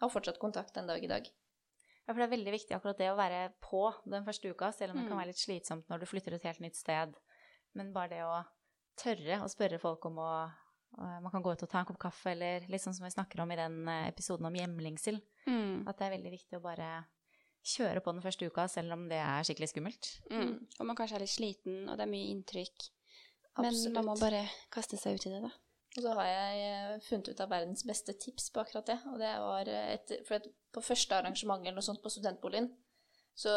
har 0.00 0.12
fortsatt 0.12 0.40
kontakt 0.40 0.78
en 0.80 0.88
dag 0.88 1.04
i 1.04 1.10
dag. 1.10 1.28
Ja, 2.04 2.12
for 2.12 2.20
det 2.20 2.26
er 2.26 2.34
veldig 2.34 2.52
viktig 2.52 2.74
akkurat 2.76 2.98
det 3.00 3.08
å 3.12 3.16
være 3.16 3.46
på 3.64 3.86
den 4.04 4.26
første 4.26 4.50
uka, 4.52 4.68
selv 4.76 4.92
om 4.92 5.00
det 5.00 5.06
mm. 5.06 5.12
kan 5.12 5.20
være 5.22 5.32
litt 5.32 5.40
slitsomt 5.40 5.88
når 5.88 6.02
du 6.02 6.10
flytter 6.10 6.36
et 6.36 6.44
helt 6.50 6.60
nytt 6.60 6.76
sted. 6.76 7.14
Men 7.74 7.94
bare 7.94 8.12
det 8.12 8.20
å 8.26 8.42
tørre 9.00 9.40
å 9.42 9.48
spørre 9.50 9.80
folk 9.82 10.06
om 10.10 10.20
å 10.22 10.34
Man 10.94 11.32
kan 11.32 11.42
gå 11.42 11.50
ut 11.50 11.62
og 11.64 11.66
ta 11.66 11.80
en 11.80 11.86
kopp 11.88 11.98
kaffe, 12.04 12.30
eller 12.30 12.68
litt 12.70 12.78
sånn 12.78 12.94
som 12.94 13.02
vi 13.02 13.08
snakker 13.10 13.40
om 13.42 13.50
i 13.50 13.56
den 13.58 13.80
eh, 13.90 14.04
episoden 14.12 14.46
om 14.46 14.54
hjemlengsel. 14.54 15.16
Mm. 15.42 15.88
At 15.90 15.98
det 15.98 16.06
er 16.06 16.12
veldig 16.12 16.30
viktig 16.36 16.54
å 16.60 16.62
bare 16.62 16.90
kjøre 17.66 17.98
på 18.04 18.12
den 18.14 18.22
første 18.22 18.46
uka, 18.46 18.68
selv 18.70 18.94
om 18.94 19.08
det 19.10 19.18
er 19.18 19.42
skikkelig 19.48 19.72
skummelt. 19.72 20.10
Mm. 20.30 20.52
Og 20.78 20.86
man 20.86 20.94
kanskje 21.00 21.18
er 21.18 21.24
litt 21.24 21.32
sliten, 21.32 21.80
og 21.88 21.98
det 21.98 22.06
er 22.06 22.12
mye 22.12 22.30
inntrykk. 22.30 22.86
Men 23.58 23.80
man 23.96 24.06
må 24.06 24.14
bare 24.20 24.44
kaste 24.70 25.00
seg 25.00 25.18
ut 25.18 25.26
i 25.26 25.34
det, 25.34 25.42
da. 25.48 25.50
Og 25.94 26.02
så 26.02 26.14
har 26.18 26.26
jeg 26.26 26.62
eh, 26.68 26.94
funnet 27.06 27.30
ut 27.30 27.42
av 27.44 27.52
verdens 27.52 27.84
beste 27.86 28.16
tips 28.18 28.48
på 28.50 28.62
akkurat 28.64 28.88
det. 28.90 28.98
Og 29.12 29.20
det 29.22 29.32
var 29.44 29.70
et, 29.70 30.14
for 30.26 30.48
på 30.74 30.82
første 30.82 31.14
arrangement 31.16 31.62
eller 31.62 31.78
noe 31.78 31.86
sånt 31.86 32.02
på 32.02 32.10
studentboligen, 32.10 32.72
så 33.38 33.52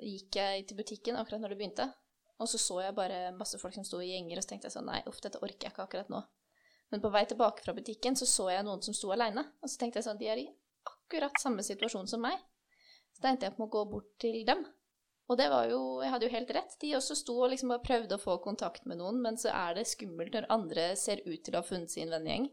gikk 0.00 0.38
jeg 0.40 0.68
til 0.68 0.78
butikken 0.78 1.18
akkurat 1.20 1.42
når 1.42 1.52
det 1.52 1.58
begynte, 1.60 1.86
og 2.40 2.48
så 2.48 2.58
så 2.58 2.78
jeg 2.80 2.96
bare 2.96 3.32
masse 3.36 3.58
folk 3.60 3.74
som 3.76 3.84
sto 3.84 4.00
i 4.00 4.14
gjenger, 4.14 4.38
og 4.38 4.44
så 4.44 4.52
tenkte 4.54 4.70
jeg 4.70 4.76
sånn 4.78 4.88
Nei, 4.88 5.02
uff, 5.08 5.20
dette 5.20 5.40
orker 5.44 5.66
jeg 5.66 5.74
ikke 5.74 5.84
akkurat 5.84 6.12
nå. 6.12 6.22
Men 6.90 7.02
på 7.04 7.10
vei 7.12 7.22
tilbake 7.28 7.62
fra 7.62 7.74
butikken 7.76 8.16
så 8.18 8.26
så 8.26 8.48
jeg 8.50 8.64
noen 8.66 8.80
som 8.82 8.96
sto 8.96 9.12
aleine. 9.14 9.44
Og 9.60 9.70
så 9.70 9.78
tenkte 9.78 10.00
jeg 10.00 10.08
sånn, 10.08 10.18
de 10.18 10.30
er 10.32 10.40
i 10.40 10.48
akkurat 10.88 11.36
samme 11.42 11.62
situasjon 11.62 12.08
som 12.10 12.24
meg. 12.24 12.40
Så 13.14 13.22
da 13.22 13.30
endte 13.30 13.46
jeg 13.46 13.56
på 13.58 13.66
å 13.66 13.72
gå 13.76 13.84
bort 13.92 14.08
til 14.22 14.40
dem. 14.48 14.64
Og 15.30 15.38
det 15.38 15.46
var 15.52 15.68
jo 15.70 15.80
Jeg 16.02 16.10
hadde 16.10 16.26
jo 16.26 16.34
helt 16.34 16.50
rett. 16.56 16.72
De 16.82 16.96
også 16.98 17.16
sto 17.18 17.36
og 17.38 17.52
liksom 17.52 17.70
bare 17.70 17.84
prøvde 17.86 18.16
å 18.16 18.22
få 18.22 18.40
kontakt 18.42 18.88
med 18.90 18.98
noen, 18.98 19.20
men 19.22 19.38
så 19.38 19.52
er 19.54 19.78
det 19.78 19.86
skummelt 19.90 20.34
når 20.34 20.50
andre 20.50 20.90
ser 20.98 21.22
ut 21.26 21.38
til 21.44 21.54
å 21.54 21.62
ha 21.62 21.66
funnet 21.66 21.92
sin 21.92 22.10
vennegjeng. 22.10 22.48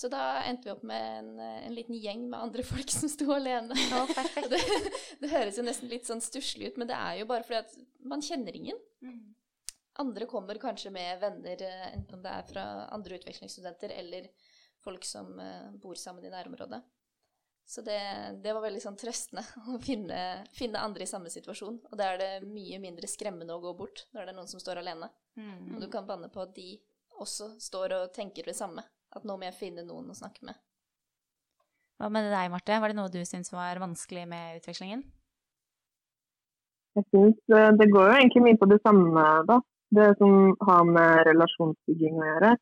Så 0.00 0.08
da 0.08 0.40
endte 0.46 0.68
vi 0.68 0.72
opp 0.72 0.84
med 0.86 1.18
en, 1.18 1.32
en 1.40 1.74
liten 1.74 1.98
gjeng 1.98 2.22
med 2.30 2.38
andre 2.38 2.64
folk 2.72 2.94
som 2.94 3.10
sto 3.10 3.26
alene. 3.34 3.74
Oh, 4.00 4.06
det, 4.48 4.60
det 5.20 5.32
høres 5.32 5.58
jo 5.58 5.66
nesten 5.66 5.90
litt 5.90 6.06
sånn 6.08 6.22
stusslig 6.24 6.70
ut, 6.70 6.80
men 6.80 6.88
det 6.88 6.96
er 6.96 7.20
jo 7.20 7.28
bare 7.28 7.44
fordi 7.44 7.60
at 7.64 7.74
man 8.06 8.22
kjenner 8.24 8.56
ingen. 8.56 8.78
Andre 10.00 10.28
kommer 10.30 10.60
kanskje 10.62 10.92
med 10.94 11.18
venner, 11.20 11.66
eh, 11.66 11.90
enten 11.90 12.16
om 12.16 12.22
det 12.24 12.32
er 12.32 12.46
fra 12.48 12.64
andre 12.94 13.18
utvekslingsstudenter 13.18 13.92
eller 13.98 14.30
folk 14.80 15.04
som 15.04 15.34
eh, 15.42 15.68
bor 15.82 15.98
sammen 15.98 16.24
i 16.24 16.32
nærområdet. 16.32 16.80
Så 17.66 17.84
det, 17.86 18.00
det 18.42 18.54
var 18.56 18.64
veldig 18.64 18.80
sånn 18.82 18.98
trøstende 18.98 19.44
å 19.74 19.78
finne, 19.82 20.20
finne 20.54 20.82
andre 20.82 21.06
i 21.06 21.10
samme 21.10 21.30
situasjon. 21.32 21.76
Og 21.90 21.98
da 21.98 22.12
er 22.12 22.22
det 22.22 22.30
mye 22.48 22.80
mindre 22.82 23.10
skremmende 23.10 23.54
å 23.54 23.62
gå 23.62 23.74
bort 23.78 24.06
når 24.14 24.24
det 24.24 24.32
er 24.32 24.38
noen 24.40 24.50
som 24.50 24.62
står 24.62 24.82
alene. 24.82 25.10
Mm. 25.38 25.76
Og 25.76 25.84
du 25.84 25.90
kan 25.92 26.08
banne 26.08 26.30
på 26.32 26.42
at 26.42 26.56
de 26.56 26.74
også 27.20 27.52
står 27.60 27.94
og 27.98 28.10
tenker 28.16 28.48
det 28.48 28.56
samme. 28.58 28.82
At 29.14 29.26
nå 29.26 29.36
må 29.36 29.46
jeg 29.48 29.58
finne 29.58 29.86
noen 29.86 30.10
å 30.10 30.18
snakke 30.18 30.46
med. 30.46 30.58
Hva 32.00 32.08
med 32.08 32.30
deg, 32.32 32.48
Marte? 32.52 32.78
Var 32.80 32.92
det 32.92 32.96
noe 32.96 33.12
du 33.12 33.20
syntes 33.28 33.52
var 33.52 33.78
vanskelig 33.82 34.22
med 34.30 34.60
utvekslingen? 34.60 35.02
Jeg 36.96 37.06
synes 37.12 37.54
eh, 37.54 37.70
det 37.78 37.90
går 37.92 38.06
jo 38.08 38.14
egentlig 38.16 38.44
mye 38.46 38.58
på 38.58 38.68
det 38.70 38.80
samme, 38.86 39.24
da. 39.46 39.60
Det 39.94 40.06
som 40.18 40.54
har 40.66 40.86
med 40.86 41.26
relasjonsbygging 41.26 42.18
å 42.18 42.28
gjøre. 42.28 42.54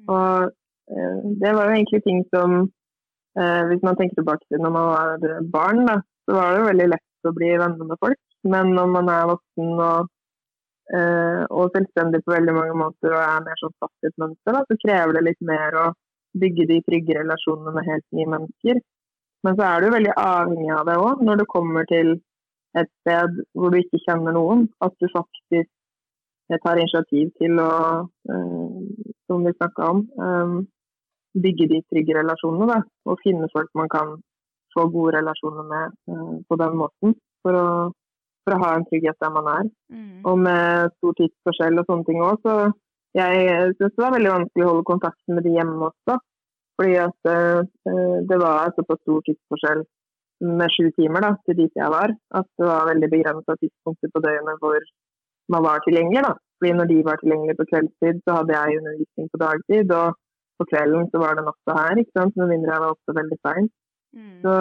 Mm. 0.00 0.08
Og 0.16 0.48
eh, 0.90 1.20
det 1.42 1.52
var 1.54 1.68
jo 1.68 1.76
egentlig 1.78 2.02
ting 2.04 2.24
som 2.34 2.66
Hvis 3.34 3.80
man 3.82 3.96
tenker 3.98 4.20
tilbake 4.20 4.44
til 4.46 4.60
når 4.62 4.70
man 4.70 4.84
var 4.92 5.38
barn, 5.50 5.80
da, 5.88 5.96
så 6.24 6.36
var 6.36 6.52
det 6.52 6.60
jo 6.60 6.66
veldig 6.68 6.86
lett 6.92 7.28
å 7.28 7.32
bli 7.34 7.50
venner 7.58 7.88
med 7.88 8.00
folk. 8.00 8.20
Men 8.44 8.74
når 8.76 8.90
man 8.92 9.10
er 9.12 9.30
voksen 9.30 9.70
og, 9.86 10.10
eh, 10.96 11.42
og 11.48 11.72
selvstendig 11.74 12.20
på 12.24 12.34
veldig 12.34 12.54
mange 12.56 12.76
måter 12.78 13.14
og 13.14 13.22
er 13.22 13.46
mer 13.46 13.60
sånn 13.60 13.76
fast 13.80 14.04
i 14.04 14.10
et 14.10 14.20
mønster, 14.20 14.56
da, 14.56 14.64
så 14.68 14.80
krever 14.84 15.16
det 15.16 15.24
litt 15.28 15.46
mer 15.52 15.78
å 15.80 15.86
bygge 16.40 16.68
de 16.70 16.80
trygge 16.88 17.16
relasjonene 17.20 17.74
med 17.76 17.88
helt 17.88 18.06
nye 18.16 18.30
mennesker. 18.34 18.82
Men 19.44 19.56
så 19.58 19.66
er 19.68 19.84
du 19.84 19.92
veldig 19.92 20.14
avhengig 20.20 20.72
av 20.74 20.86
det 20.88 20.98
òg, 21.00 21.24
når 21.24 21.40
du 21.40 21.46
kommer 21.52 21.88
til 21.88 22.14
et 22.80 22.90
sted 23.02 23.40
hvor 23.54 23.72
du 23.72 23.80
ikke 23.80 24.02
kjenner 24.04 24.36
noen. 24.36 24.66
At 24.84 24.96
du 25.00 25.08
faktisk 25.12 25.68
eh, 25.68 26.60
tar 26.64 26.80
initiativ 26.80 27.32
til 27.40 27.60
å, 27.62 27.74
eh, 28.34 28.78
som 29.28 29.44
vi 29.46 29.54
snakka 29.56 29.90
om, 29.94 30.04
eh, 30.26 30.56
bygge 31.34 31.68
de 31.72 31.82
trygge 31.90 32.16
relasjonene. 32.18 32.70
Da, 32.70 32.78
og 33.10 33.20
finne 33.24 33.50
folk 33.52 33.70
man 33.78 33.90
kan 33.92 34.14
få 34.74 34.86
gode 34.94 35.16
relasjoner 35.18 35.66
med 35.70 35.94
eh, 36.10 36.34
på 36.48 36.58
den 36.62 36.78
måten. 36.80 37.16
For 37.44 37.58
å, 37.58 37.66
for 38.44 38.56
å 38.56 38.62
ha 38.62 38.70
en 38.76 38.86
trygghet 38.88 39.20
der 39.20 39.32
man 39.34 39.50
er. 39.52 39.66
Mm. 39.92 40.22
Og 40.30 40.38
med 40.46 40.94
stor 40.98 41.16
tidsforskjell 41.20 41.80
og 41.80 41.90
sånne 41.90 42.08
ting 42.08 42.22
òg, 42.24 42.40
så 42.44 42.54
jeg 43.14 43.74
syns 43.78 43.92
det 43.94 44.02
var 44.02 44.14
veldig 44.16 44.32
vanskelig 44.32 44.64
å 44.64 44.70
holde 44.72 44.88
kontakten 44.88 45.36
med 45.36 45.46
de 45.46 45.52
hjemme 45.54 45.90
også. 45.90 46.16
Fordi 46.74 46.96
at 46.98 47.28
uh, 47.30 47.60
det 48.26 48.38
var 48.42 48.72
såpass 48.74 48.98
stor 49.04 49.20
tidsforskjell 49.28 49.84
med 50.58 50.72
sju 50.74 50.88
timer 50.96 51.22
da, 51.22 51.30
til 51.46 51.56
dit 51.60 51.78
jeg 51.78 51.92
var, 51.92 52.10
at 52.38 52.48
det 52.58 52.66
var 52.66 52.88
veldig 52.88 53.10
begrensa 53.12 53.54
tidspunkter 53.60 54.10
på 54.10 54.22
døgnet 54.24 54.58
hvor 54.64 54.82
man 55.54 55.62
var 55.68 55.84
tilgjengelig. 55.84 56.24
da. 56.26 56.32
Fordi 56.58 56.72
når 56.78 56.90
de 56.90 56.98
var 57.06 57.20
tilgjengelige 57.20 57.58
på 57.60 57.68
kveldstid, 57.70 58.20
så 58.24 58.38
hadde 58.38 58.56
jeg 58.56 58.80
undervisning 58.80 59.30
på 59.30 59.40
dagtid. 59.44 59.94
Og 60.00 60.18
på 60.58 60.66
kvelden 60.70 61.08
så 61.10 61.20
var 61.22 61.36
det 61.38 61.46
natta 61.46 61.76
her, 61.80 62.00
ikke 62.00 62.18
sant? 62.18 62.36
med 62.40 62.52
mindre 62.52 62.74
jeg 62.74 62.84
var 62.84 62.94
oppe 62.94 63.16
veldig 63.18 63.38
seint. 63.46 63.72
Mm. 64.14 64.36
Så 64.44 64.54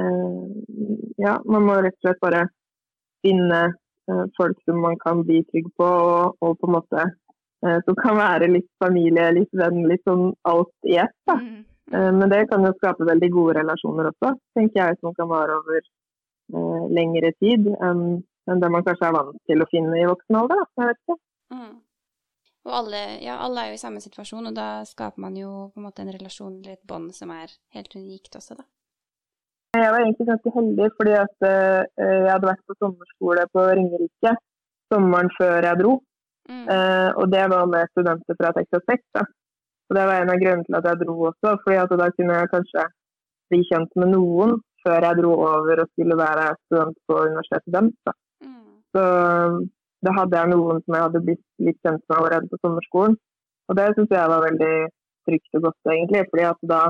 eh, 0.00 0.44
ja, 1.26 1.34
man 1.44 1.66
må 1.68 1.78
rett 1.78 1.98
og 1.98 2.06
slett 2.06 2.22
bare 2.24 2.44
finne 3.26 3.62
eh, 3.68 4.24
folk 4.38 4.60
som 4.64 4.80
man 4.84 4.98
kan 5.02 5.24
bli 5.28 5.42
trygg 5.50 5.68
på, 5.76 5.88
og, 5.88 6.38
og 6.40 6.56
på 6.60 6.70
en 6.70 6.76
måte 6.78 7.04
eh, 7.04 7.80
som 7.84 7.98
kan 7.98 8.16
være 8.20 8.50
litt 8.54 8.70
familie, 8.84 9.30
litt 9.36 9.52
venn, 9.62 9.84
litt 9.90 10.04
sånn 10.08 10.30
alt 10.48 10.72
i 10.88 11.00
ett. 11.04 11.16
da. 11.28 11.38
Mm. 11.42 11.60
Eh, 11.92 12.10
Men 12.20 12.32
det 12.32 12.46
kan 12.52 12.64
jo 12.64 12.74
skape 12.78 13.08
veldig 13.08 13.30
gode 13.34 13.58
relasjoner 13.60 14.10
også, 14.12 14.34
tenker 14.56 14.82
jeg, 14.82 15.00
som 15.02 15.16
kan 15.18 15.30
vare 15.30 15.60
over 15.60 15.80
eh, 15.82 16.88
lengre 17.00 17.32
tid 17.42 17.68
enn 17.78 18.20
det 18.48 18.68
man 18.72 18.84
kanskje 18.84 19.10
er 19.10 19.12
vant 19.12 19.36
til 19.44 19.60
å 19.60 19.68
finne 19.68 19.96
i 20.00 20.08
voksen 20.08 20.36
alder. 20.40 20.62
Da. 20.62 20.80
Jeg 20.80 20.88
vet 20.88 21.00
ikke. 21.02 21.16
Mm. 21.52 21.74
Og 22.68 22.74
alle, 22.82 22.98
ja, 23.24 23.38
alle 23.44 23.62
er 23.62 23.70
jo 23.72 23.78
i 23.78 23.80
samme 23.80 24.00
situasjon, 24.04 24.50
og 24.50 24.56
da 24.56 24.84
skaper 24.88 25.22
man 25.24 25.36
jo 25.38 25.70
på 25.72 25.80
en 25.80 25.86
måte 25.88 26.04
en 26.04 26.12
relasjon 26.12 26.58
eller 26.58 26.76
et 26.76 26.84
bånd 26.88 27.14
som 27.16 27.32
er 27.32 27.54
helt 27.76 27.96
unikt 27.96 28.36
også, 28.36 28.58
da. 28.58 28.68
Jeg 29.76 29.92
var 29.92 30.00
egentlig 30.00 30.26
ganske 30.28 30.50
heldig 30.54 30.86
fordi 30.96 31.14
at 31.18 31.44
eh, 31.44 31.82
jeg 32.00 32.30
hadde 32.32 32.48
vært 32.48 32.62
på 32.68 32.76
sommerskole 32.80 33.42
på 33.52 33.64
Ringerike 33.78 34.32
sommeren 34.92 35.28
før 35.36 35.66
jeg 35.68 35.80
dro. 35.82 35.98
Mm. 36.48 36.64
Eh, 36.72 37.10
og 37.20 37.26
det 37.34 37.44
var 37.52 37.68
med 37.68 37.90
studenter 37.92 38.38
fra 38.38 38.52
Texas 38.56 38.86
Tech. 38.88 39.02
Da. 39.16 39.26
Og 39.88 39.96
det 39.96 40.06
var 40.08 40.22
en 40.22 40.32
av 40.32 40.40
grunnene 40.40 40.64
til 40.68 40.78
at 40.78 40.88
jeg 40.88 41.00
dro 41.02 41.16
også, 41.30 41.52
fordi 41.64 41.76
at 41.82 41.92
da 42.00 42.08
kunne 42.16 42.38
jeg 42.38 42.52
kanskje 42.54 42.86
bli 43.52 43.60
kjent 43.68 44.00
med 44.00 44.12
noen 44.14 44.56
før 44.84 45.06
jeg 45.08 45.20
dro 45.20 45.34
over 45.36 45.82
og 45.84 45.90
skulle 45.92 46.16
være 46.16 46.48
student 46.64 46.98
på 47.08 47.20
universitetet 47.28 47.74
deres. 47.76 48.16
Mm. 48.44 48.74
Så 48.94 49.04
da 50.06 50.14
hadde 50.18 50.38
jeg 50.38 50.52
noen 50.52 50.80
som 50.84 50.94
jeg 50.94 51.06
hadde 51.06 51.24
blitt 51.26 51.44
litt 51.66 51.78
kjent 51.82 52.04
med 52.06 52.16
allerede 52.18 52.50
på 52.50 52.60
sommerskolen. 52.62 53.16
Og 53.68 53.76
det 53.78 53.86
syns 53.94 54.14
jeg 54.14 54.32
var 54.32 54.44
veldig 54.46 54.74
trygt 55.28 55.58
og 55.58 55.64
godt, 55.66 55.92
egentlig. 55.92 56.24
fordi 56.30 56.44
at 56.48 56.60
da 56.72 56.82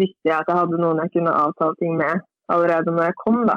visste 0.00 0.30
jeg 0.30 0.36
at 0.38 0.48
jeg 0.48 0.60
hadde 0.60 0.80
noen 0.80 1.02
jeg 1.02 1.12
kunne 1.16 1.36
avtale 1.44 1.76
ting 1.82 1.96
med 2.00 2.24
allerede 2.52 2.94
når 2.94 3.10
jeg 3.10 3.18
kom, 3.24 3.42
da. 3.50 3.56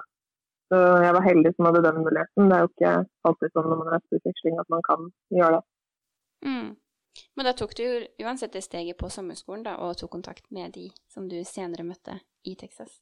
Så 0.69 0.79
jeg 1.05 1.13
var 1.15 1.27
heldig 1.29 1.51
som 1.55 1.67
hadde 1.69 1.83
den 1.85 2.03
muligheten. 2.05 2.49
Det 2.49 2.57
er 2.57 2.63
jo 2.63 2.71
ikke 2.71 2.93
alltid 3.29 3.53
sånn 3.53 3.69
når 3.69 3.81
man 3.81 3.95
er 3.95 4.03
på 4.03 4.19
utveksling 4.19 4.59
at 4.61 4.71
man 4.73 4.85
kan 4.89 5.09
gjøre 5.39 5.57
det. 5.57 5.63
Mm. 6.49 6.69
Men 7.37 7.47
da 7.47 7.53
tok 7.57 7.75
du 7.77 7.85
uansett 8.25 8.53
det 8.55 8.63
steget 8.65 8.97
på 8.97 9.09
sommerskolen 9.15 9.65
da, 9.67 9.77
og 9.85 9.97
tok 9.97 10.11
kontakt 10.17 10.49
med 10.51 10.73
de 10.77 10.89
som 11.13 11.29
du 11.29 11.39
senere 11.45 11.85
møtte 11.85 12.17
i 12.49 12.55
Texas. 12.59 13.01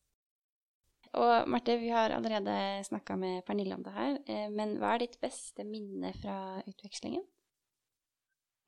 Og 1.19 1.47
Marte, 1.52 1.76
vi 1.80 1.89
har 1.91 2.13
allerede 2.15 2.84
snakka 2.88 3.15
med 3.19 3.41
Pernille 3.47 3.76
om 3.76 3.84
det 3.84 3.91
her, 3.91 4.12
eh, 4.32 4.47
men 4.58 4.78
hva 4.80 4.93
er 4.93 5.04
ditt 5.04 5.17
beste 5.19 5.65
minne 5.67 6.13
fra 6.21 6.36
utvekslingen? 6.63 7.24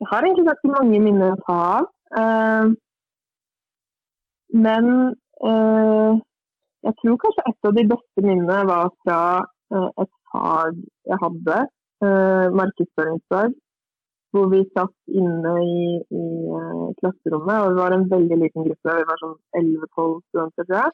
Jeg 0.03 0.09
har 0.11 0.25
egentlig 0.25 0.49
ganske 0.49 0.71
mange 0.73 0.99
minner 1.05 1.31
å 1.31 1.41
ta 1.47 1.59
av. 1.77 1.87
Eh, 2.19 2.73
men 4.65 4.89
eh, 5.51 6.11
jeg 6.83 6.97
tror 6.99 7.21
kanskje 7.21 7.45
et 7.47 7.69
av 7.69 7.77
de 7.77 7.85
beste 7.93 8.25
minnene 8.27 8.59
var 8.67 8.91
fra 9.05 9.21
et 9.73 10.11
fag 10.29 10.75
jeg 11.09 11.17
hadde, 11.21 11.55
markedsføringsfag, 12.59 13.53
hvor 14.35 14.49
vi 14.51 14.59
satt 14.75 15.15
inne 15.21 15.53
i, 15.63 15.85
i 16.03 16.25
klasserommet. 16.99 17.61
og 17.63 17.71
Det 17.71 17.79
var 17.79 17.95
en 17.95 18.05
veldig 18.11 18.37
liten 18.41 18.67
gruppe, 18.67 18.97
vi 18.99 19.07
var 19.07 19.21
sånn 19.23 19.37
11-12 19.61 20.19
studenter, 20.27 20.67
tror 20.67 20.77
jeg. 20.81 20.93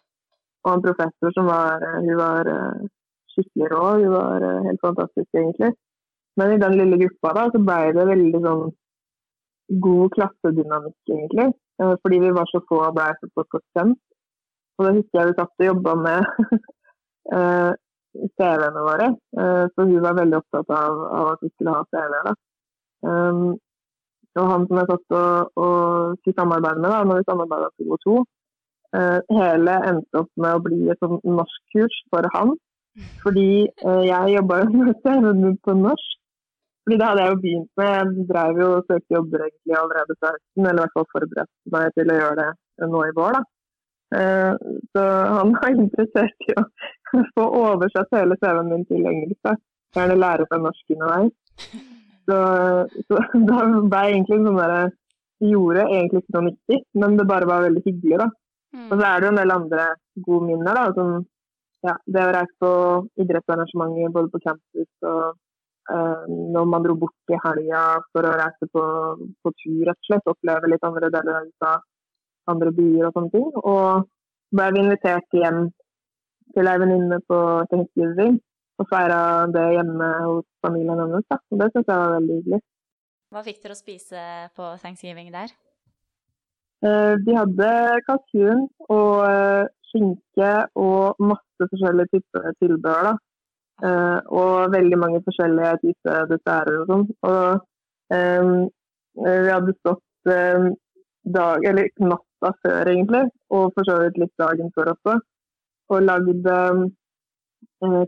Og 0.65 0.73
en 0.73 0.83
professor 0.83 1.35
som 1.35 1.47
var, 1.47 1.83
eh, 1.87 2.01
hun 2.05 2.17
var 2.19 2.49
eh, 2.55 2.87
skikkelig 3.33 3.69
rå. 3.73 3.85
Hun 4.03 4.11
var 4.15 4.45
eh, 4.47 4.61
helt 4.67 4.81
fantastisk, 4.83 5.29
egentlig. 5.33 5.71
Men 6.39 6.53
i 6.53 6.61
den 6.63 6.77
lille 6.79 6.99
gruppa 7.03 7.33
da, 7.37 7.47
så 7.53 7.61
ble 7.69 7.79
det 7.95 8.09
veldig 8.11 8.41
sånn 8.45 8.65
god 9.85 10.13
klassedynamikk, 10.15 10.99
egentlig. 11.15 11.49
Fordi 11.79 12.17
vi 12.19 12.29
var 12.35 12.47
så 12.49 12.59
få 12.67 12.79
og 12.87 12.95
ble 12.95 13.07
så 13.19 13.27
fort 13.37 13.59
kjent. 13.77 13.99
Og 14.79 14.85
da 14.85 14.93
husker 14.95 15.19
jeg 15.19 15.29
vi 15.29 15.35
satt 15.37 15.63
og 15.63 15.67
jobba 15.67 15.93
med 15.99 16.19
CV-ene 18.39 18.83
våre. 18.87 19.09
Så 19.75 19.85
hun 19.85 19.93
var 20.03 20.17
veldig 20.17 20.39
opptatt 20.39 20.73
av, 20.75 21.03
av 21.19 21.29
at 21.35 21.43
vi 21.45 21.51
skulle 21.53 21.75
ha 21.75 21.83
da. 21.91 22.33
Um, 23.09 23.43
og 24.39 24.49
han 24.51 24.65
som 24.67 24.79
jeg 24.81 24.89
satt 24.89 25.15
og, 25.19 25.61
og 25.63 26.17
skulle 26.19 26.39
samarbeide 26.39 26.81
med, 26.81 26.91
da, 26.91 27.03
når 27.07 27.21
vi 27.21 27.27
samarbeida 27.29 27.69
og 27.69 28.01
to, 28.03 28.15
hele 28.95 29.75
endte 29.89 30.23
opp 30.23 30.31
med 30.41 30.55
å 30.57 30.63
bli 30.65 30.89
et 30.89 30.99
sånn 31.03 31.19
norskkurs 31.23 31.97
for 32.09 32.25
han. 32.33 32.55
Fordi 33.23 33.49
eh, 33.67 34.01
jeg 34.07 34.33
jobba 34.35 34.63
jo 34.63 34.71
med 34.73 34.97
CV-en 35.03 35.59
på 35.65 35.75
norsk. 35.77 36.15
Fordi 36.83 36.97
det 36.97 37.05
hadde 37.05 37.23
jeg 37.23 37.31
jo 37.31 37.39
begynt 37.43 37.71
med. 37.77 37.91
Jeg 37.93 38.27
drev 38.31 38.59
jo 38.63 38.67
og 38.79 38.89
søkte 38.89 39.15
jobber 39.17 39.45
egentlig 39.45 39.77
allerede 39.77 40.17
fra 40.17 40.33
høsten, 40.33 40.65
eller 40.65 40.79
i 40.79 40.83
hvert 40.83 40.97
fall 40.97 41.09
forberedte 41.13 41.73
meg 41.75 41.95
til 41.97 42.11
å 42.11 42.19
gjøre 42.19 42.47
det 42.49 42.89
nå 42.93 43.03
i 43.05 43.15
vår. 43.19 43.37
da. 43.37 43.43
Eh, 44.19 44.53
Så 44.95 45.05
han 45.37 45.53
var 45.57 45.75
interessert 45.83 46.47
i 46.47 46.57
å 46.57 46.65
få 47.35 47.47
oversatt 47.61 48.17
hele 48.17 48.39
CV-en 48.41 48.73
min 48.73 48.87
til 48.89 49.05
engelsk. 49.05 49.39
da. 49.45 49.55
Gjerne 49.97 50.19
lære 50.21 50.49
seg 50.49 50.65
norsk 50.65 50.95
underveis. 50.95 51.35
Så, 52.29 52.39
så 53.09 53.21
da 53.51 53.61
ble 53.69 54.03
jeg 54.05 54.17
egentlig 54.17 54.41
sånn 54.45 54.59
der 54.63 54.91
gjorde 55.39 55.85
egentlig 55.87 56.19
ikke 56.23 56.35
noe 56.35 56.47
nyttig, 56.49 56.77
men 56.99 57.15
det 57.15 57.25
bare 57.29 57.47
var 57.47 57.63
veldig 57.63 57.81
hyggelig, 57.85 58.17
da. 58.19 58.27
Og 58.75 58.95
så 58.95 59.05
er 59.05 59.19
det 59.19 59.27
jo 59.27 59.33
en 59.33 59.41
del 59.41 59.53
andre 59.53 59.85
gode 60.25 60.47
minner, 60.47 60.77
da. 60.77 60.89
Som 60.97 61.25
ja, 61.87 61.95
det 62.05 62.25
å 62.25 62.33
reise 62.35 62.55
på 62.59 62.71
idrettsarrangementer 63.23 64.11
både 64.15 64.31
på 64.33 64.41
campus 64.43 65.07
og 65.07 65.37
uh, 65.91 66.25
når 66.27 66.67
man 66.67 66.85
dro 66.85 66.95
bort 66.99 67.33
i 67.33 67.39
helga 67.45 67.83
for 68.11 68.27
å 68.27 68.35
reise 68.41 68.67
på, 68.73 68.83
på, 69.43 69.53
tur, 69.61 69.85
rett 69.87 69.95
og 69.95 70.09
slett. 70.09 70.31
Oppleve 70.33 70.71
litt 70.73 70.85
andre 70.85 71.11
deler 71.13 71.39
av 71.39 71.47
USA, 71.47 71.75
andre 72.51 72.73
byer 72.75 73.07
og 73.07 73.15
sånne 73.15 73.33
ting. 73.35 73.49
Og 73.63 74.09
ble 74.59 74.69
vi 74.75 74.83
invitert 74.83 75.39
hjem 75.39 75.69
til 76.55 76.69
ei 76.69 76.77
venninne 76.81 77.21
på 77.29 77.39
Thanksgiving 77.71 78.39
og 78.79 78.87
feira 78.89 79.21
det 79.53 79.65
hjemme 79.75 80.09
hos 80.25 80.45
familien 80.65 80.99
hennes. 81.03 81.25
Da. 81.29 81.39
Og 81.51 81.61
det 81.61 81.71
syns 81.73 81.89
jeg 81.89 82.03
var 82.03 82.13
veldig 82.17 82.37
hyggelig. 82.39 82.61
Hva 83.29 83.45
fikk 83.45 83.59
dere 83.61 83.75
å 83.75 83.77
spise 83.77 84.21
på 84.57 84.71
thanksgiving 84.81 85.29
der? 85.33 85.51
De 86.79 87.33
hadde 87.35 87.69
kalkun 88.07 88.61
og 88.87 89.15
uh, 89.27 89.65
skinke 89.89 90.51
og 90.79 91.17
masse 91.19 91.67
forskjellige 91.71 92.13
typer 92.13 92.53
tilbehør. 92.61 93.09
da. 93.09 93.15
Uh, 93.79 94.19
og 94.41 94.73
veldig 94.75 94.97
mange 94.99 95.21
forskjellige 95.27 95.73
typer 95.83 96.27
desserter 96.31 96.81
og 96.81 96.89
sånn. 96.91 97.05
Og 97.31 97.49
um, 98.15 98.53
vi 99.19 99.51
hadde 99.53 99.75
stått 99.79 100.31
um, 100.35 100.69
dag, 101.35 101.67
eller 101.69 101.91
natta 102.03 102.51
før, 102.63 102.91
egentlig, 102.91 103.25
og 103.55 103.71
for 103.75 103.87
så 103.87 103.97
vidt 104.03 104.19
litt 104.23 104.35
dagen 104.41 104.71
før 104.75 104.93
også, 104.95 105.15
og 105.89 106.05
lagd 106.05 106.49
um, 106.53 106.85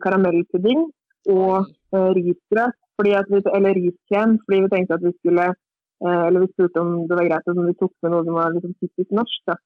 karamellpudding 0.03 0.85
og 1.31 1.71
uh, 1.95 2.11
risgrøt, 2.17 2.77
eller 3.01 3.79
riskrem, 3.79 4.37
fordi 4.45 4.61
vi 4.63 4.71
tenkte 4.75 4.97
at 4.99 5.05
vi 5.07 5.13
skulle 5.17 5.47
Eller 6.01 6.43
vi 6.43 6.49
spurte 6.53 6.81
om 6.81 6.93
det 7.09 7.17
var 7.17 7.27
greit 7.29 7.51
om 7.51 7.65
vi 7.67 7.75
tok 7.77 7.93
med 8.01 8.13
noe 8.13 8.25
som 8.25 8.37
var 8.37 8.55
liksom 8.55 8.73
typisk 8.81 9.11
norsk. 9.19 9.41
da. 9.49 9.57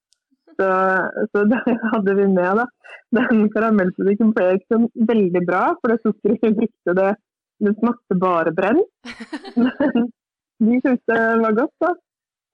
Så, 0.56 0.68
så 1.32 1.44
det 1.52 1.78
hadde 1.94 2.16
vi 2.20 2.28
med. 2.28 2.62
da. 2.62 2.66
Den 3.16 3.46
karamellprodukten 3.54 4.34
ble 4.36 4.50
ikke 4.58 4.76
sånn 4.76 4.90
veldig 5.12 5.44
bra, 5.48 5.64
for 5.80 5.94
det 5.94 6.02
sukkeret 6.04 6.44
vi 6.44 6.54
brukte, 6.62 6.98
det, 7.00 7.10
det 7.64 7.76
smakte 7.80 8.20
bare 8.20 8.56
brenn. 8.56 8.82
Men 9.56 10.72
de 10.72 10.82
syntes 10.84 11.04
det 11.12 11.22
var 11.44 11.56
godt, 11.58 11.76
da. 11.84 11.92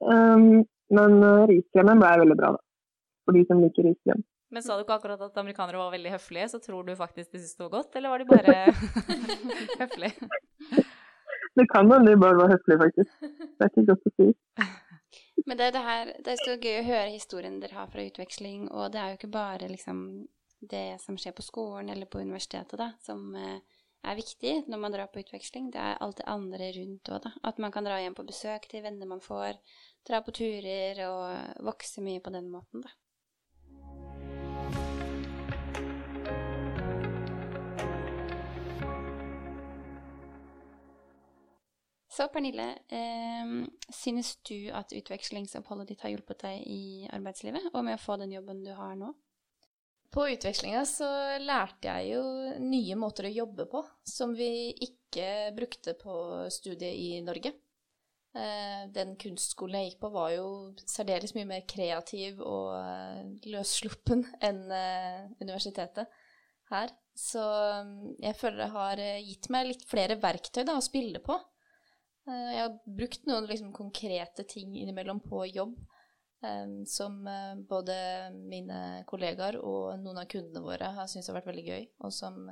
Um, 0.02 0.64
men 0.90 1.20
uh, 1.22 1.46
riskremen 1.46 2.00
ble 2.02 2.10
veldig 2.24 2.38
bra, 2.40 2.56
da. 2.56 2.62
For 3.28 3.38
de 3.38 3.44
som 3.46 3.60
liker 3.62 3.86
riskrem. 3.86 4.24
Men 4.52 4.66
sa 4.66 4.76
du 4.76 4.82
ikke 4.84 4.98
akkurat 4.98 5.22
at 5.24 5.38
amerikanere 5.40 5.80
var 5.80 5.94
veldig 5.94 6.16
høflige, 6.16 6.48
så 6.52 6.60
tror 6.60 6.84
du 6.84 6.96
faktisk 6.98 7.30
de 7.32 7.40
syntes 7.40 7.54
det 7.56 7.64
var 7.68 7.76
godt, 7.78 7.94
eller 7.96 8.12
var 8.12 8.20
de 8.20 8.26
bare 8.32 8.56
høflige? 9.84 10.82
Det 11.60 11.68
kan 11.72 11.92
hende 11.92 12.12
de 12.12 12.20
bare 12.20 12.38
var 12.40 12.54
høflige, 12.54 12.80
faktisk. 12.86 13.12
Det 13.58 13.66
er 13.66 13.72
ikke 13.72 13.88
godt 13.90 14.08
å 14.08 14.14
si. 14.16 14.28
Men 15.46 15.58
det, 15.58 15.72
det, 15.76 15.82
her, 15.86 16.12
det, 16.22 16.34
er 16.34 16.40
så 16.46 16.54
gøy 16.56 16.78
å 16.80 16.88
høre 16.88 17.10
historien 17.12 17.60
dere 17.62 17.78
har 17.80 17.90
fra 17.92 18.04
utveksling, 18.06 18.68
og 18.70 18.92
det 18.94 19.02
er 19.02 19.12
jo 19.12 19.18
ikke 19.20 19.34
bare 19.34 19.70
liksom 19.72 20.02
det 20.62 20.86
som 21.02 21.18
skjer 21.18 21.34
på 21.38 21.46
skolen 21.46 21.90
eller 21.90 22.10
på 22.10 22.22
universitetet, 22.22 22.78
da, 22.78 22.92
som 23.02 23.34
eh, 23.36 23.82
er 24.06 24.18
viktig 24.18 24.54
når 24.70 24.82
man 24.84 24.94
drar 24.94 25.10
på 25.12 25.24
utveksling. 25.24 25.72
Det 25.74 25.82
er 25.82 26.00
alt 26.02 26.22
det 26.22 26.30
andre 26.30 26.72
rundt 26.78 27.12
òg, 27.14 27.24
da. 27.26 27.34
At 27.50 27.62
man 27.64 27.74
kan 27.74 27.88
dra 27.88 27.98
hjem 28.02 28.18
på 28.18 28.28
besøk 28.28 28.70
til 28.70 28.86
venner 28.86 29.10
man 29.10 29.24
får, 29.24 29.58
dra 30.08 30.22
på 30.26 30.34
turer 30.38 31.02
og 31.08 31.66
vokse 31.72 32.06
mye 32.06 32.22
på 32.24 32.34
den 32.34 32.52
måten, 32.54 32.86
da. 32.86 32.94
Så 42.12 42.28
Pernille, 42.28 42.68
eh, 42.92 43.52
synes 43.96 44.36
du 44.48 44.68
at 44.76 44.92
utvekslingsoppholdet 44.92 45.94
ditt 45.94 46.02
har 46.04 46.12
hjulpet 46.12 46.44
deg 46.44 46.66
i 46.68 47.08
arbeidslivet, 47.08 47.70
og 47.72 47.86
med 47.88 47.96
å 47.96 48.02
få 48.04 48.18
den 48.20 48.34
jobben 48.36 48.66
du 48.66 48.74
har 48.76 48.98
nå? 49.00 49.14
På 50.12 50.26
utvekslinga 50.28 50.82
så 50.84 51.08
lærte 51.40 51.88
jeg 51.88 52.18
jo 52.18 52.24
nye 52.60 52.98
måter 53.00 53.30
å 53.30 53.32
jobbe 53.32 53.64
på 53.72 53.80
som 54.04 54.34
vi 54.36 54.74
ikke 54.84 55.54
brukte 55.56 55.94
på 55.96 56.16
studiet 56.52 56.98
i 57.00 57.22
Norge. 57.24 57.54
Eh, 58.36 58.84
den 58.92 59.16
kunstskolen 59.20 59.80
jeg 59.80 59.90
gikk 59.90 60.02
på 60.04 60.12
var 60.12 60.34
jo 60.36 60.48
særdeles 60.84 61.32
mye 61.36 61.48
mer 61.48 61.64
kreativ 61.68 62.44
og 62.44 62.74
eh, 62.76 63.24
løssluppen 63.52 64.26
enn 64.48 64.62
eh, 64.76 65.32
universitetet 65.40 66.12
her. 66.72 66.92
Så 67.16 67.44
mm, 67.88 68.20
jeg 68.24 68.40
føler 68.40 68.66
det 68.66 68.70
har 68.76 69.06
gitt 69.24 69.50
meg 69.52 69.72
litt 69.72 69.88
flere 69.88 70.20
verktøy 70.20 70.64
da, 70.68 70.76
å 70.76 70.84
spille 70.84 71.24
på. 71.24 71.40
Eh, 72.30 72.50
jeg 72.56 72.64
har 72.66 72.98
brukt 73.00 73.26
noen 73.30 73.48
liksom, 73.50 73.72
konkrete 73.74 74.46
ting 74.50 74.76
innimellom 74.78 75.22
på 75.26 75.46
jobb 75.50 75.74
um, 76.46 76.76
som 76.86 77.22
uh, 77.26 77.56
både 77.70 77.96
mine 78.36 79.02
kollegaer 79.10 79.58
og 79.62 79.98
noen 80.04 80.22
av 80.22 80.30
kundene 80.30 80.62
våre 80.66 80.92
har 80.98 81.10
syntes 81.10 81.32
har 81.32 81.40
vært 81.40 81.50
veldig 81.50 81.66
gøy, 81.66 81.88
og 82.06 82.14
som 82.14 82.44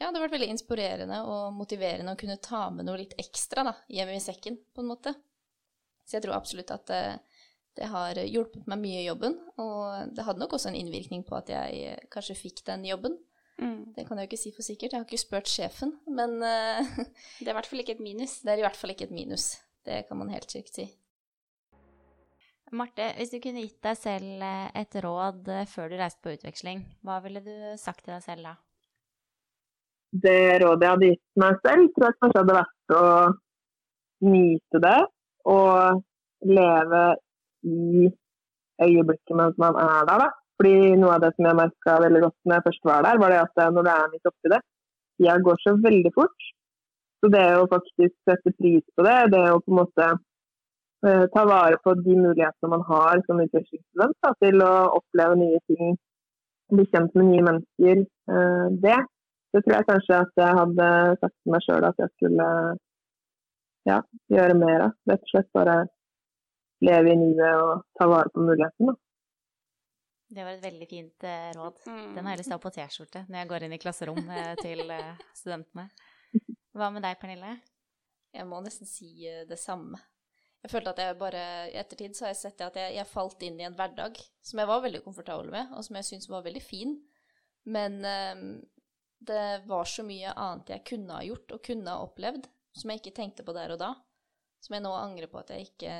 ja, 0.00 0.08
det 0.08 0.14
har 0.16 0.24
vært 0.24 0.38
veldig 0.38 0.52
inspirerende 0.54 1.20
og 1.28 1.52
motiverende 1.54 2.14
å 2.16 2.18
kunne 2.18 2.40
ta 2.42 2.64
med 2.72 2.88
noe 2.88 3.02
litt 3.02 3.18
ekstra 3.20 3.66
da, 3.68 3.74
hjemme 3.92 4.16
i 4.16 4.22
sekken, 4.24 4.56
på 4.72 4.80
en 4.80 4.88
måte. 4.88 5.12
Så 6.08 6.16
jeg 6.16 6.24
tror 6.24 6.38
absolutt 6.38 6.72
at 6.72 6.88
det 7.76 7.88
har 7.92 8.16
hjulpet 8.24 8.64
meg 8.64 8.80
mye 8.80 9.02
i 9.02 9.04
jobben, 9.10 9.36
og 9.60 10.14
det 10.16 10.24
hadde 10.24 10.40
nok 10.40 10.56
også 10.56 10.70
en 10.70 10.78
innvirkning 10.78 11.20
på 11.28 11.36
at 11.36 11.52
jeg 11.52 11.98
kanskje 12.10 12.38
fikk 12.38 12.64
den 12.70 12.88
jobben. 12.88 13.18
Mm. 13.60 13.92
Det 13.96 14.06
kan 14.08 14.16
jeg 14.16 14.24
jo 14.24 14.30
ikke 14.30 14.40
si 14.40 14.54
for 14.56 14.64
sikkert. 14.64 14.94
Jeg 14.94 15.02
har 15.02 15.08
ikke 15.08 15.20
spurt 15.20 15.50
sjefen, 15.50 15.92
men 16.08 16.38
uh, 16.40 16.80
Det 17.40 17.48
er 17.48 17.52
i 17.52 17.58
hvert 17.58 17.68
fall 17.68 17.84
ikke 17.84 17.98
et 17.98 18.04
minus. 18.04 18.40
Det 18.44 18.54
er 18.54 18.62
i 18.62 18.64
hvert 18.64 18.78
fall 18.78 18.94
ikke 18.94 19.10
et 19.10 19.14
minus. 19.14 19.52
Det 19.84 20.04
kan 20.08 20.20
man 20.20 20.32
helt 20.32 20.50
sikkert 20.50 20.80
si. 20.80 20.86
Marte, 22.70 23.08
hvis 23.18 23.32
du 23.32 23.40
kunne 23.42 23.64
gitt 23.64 23.80
deg 23.82 23.96
selv 23.98 24.42
eh, 24.46 24.66
et 24.78 24.96
råd 25.02 25.48
eh, 25.50 25.64
før 25.66 25.88
du 25.90 25.96
reiste 25.98 26.22
på 26.22 26.36
utveksling, 26.36 26.84
hva 27.02 27.16
ville 27.24 27.42
du 27.42 27.54
sagt 27.80 28.04
til 28.04 28.14
deg 28.14 28.22
selv 28.22 28.46
da? 28.46 28.52
Det 30.22 30.36
rådet 30.62 30.86
jeg 30.86 30.94
hadde 30.94 31.08
gitt 31.10 31.40
meg 31.42 31.58
selv, 31.64 31.88
tror 31.96 32.06
jeg 32.06 32.18
kanskje 32.20 32.42
hadde 32.44 32.56
vært 32.60 32.94
å 32.94 33.08
nyte 34.30 34.82
det 34.86 35.00
og 35.50 36.04
leve 36.46 37.02
i 37.66 38.06
øyeblikket 38.86 39.36
mens 39.40 39.58
man 39.58 39.78
er 39.80 40.06
der. 40.06 40.22
da. 40.22 40.30
Fordi 40.60 40.96
Noe 41.00 41.14
av 41.16 41.22
det 41.24 41.30
som 41.32 41.46
jeg 41.48 41.56
merka 41.56 41.92
veldig 42.04 42.20
godt 42.26 42.36
når 42.44 42.58
jeg 42.58 42.64
først 42.66 42.88
var 42.90 43.04
der, 43.06 43.20
var 43.22 43.32
det 43.32 43.38
at 43.40 43.60
når 43.72 43.86
du 43.86 43.90
er 43.94 44.10
midt 44.12 44.28
oppi 44.28 44.50
det, 44.52 44.58
tida 45.16 45.36
går 45.46 45.62
så 45.62 45.72
veldig 45.86 46.12
fort. 46.12 46.48
Så 47.20 47.30
det 47.32 47.46
å 47.56 47.68
faktisk 47.70 48.12
sette 48.28 48.52
pris 48.58 48.84
på 48.96 49.04
det, 49.06 49.16
det 49.32 49.40
å 49.52 49.60
på 49.60 49.72
en 49.72 49.78
måte 49.78 50.08
eh, 50.10 51.24
ta 51.32 51.46
vare 51.48 51.80
på 51.84 51.94
de 52.00 52.16
mulighetene 52.16 52.72
man 52.74 52.84
har 52.88 53.24
som 53.24 53.40
utvekslingsstudent 53.40 54.30
til 54.44 54.64
å 54.64 54.72
oppleve 54.98 55.40
nye 55.40 55.60
ting, 55.68 55.96
bli 56.72 56.86
kjent 56.92 57.16
med 57.16 57.28
nye 57.30 57.46
mennesker, 57.48 58.04
eh, 58.36 58.68
det, 58.84 58.98
det 59.52 59.64
tror 59.64 59.76
jeg 59.78 59.88
kanskje 59.90 60.22
at 60.26 60.44
jeg 60.44 60.58
hadde 60.60 60.88
sagt 61.24 61.36
til 61.36 61.56
meg 61.56 61.66
sjøl 61.66 61.88
at 61.88 62.04
jeg 62.04 62.12
skulle 62.14 62.48
ja, 63.88 64.00
gjøre 64.36 64.60
mer 64.60 64.88
av. 64.90 64.96
Rett 65.08 65.24
og 65.24 65.32
slett 65.32 65.52
bare 65.56 65.76
leve 66.84 67.12
i 67.12 67.20
nuet 67.20 67.48
og 67.64 67.86
ta 67.96 68.08
vare 68.12 68.32
på 68.32 68.44
mulighetene. 68.44 68.96
Det 70.30 70.44
var 70.46 70.54
et 70.54 70.62
veldig 70.62 70.86
fint 70.86 71.24
eh, 71.26 71.50
råd. 71.56 71.80
Mm. 71.90 72.14
Den 72.14 72.26
har 72.26 72.36
jeg 72.36 72.40
lyst 72.40 72.50
til 72.52 72.54
å 72.54 72.60
ha 72.60 72.62
på 72.62 72.72
T-skjorte 72.76 73.24
når 73.26 73.40
jeg 73.40 73.50
går 73.50 73.66
inn 73.66 73.74
i 73.74 73.80
klasserom 73.82 74.20
eh, 74.30 74.52
til 74.64 74.84
eh, 74.94 75.24
studentene. 75.34 75.88
Hva 76.76 76.90
med 76.94 77.02
deg, 77.02 77.18
Pernille? 77.18 77.56
Jeg 78.30 78.46
må 78.46 78.60
nesten 78.62 78.86
si 78.86 79.10
eh, 79.26 79.42
det 79.48 79.58
samme. 79.58 79.98
Jeg 80.60 80.70
følte 80.70 80.92
at 80.92 81.00
jeg 81.02 81.16
bare 81.18 81.42
I 81.72 81.78
ettertid 81.80 82.14
så 82.14 82.26
har 82.26 82.34
jeg 82.34 82.42
sett 82.42 82.62
at 82.62 82.76
jeg, 82.78 82.92
jeg 82.98 83.08
falt 83.08 83.42
inn 83.42 83.58
i 83.58 83.64
en 83.66 83.74
hverdag 83.74 84.20
som 84.44 84.60
jeg 84.60 84.68
var 84.68 84.84
veldig 84.84 85.00
komfortabel 85.02 85.48
med, 85.50 85.72
og 85.74 85.82
som 85.86 85.96
jeg 85.98 86.06
syntes 86.10 86.30
var 86.30 86.44
veldig 86.46 86.62
fin. 86.62 86.94
Men 87.66 87.98
eh, 88.06 88.44
det 89.26 89.46
var 89.66 89.88
så 89.88 90.06
mye 90.06 90.30
annet 90.30 90.76
jeg 90.76 90.86
kunne 90.92 91.18
ha 91.18 91.26
gjort 91.26 91.56
og 91.56 91.64
kunne 91.66 91.96
ha 91.96 92.06
opplevd, 92.06 92.46
som 92.76 92.92
jeg 92.92 93.02
ikke 93.02 93.16
tenkte 93.18 93.46
på 93.46 93.56
der 93.56 93.74
og 93.74 93.82
da. 93.82 93.94
Som 94.62 94.76
jeg 94.76 94.84
nå 94.84 94.94
angrer 94.94 95.32
på 95.32 95.40
at 95.40 95.50
jeg 95.54 95.72
ikke, 95.72 95.92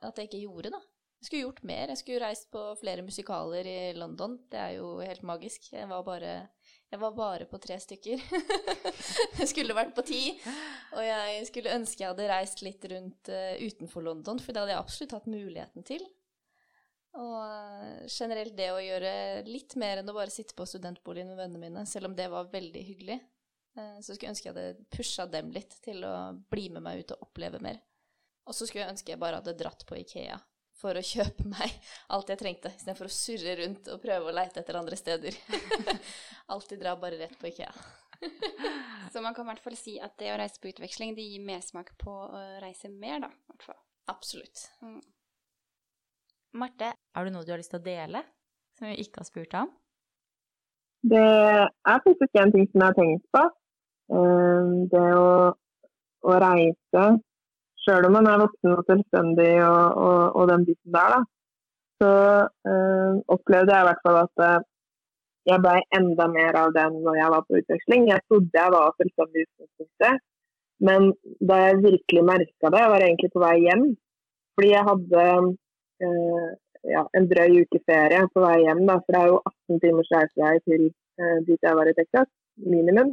at 0.00 0.18
jeg 0.18 0.26
ikke 0.26 0.42
gjorde, 0.42 0.72
da. 0.74 0.80
Jeg 1.22 1.28
skulle 1.28 1.42
gjort 1.44 1.60
mer. 1.62 1.90
Jeg 1.92 1.98
skulle 2.00 2.24
reist 2.24 2.48
på 2.50 2.60
flere 2.80 3.02
musikaler 3.06 3.66
i 3.70 3.92
London. 3.94 4.32
Det 4.50 4.58
er 4.58 4.72
jo 4.80 4.96
helt 4.98 5.22
magisk. 5.22 5.68
Jeg 5.70 5.86
var 5.86 6.02
bare, 6.02 6.32
jeg 6.90 6.98
var 6.98 7.14
bare 7.14 7.46
på 7.46 7.60
tre 7.62 7.76
stykker. 7.78 8.24
jeg 9.38 9.46
skulle 9.46 9.76
vært 9.78 9.94
på 9.94 10.02
ti. 10.08 10.18
Og 10.96 11.06
jeg 11.06 11.46
skulle 11.46 11.76
ønske 11.78 12.02
jeg 12.02 12.10
hadde 12.10 12.26
reist 12.26 12.64
litt 12.66 12.82
rundt 12.90 13.30
uh, 13.30 13.54
utenfor 13.54 14.02
London, 14.02 14.42
for 14.42 14.50
det 14.50 14.64
hadde 14.64 14.74
jeg 14.74 14.82
absolutt 14.82 15.16
hatt 15.20 15.30
muligheten 15.30 15.86
til. 15.86 16.02
Og 17.14 17.38
uh, 17.38 18.02
generelt 18.10 18.58
det 18.58 18.70
å 18.74 18.82
gjøre 18.82 19.16
litt 19.46 19.78
mer 19.78 20.02
enn 20.02 20.10
å 20.10 20.18
bare 20.18 20.34
sitte 20.34 20.58
på 20.58 20.66
studentboligen 20.66 21.30
med 21.30 21.44
vennene 21.44 21.68
mine, 21.68 21.86
selv 21.86 22.10
om 22.10 22.18
det 22.18 22.32
var 22.34 22.50
veldig 22.50 22.86
hyggelig, 22.90 23.22
uh, 23.78 24.00
så 24.02 24.08
skulle 24.08 24.26
jeg 24.26 24.34
ønske 24.34 24.50
jeg 24.50 24.56
hadde 24.58 24.88
pusha 24.90 25.30
dem 25.30 25.54
litt 25.54 25.78
til 25.86 26.02
å 26.02 26.16
bli 26.50 26.66
med 26.74 26.82
meg 26.82 27.06
ut 27.06 27.14
og 27.14 27.28
oppleve 27.30 27.62
mer. 27.62 27.78
Og 28.42 28.58
så 28.58 28.66
skulle 28.66 28.88
jeg 28.88 28.96
ønske 28.96 29.14
jeg 29.14 29.22
bare 29.22 29.38
hadde 29.38 29.54
dratt 29.62 29.86
på 29.86 30.02
Ikea 30.02 30.48
for 30.82 30.98
å 30.98 31.04
kjøpe 31.06 31.46
meg 31.48 31.74
alt 32.14 32.32
jeg 32.32 32.40
trengte, 32.40 32.72
istedenfor 32.74 33.08
å 33.08 33.14
surre 33.14 33.56
rundt 33.62 33.90
og 33.92 34.02
prøve 34.02 34.30
å 34.30 34.34
leite 34.34 34.62
etter 34.62 34.78
andre 34.80 34.98
steder. 34.98 35.38
Alltid 36.52 36.82
dra 36.82 36.96
bare 36.98 37.20
rett 37.22 37.38
på 37.38 37.50
Ikea. 37.52 37.70
Så 39.12 39.22
man 39.22 39.34
kan 39.34 39.46
i 39.46 39.52
hvert 39.52 39.62
fall 39.64 39.78
si 39.78 39.96
at 40.02 40.14
det 40.20 40.30
å 40.32 40.38
reise 40.40 40.60
på 40.62 40.70
utveksling, 40.72 41.14
det 41.16 41.26
gir 41.26 41.42
mersmak 41.46 41.94
på 42.00 42.12
å 42.12 42.42
reise 42.62 42.90
mer, 42.90 43.22
da. 43.24 43.30
hvert 43.52 43.66
fall. 43.70 43.80
Absolutt. 44.10 44.66
Mm. 44.82 45.00
Marte, 46.58 46.92
har 47.16 47.24
du 47.24 47.32
noe 47.32 47.46
du 47.46 47.52
har 47.54 47.60
lyst 47.60 47.72
til 47.72 47.80
å 47.80 47.86
dele, 47.86 48.22
som 48.76 48.90
vi 48.90 48.98
ikke 49.00 49.22
har 49.22 49.28
spurt 49.28 49.56
om? 49.62 49.70
Det 51.02 51.22
er 51.22 52.02
faktisk 52.06 52.38
en 52.38 52.52
ting 52.54 52.66
som 52.70 52.82
jeg 52.82 52.88
har 52.90 52.98
tenkt 52.98 53.24
på. 53.34 53.42
Eh, 54.12 54.72
det 54.92 55.06
å, 55.18 55.30
å 56.28 56.36
reise, 56.44 57.04
sjøl 57.84 58.06
om 58.08 58.16
man 58.16 58.28
er 58.30 58.42
voksen 58.42 58.74
og 58.76 58.84
selvstendig 58.88 59.52
og, 59.66 59.84
og, 60.06 60.20
og 60.38 60.50
den 60.52 60.66
biten 60.68 60.96
der, 60.96 61.14
da, 61.14 61.20
så 62.02 62.12
øh, 62.70 63.14
opplevde 63.34 63.72
jeg 63.74 63.82
i 63.82 63.88
hvert 63.88 64.04
fall 64.04 64.18
at 64.26 64.36
øh, 64.48 64.60
jeg 65.50 65.58
ble 65.64 65.76
enda 65.98 66.26
mer 66.36 66.58
av 66.62 66.70
den 66.78 66.98
når 67.04 67.14
jeg 67.20 67.32
var 67.34 67.42
på 67.46 67.58
utveksling. 67.60 68.02
Jeg 68.12 68.20
trodde 68.26 68.60
jeg 68.60 68.74
var 68.74 68.96
selvstendig 68.98 69.40
i 69.42 69.46
utgangspunktet, 69.48 70.14
men 70.88 71.00
da 71.48 71.56
jeg 71.64 71.84
virkelig 71.88 72.22
merka 72.32 72.72
det, 72.74 72.82
jeg 72.84 72.92
var 72.94 73.04
egentlig 73.06 73.30
på 73.34 73.44
vei 73.46 73.56
hjem. 73.66 73.84
Fordi 74.54 74.68
jeg 74.76 74.88
hadde 74.90 75.24
øh, 76.04 76.48
ja, 76.94 77.02
en 77.18 77.26
drøy 77.32 77.62
uke 77.62 77.80
ferie 77.90 78.20
på 78.34 78.44
vei 78.46 78.58
hjem, 78.66 78.82
da, 78.90 78.98
for 79.02 79.14
det 79.14 79.20
er 79.22 79.32
jo 79.32 79.40
18 79.50 79.82
timers 79.84 80.12
reisevei 80.14 80.56
til 80.68 80.84
dit 81.46 81.66
jeg 81.66 81.78
var 81.78 81.88
i 81.90 81.94
Texas, 81.98 82.28
minimum, 82.74 83.10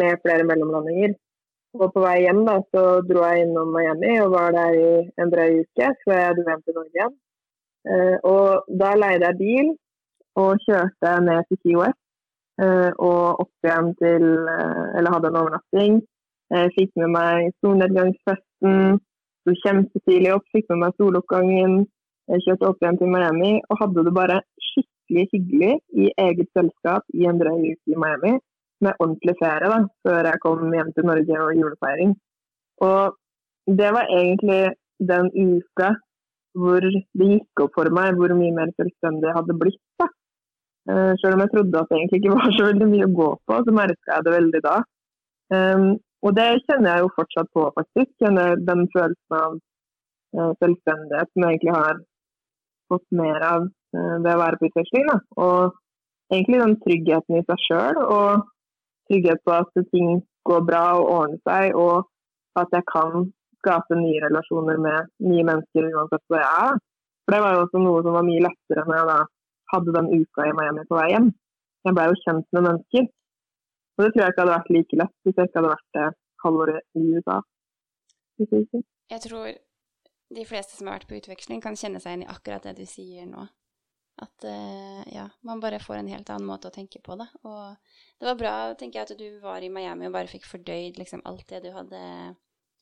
med 0.00 0.20
flere 0.22 0.46
mellomlandinger. 0.48 1.12
Og 1.76 1.90
på 1.92 2.00
vei 2.00 2.22
hjem 2.24 2.44
da, 2.46 2.58
så 2.72 2.82
dro 3.04 3.24
jeg 3.28 3.44
innom 3.44 3.74
Miami 3.74 4.14
og 4.22 4.32
var 4.32 4.54
der 4.56 4.76
i 4.76 4.92
en 5.20 5.32
drøy 5.32 5.58
uke 5.62 5.90
før 6.04 6.20
jeg 6.22 6.36
dro 6.38 6.46
hjem 6.48 6.62
til 6.64 6.76
Norge 6.78 6.96
igjen. 6.96 7.16
Uh, 7.88 8.16
og 8.32 8.78
da 8.80 8.94
leide 8.98 9.28
jeg 9.28 9.38
bil 9.38 9.68
og 10.40 10.62
kjørte 10.64 11.12
ned 11.24 11.44
til 11.48 11.60
Key 11.62 11.76
West 11.78 12.00
uh, 12.62 12.90
og 12.96 13.44
opp 13.44 13.68
igjen 13.68 13.92
til 14.00 14.24
uh, 14.48 14.86
Eller 14.96 15.14
hadde 15.14 15.30
en 15.32 15.40
overnatting. 15.42 16.00
Fikk 16.48 16.94
med 16.96 17.10
meg 17.12 17.50
solnedgangsfesten. 17.60 18.96
Sto 19.44 19.52
kjempetidlig 19.62 20.30
opp, 20.32 20.46
fikk 20.56 20.70
med 20.72 20.78
meg 20.80 20.94
soloppgangen. 20.96 21.82
Jeg 22.32 22.44
kjørte 22.46 22.70
opp 22.70 22.80
igjen 22.80 22.96
til 23.02 23.10
Miami 23.12 23.50
og 23.68 23.82
hadde 23.82 24.04
det 24.06 24.14
bare 24.16 24.38
skikkelig 24.70 25.26
hyggelig 25.34 25.74
i 25.92 26.08
eget 26.24 26.48
selskap 26.56 27.04
i 27.12 27.28
en 27.28 27.40
drøy 27.40 27.74
uke 27.74 27.92
i 27.92 28.00
Miami 28.00 28.38
med 28.84 28.98
ordentlig 29.02 29.34
ferie 29.40 29.70
da, 29.72 29.78
før 30.06 30.28
jeg 30.30 30.42
kom 30.42 30.74
hjem 30.74 30.92
til 30.96 31.08
Norge 31.08 31.40
og 31.44 31.56
julefeiring. 31.58 32.12
Og 32.86 33.16
det 33.80 33.90
var 33.96 34.12
egentlig 34.14 34.62
den 35.10 35.30
uka 35.34 35.94
hvor 36.58 36.82
det 36.82 37.28
gikk 37.32 37.62
opp 37.62 37.76
for 37.76 37.90
meg 37.94 38.16
hvor 38.18 38.32
mye 38.38 38.54
mer 38.54 38.72
selvstendig 38.80 39.28
jeg 39.28 39.36
hadde 39.36 39.58
blitt. 39.60 39.82
da. 40.00 40.08
Uh, 40.88 41.12
selv 41.20 41.36
om 41.36 41.42
jeg 41.44 41.52
trodde 41.52 41.80
at 41.80 41.90
det 41.90 41.98
egentlig 41.98 42.20
ikke 42.22 42.36
var 42.40 42.52
så 42.56 42.68
veldig 42.70 42.88
mye 42.92 43.08
å 43.08 43.16
gå 43.20 43.30
på, 43.46 43.62
så 43.64 43.74
merka 43.76 44.14
jeg 44.14 44.26
det 44.26 44.36
veldig 44.36 44.62
da. 44.66 44.76
Um, 45.54 45.88
og 46.26 46.34
det 46.34 46.46
kjenner 46.66 46.90
jeg 46.90 47.04
jo 47.04 47.16
fortsatt 47.16 47.50
på, 47.54 47.66
faktisk. 47.78 48.08
Kjenner 48.22 48.56
den 48.68 48.86
følelsen 48.94 49.36
av 49.38 49.58
uh, 49.58 50.52
selvstendighet 50.62 51.30
som 51.30 51.44
jeg 51.44 51.58
egentlig 51.58 51.76
har 51.76 52.00
fått 52.88 53.06
mer 53.20 53.44
av 53.44 53.68
uh, 53.68 54.16
ved 54.24 54.32
å 54.32 54.40
være 54.40 54.58
på 54.58 54.70
utveksling. 54.70 55.12
Og 55.44 55.76
egentlig 56.32 56.62
den 56.64 56.78
tryggheten 56.86 57.38
i 57.38 57.44
seg 57.46 57.66
sjøl, 57.66 58.00
og 58.02 58.48
trygghet 59.08 59.42
på 59.44 59.56
at 59.56 59.82
ting 59.92 60.20
går 60.48 60.62
bra 60.68 60.84
og 61.00 61.10
ordner 61.16 61.40
seg, 61.48 61.76
og 61.76 62.08
at 62.60 62.72
jeg 62.74 62.86
kan 62.92 63.28
skape 63.58 63.98
nye 63.98 64.22
relasjoner 64.24 64.78
med 64.84 65.10
nye 65.30 65.44
mennesker 65.50 65.90
uansett 65.90 66.24
hvor 66.30 66.40
jeg 66.40 66.68
er. 66.68 66.80
For 67.24 67.34
det 67.34 67.42
var 67.44 67.54
jo 67.54 67.64
også 67.66 67.82
noe 67.82 68.00
som 68.06 68.16
var 68.16 68.26
mye 68.28 68.44
lettere 68.46 68.86
når 68.88 68.98
jeg 69.00 69.10
da 69.10 69.18
hadde 69.74 69.94
den 69.98 70.10
uka 70.14 70.48
i 70.48 70.56
Miami 70.56 70.84
på 70.88 70.96
vei 70.96 71.08
hjem. 71.12 71.30
Jeg 71.86 71.96
ble 71.96 72.06
jo 72.08 72.20
kjent 72.24 72.46
med 72.56 72.66
mennesker. 72.68 73.08
Og 73.98 74.04
det 74.04 74.10
tror 74.14 74.22
jeg 74.22 74.32
ikke 74.32 74.44
hadde 74.44 74.56
vært 74.56 74.74
like 74.76 75.00
lett 75.00 75.14
hvis 75.26 75.38
jeg 75.38 75.48
ikke 75.48 75.58
hadde 75.58 75.72
vært 75.74 75.96
det 75.98 76.08
halvåret 76.44 76.98
i 76.98 77.04
USA. 77.12 77.38
Jeg 78.38 79.22
tror 79.24 79.48
de 80.38 80.44
fleste 80.46 80.76
som 80.76 80.88
har 80.88 80.98
vært 80.98 81.08
på 81.10 81.18
utveksling, 81.18 81.62
kan 81.64 81.76
kjenne 81.78 82.00
seg 82.02 82.14
igjen 82.14 82.26
i 82.26 82.30
akkurat 82.30 82.68
det 82.68 82.76
du 82.78 82.84
sier 82.86 83.26
nå. 83.26 83.48
At 84.18 84.44
uh, 84.46 85.02
ja, 85.12 85.28
man 85.46 85.62
bare 85.62 85.80
får 85.82 86.00
en 86.00 86.10
helt 86.10 86.30
annen 86.34 86.48
måte 86.48 86.70
å 86.70 86.74
tenke 86.74 87.00
på 87.04 87.16
det. 87.20 87.28
Og 87.46 87.76
det 88.18 88.30
var 88.30 88.38
bra 88.40 88.54
tenker 88.78 89.00
jeg, 89.00 89.08
at 89.08 89.20
du 89.20 89.42
var 89.44 89.64
i 89.64 89.72
Miami 89.72 90.08
og 90.08 90.16
bare 90.16 90.30
fikk 90.30 90.48
fordøyd 90.48 90.98
liksom, 91.00 91.22
alt 91.28 91.46
det 91.50 91.62
du 91.66 91.70
hadde 91.74 92.00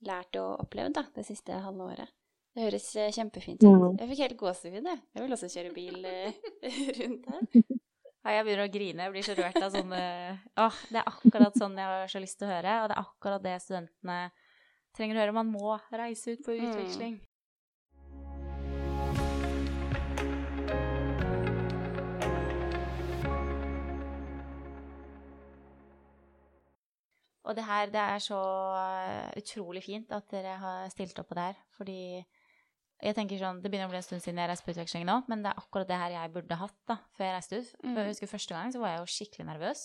lært 0.07 0.39
og 0.41 0.67
opplevd 0.67 0.99
da, 0.99 1.07
det 1.17 1.27
siste 1.29 1.57
halve 1.65 1.91
året. 1.93 2.13
Det 2.57 2.65
høres 2.65 2.87
eh, 2.97 3.13
kjempefint 3.13 3.61
ut. 3.61 3.69
Mm. 3.69 3.99
Jeg 4.01 4.09
fikk 4.11 4.23
helt 4.25 4.39
gåsehud, 4.41 4.79
jeg. 4.81 5.01
Jeg 5.13 5.25
vil 5.25 5.37
også 5.37 5.49
kjøre 5.53 5.73
bil 5.77 6.07
eh, 6.09 6.39
rundt 7.01 7.29
her. 7.35 7.51
Ja, 8.27 8.41
jeg 8.41 8.47
begynner 8.49 8.67
å 8.67 8.71
grine. 8.75 9.05
Jeg 9.05 9.13
blir 9.15 9.23
så 9.23 9.35
rørt 9.39 9.59
av 9.63 9.69
sånne 9.71 9.99
Åh, 10.59 10.79
det 10.91 10.99
er 10.99 11.11
akkurat 11.13 11.55
sånn 11.61 11.77
jeg 11.79 11.87
har 11.93 12.09
så 12.11 12.19
lyst 12.19 12.41
til 12.41 12.49
å 12.49 12.57
høre. 12.57 12.73
Og 12.83 12.89
det 12.91 12.97
er 12.97 13.05
akkurat 13.05 13.45
det 13.45 13.53
studentene 13.63 14.17
trenger 14.99 15.21
å 15.21 15.23
høre. 15.23 15.35
Man 15.37 15.53
må 15.53 15.77
reise 15.95 16.35
ut 16.35 16.43
på 16.43 16.57
mm. 16.57 16.65
utveksling. 16.65 17.21
Og 27.47 27.55
det 27.55 27.65
her, 27.67 27.91
det 27.95 28.03
er 28.03 28.23
så 28.23 28.41
eh, 28.81 29.39
utrolig 29.39 29.85
fint 29.85 30.11
at 30.15 30.27
dere 30.33 30.57
har 30.59 30.89
stilt 30.91 31.19
opp 31.23 31.31
på 31.31 31.39
det 31.39 31.45
her. 31.51 31.61
Fordi 31.79 32.01
jeg 32.97 33.15
tenker 33.15 33.39
sånn, 33.39 33.61
Det 33.63 33.71
begynner 33.71 33.91
å 33.91 33.93
bli 33.93 34.01
en 34.01 34.07
stund 34.07 34.25
siden 34.25 34.41
jeg 34.41 34.51
reiste 34.51 34.67
på 34.67 34.73
utveksling 34.73 35.05
nå, 35.07 35.21
men 35.31 35.45
det 35.45 35.53
er 35.53 35.61
akkurat 35.61 35.89
det 35.91 36.01
her 36.01 36.15
jeg 36.17 36.33
burde 36.35 36.59
hatt 36.59 36.79
da, 36.89 36.97
før 37.17 37.29
jeg 37.29 37.37
reiste 37.37 37.61
ut. 37.61 37.71
For 37.77 37.93
jeg 37.93 38.07
mm. 38.09 38.11
husker 38.15 38.33
Første 38.33 38.57
gang 38.57 38.73
så 38.75 38.83
var 38.83 38.95
jeg 38.95 39.03
jo 39.03 39.13
skikkelig 39.15 39.49
nervøs. 39.53 39.85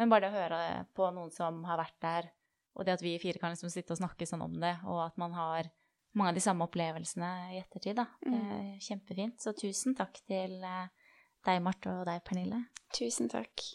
Men 0.00 0.10
bare 0.10 0.26
det 0.26 0.32
å 0.32 0.40
høre 0.40 0.60
på 0.96 1.10
noen 1.14 1.30
som 1.34 1.62
har 1.68 1.78
vært 1.78 1.98
der, 2.02 2.30
og 2.74 2.88
det 2.88 2.96
at 2.96 3.04
vi 3.04 3.14
fire 3.22 3.38
kan 3.38 3.54
liksom 3.54 3.70
sitte 3.70 3.94
og 3.94 4.00
snakke 4.00 4.26
sånn 4.26 4.42
om 4.42 4.56
det, 4.58 4.74
og 4.90 5.04
at 5.04 5.20
man 5.20 5.36
har 5.36 5.70
mange 6.14 6.32
av 6.32 6.38
de 6.38 6.42
samme 6.42 6.66
opplevelsene 6.66 7.30
i 7.54 7.60
ettertid, 7.60 8.00
da. 8.00 8.08
Mm. 8.26 8.80
kjempefint. 8.82 9.38
Så 9.42 9.54
tusen 9.58 9.94
takk 9.98 10.18
til 10.26 10.58
eh, 10.62 10.90
deg, 11.46 11.62
Marte, 11.62 11.92
og 12.00 12.08
deg, 12.08 12.22
Pernille. 12.26 12.64
Tusen 12.94 13.30
takk. 13.30 13.66